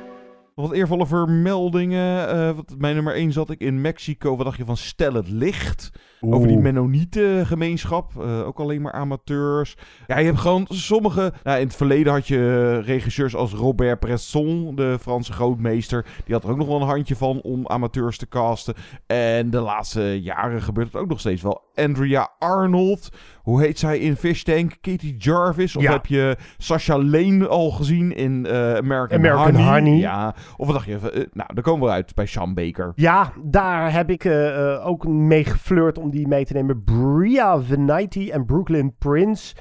[0.55, 2.27] Wat eervolle vermeldingen.
[2.29, 4.35] eh, wat, mijn nummer 1 zat ik in Mexico.
[4.35, 5.91] Wat dacht je van Stel het Licht?
[6.21, 6.57] Over die.
[6.57, 8.11] Mennonietengemeenschap.
[8.17, 9.75] eh ook alleen maar amateurs.
[10.07, 11.33] Ja, je hebt gewoon sommige...
[11.43, 12.37] Nou, in het verleden had je
[12.79, 16.05] eh, regisseurs als Robert Bresson, de Franse grootmeester.
[16.25, 18.73] Die had er ook nog wel een handje van om amateurs te casten.
[19.07, 21.61] En de laatste jaren gebeurt het ook nog steeds wel.
[21.75, 23.09] Andrea Arnold.
[23.47, 24.77] Hoe heet zij in Fish Tank?
[24.81, 25.75] Katie Jarvis?
[25.75, 25.91] Of Ja.
[25.91, 29.97] heb je Sasha Lane al gezien in eh, American, American Honey.
[29.97, 30.35] Ja.
[30.57, 30.95] Of wat dacht je?
[31.11, 32.91] eh, nou, daar komen we uit bij Sean Baker.
[32.95, 36.83] Ja, daar heb ik eh, ook mee geflirt om die mee te nemen.
[36.83, 39.55] Bria Veniti en Brooklyn Prince.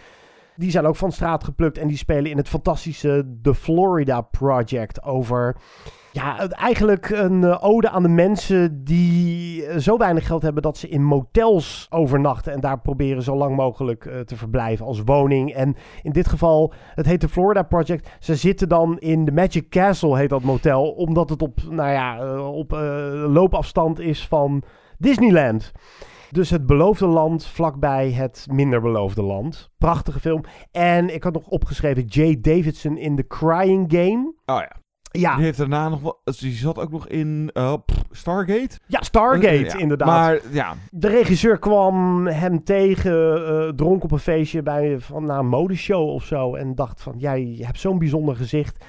[0.56, 5.02] Die zijn ook van straat geplukt en die spelen in het fantastische The Florida Project
[5.02, 5.56] over...
[6.16, 10.76] Ja, eigenlijk een eh, ode aan de mensen die eh, zo weinig geld hebben dat
[10.76, 15.54] ze in motels overnachten en daar proberen zo lang mogelijk eh, te verblijven als woning.
[15.54, 18.10] En in dit geval, het heet de Florida Project.
[18.20, 22.38] Ze zitten dan in de Magic Castle, heet dat motel, omdat het op, nou ja,
[22.48, 22.70] op
[23.26, 24.62] loopafstand is van
[24.98, 25.72] Disneyland.
[26.30, 29.70] Dus het beloofde land vlakbij het minder beloofde land.
[29.78, 30.44] Prachtige film.
[30.70, 34.32] En ik had nog opgeschreven Jay Davidson in The Crying Game.
[34.44, 34.84] Oh ja.
[35.20, 35.34] Ja.
[35.34, 36.20] Die heeft daarna nog wel...
[36.38, 37.50] Die zat ook nog in
[37.84, 38.78] pff, Stargate?
[38.86, 39.76] Ja, Stargate, Eh, ja.
[39.78, 40.08] inderdaad.
[40.08, 45.38] Maar ja, De regisseur kwam hem tegen, eh dronk op een feestje bij van, na
[45.38, 46.54] een modeshow of zo.
[46.54, 48.84] En dacht van, jij hebt zo'n bijzonder gezicht.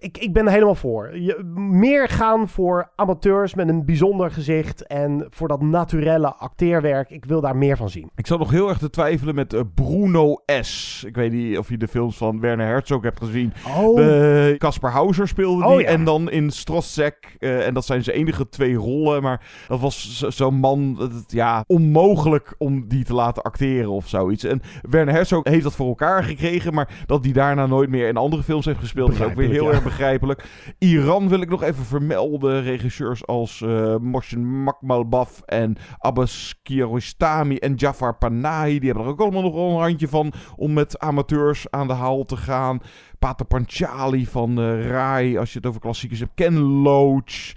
[0.00, 1.18] Ik, ik ben er helemaal voor.
[1.18, 4.86] Je, meer gaan voor amateurs met een bijzonder gezicht.
[4.86, 7.10] En voor dat naturelle acteerwerk.
[7.10, 8.10] Ik wil daar meer van zien.
[8.16, 11.02] ik zat nog heel erg te twijfelen met eh, Bruno S.
[11.06, 13.52] Ik weet niet of je de films van Werner Herzog hebt gezien.
[13.76, 13.96] Oh.
[13.96, 15.72] De Caspar Hauser speelde die.
[15.72, 15.86] Oh, ja.
[15.86, 17.36] En dan in Stroszek.
[17.38, 19.22] eh, en dat zijn zijn enige twee rollen.
[19.22, 20.94] Maar dat was zo- zo'n man...
[20.98, 24.44] dat het, ja, onmogelijk om die te laten acteren of zoiets.
[24.44, 24.60] En
[24.90, 26.74] Werner Herzog heeft dat voor elkaar gekregen.
[26.74, 29.12] Maar dat hij daarna nooit meer in andere films heeft gespeeld...
[29.12, 30.44] is ook weer heel erg begrijpelijk.
[30.78, 32.62] Iran wil ik nog even vermelden.
[32.62, 38.78] Regisseurs als eh Mohsen Makmalbaf en Abbas Kiarostami en Jafar Panahi.
[38.78, 42.24] Die hebben er ook allemaal nog een handje van om met amateurs aan de haal
[42.24, 42.80] te gaan.
[43.18, 46.34] Pater Panchali van eh Rai, als je het over klassiekers hebt.
[46.34, 47.52] Ken Loach.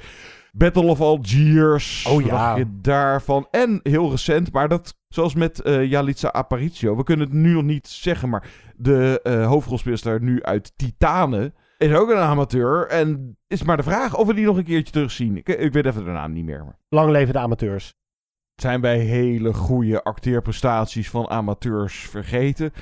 [0.53, 2.06] Battle of Algiers.
[2.10, 2.56] Oh ja.
[2.56, 3.48] je daarvan?
[3.52, 6.95] En heel recent, maar dat zoals met eh Yalitza Aparicio.
[6.95, 11.94] We kunnen het nu nog niet zeggen, maar de eh hoofdrolspeelster nu uit Titanen is
[11.94, 12.88] ook een amateur.
[12.88, 15.38] En is maar de vraag of we die nog een keertje terugzien.
[15.38, 16.64] Ik, ik weet even de naam niet meer.
[16.64, 17.94] Maar Lang leven de amateurs.
[18.56, 22.74] zijn bij hele goede acteerprestaties van amateurs vergeten.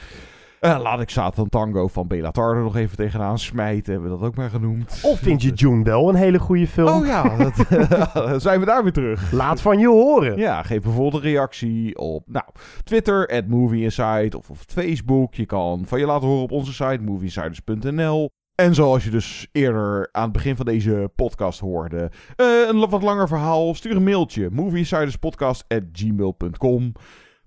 [0.59, 3.93] Eh, laat ik Satan Tango van Bellatar er nog even tegenaan smijten.
[3.93, 4.99] Hebben we dat ook maar genoemd.
[5.03, 6.87] Of vind je June wel een hele goede film?
[6.87, 7.65] Oh ja, dat,
[8.41, 9.31] zijn we daar weer terug.
[9.31, 10.37] Laat van je horen.
[10.37, 12.45] Ja, geef bijvoorbeeld een reactie op nou,
[12.83, 15.33] Twitter, at Movie Insight, of op Facebook.
[15.33, 18.29] Je kan van je laten horen op onze site, movieinsiders.nl.
[18.59, 23.01] En zoals je dus eerder aan het begin van deze podcast hoorde, eh, een wat
[23.01, 26.91] langer verhaal, stuur een mailtje, movieinsiderspodcast.gmail.com.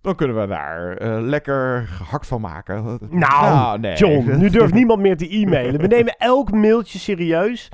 [0.01, 2.99] Dan kunnen we daar eh, lekker gehakt van maken.
[3.11, 3.97] Nou, nee.
[3.97, 5.81] John, nu durft niemand meer te e-mailen.
[5.81, 7.69] We nemen elk mailtje serieus.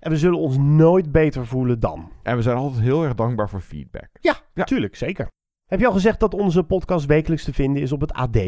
[0.00, 2.12] En we zullen ons nooit beter voelen dan.
[2.22, 4.08] En we zijn altijd heel erg dankbaar voor feedback.
[4.20, 5.28] Ja, natuurlijk, zeker.
[5.66, 8.38] Heb je al gezegd dat onze podcast wekelijks te vinden is op het AD?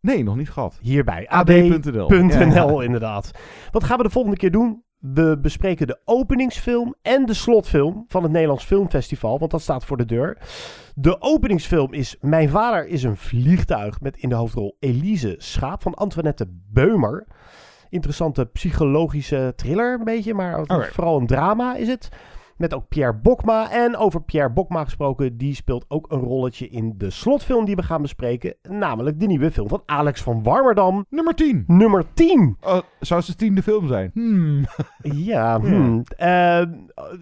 [0.00, 0.78] Nee, nog niet gehad.
[0.82, 1.28] Hierbij.
[1.28, 2.04] AD.nl.
[2.04, 3.30] AD.nl, inderdaad.
[3.70, 4.82] Wat gaan we de volgende keer doen?
[4.98, 9.96] We bespreken de openingsfilm en de slotfilm van het Nederlands Filmfestival, want dat staat voor
[9.96, 10.38] de deur.
[10.94, 15.94] De openingsfilm is Mijn vader is een vliegtuig met in de hoofdrol Elise Schaap van
[15.94, 17.26] Antoinette Beumer.
[17.88, 22.08] Interessante psychologische thriller een beetje, maar vooral een drama is het.
[22.60, 23.70] Met ook Pierre Bokma.
[23.70, 27.82] En over Pierre Bokma gesproken, die speelt ook een rolletje in de slotfilm die we
[27.82, 28.54] gaan bespreken.
[28.68, 31.06] Namelijk de nieuwe film van Alex van Warmerdam.
[31.08, 31.64] Nummer 10.
[31.66, 32.56] Nummer 10.
[32.60, 34.10] Oh, zou de tiende film zijn?
[34.14, 34.64] Hmm.
[35.02, 36.02] Ja, hmm.
[36.16, 36.58] Eh,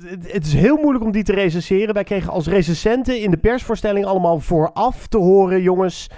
[0.08, 1.94] het, het is heel moeilijk om die te recenseren.
[1.94, 6.10] Wij kregen als recensenten in de persvoorstelling allemaal vooraf te horen, jongens.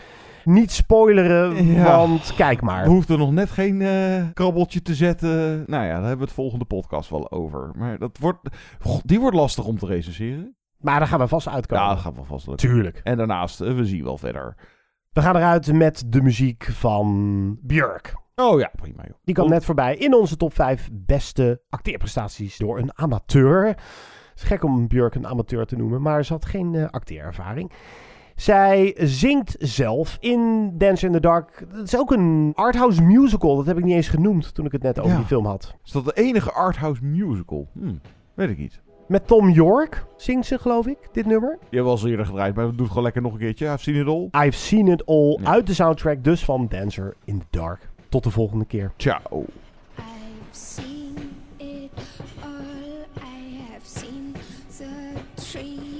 [0.44, 1.96] Niet spoileren, Ja.
[1.96, 2.84] want kijk maar.
[2.84, 5.64] We hoefden nog net geen eh, krabbeltje te zetten.
[5.66, 7.70] Nou ja, daar hebben we het volgende podcast wel over.
[7.76, 8.38] Maar dat wordt,
[9.04, 10.56] die wordt lastig om te recenseren.
[10.78, 11.84] Maar daar gaan we vast uitkomen.
[11.84, 12.68] Ja, dat gaat wel vast lukken.
[12.68, 13.00] Tuurlijk.
[13.04, 14.56] En daarnaast, eh, we zien wel verder.
[15.12, 18.14] We gaan eruit met de muziek van Björk.
[18.34, 19.16] Oh ja, prima joh.
[19.24, 23.66] Die kwam net voorbij in onze top 5 beste acteerprestaties door een amateur.
[23.66, 23.78] Het
[24.34, 27.72] is gek om Björk een amateur te noemen, maar ze had geen eh, acteerervaring.
[28.40, 31.66] Zij zingt zelf in Dance in the Dark.
[31.72, 33.56] Het is ook een arthouse musical.
[33.56, 35.16] Dat heb ik niet eens genoemd toen ik het net over Ja.
[35.16, 35.74] die film had.
[35.84, 37.66] Is dat de enige arthouse musical?
[37.72, 37.92] Hm,
[38.34, 38.80] weet ik niet.
[39.08, 41.50] Met Tom York zingt ze, geloof ik, dit nummer.
[41.50, 43.38] Die hebben we al eens eerder gedraaid, maar we doen het gewoon lekker nog een
[43.38, 43.66] keertje.
[43.66, 44.46] I've seen it all.
[44.46, 47.88] I've seen it all uit de soundtrack dus van Dancer in the Dark.
[48.08, 48.92] Tot de volgende keer.
[48.96, 49.44] Ciao.
[55.36, 55.99] seen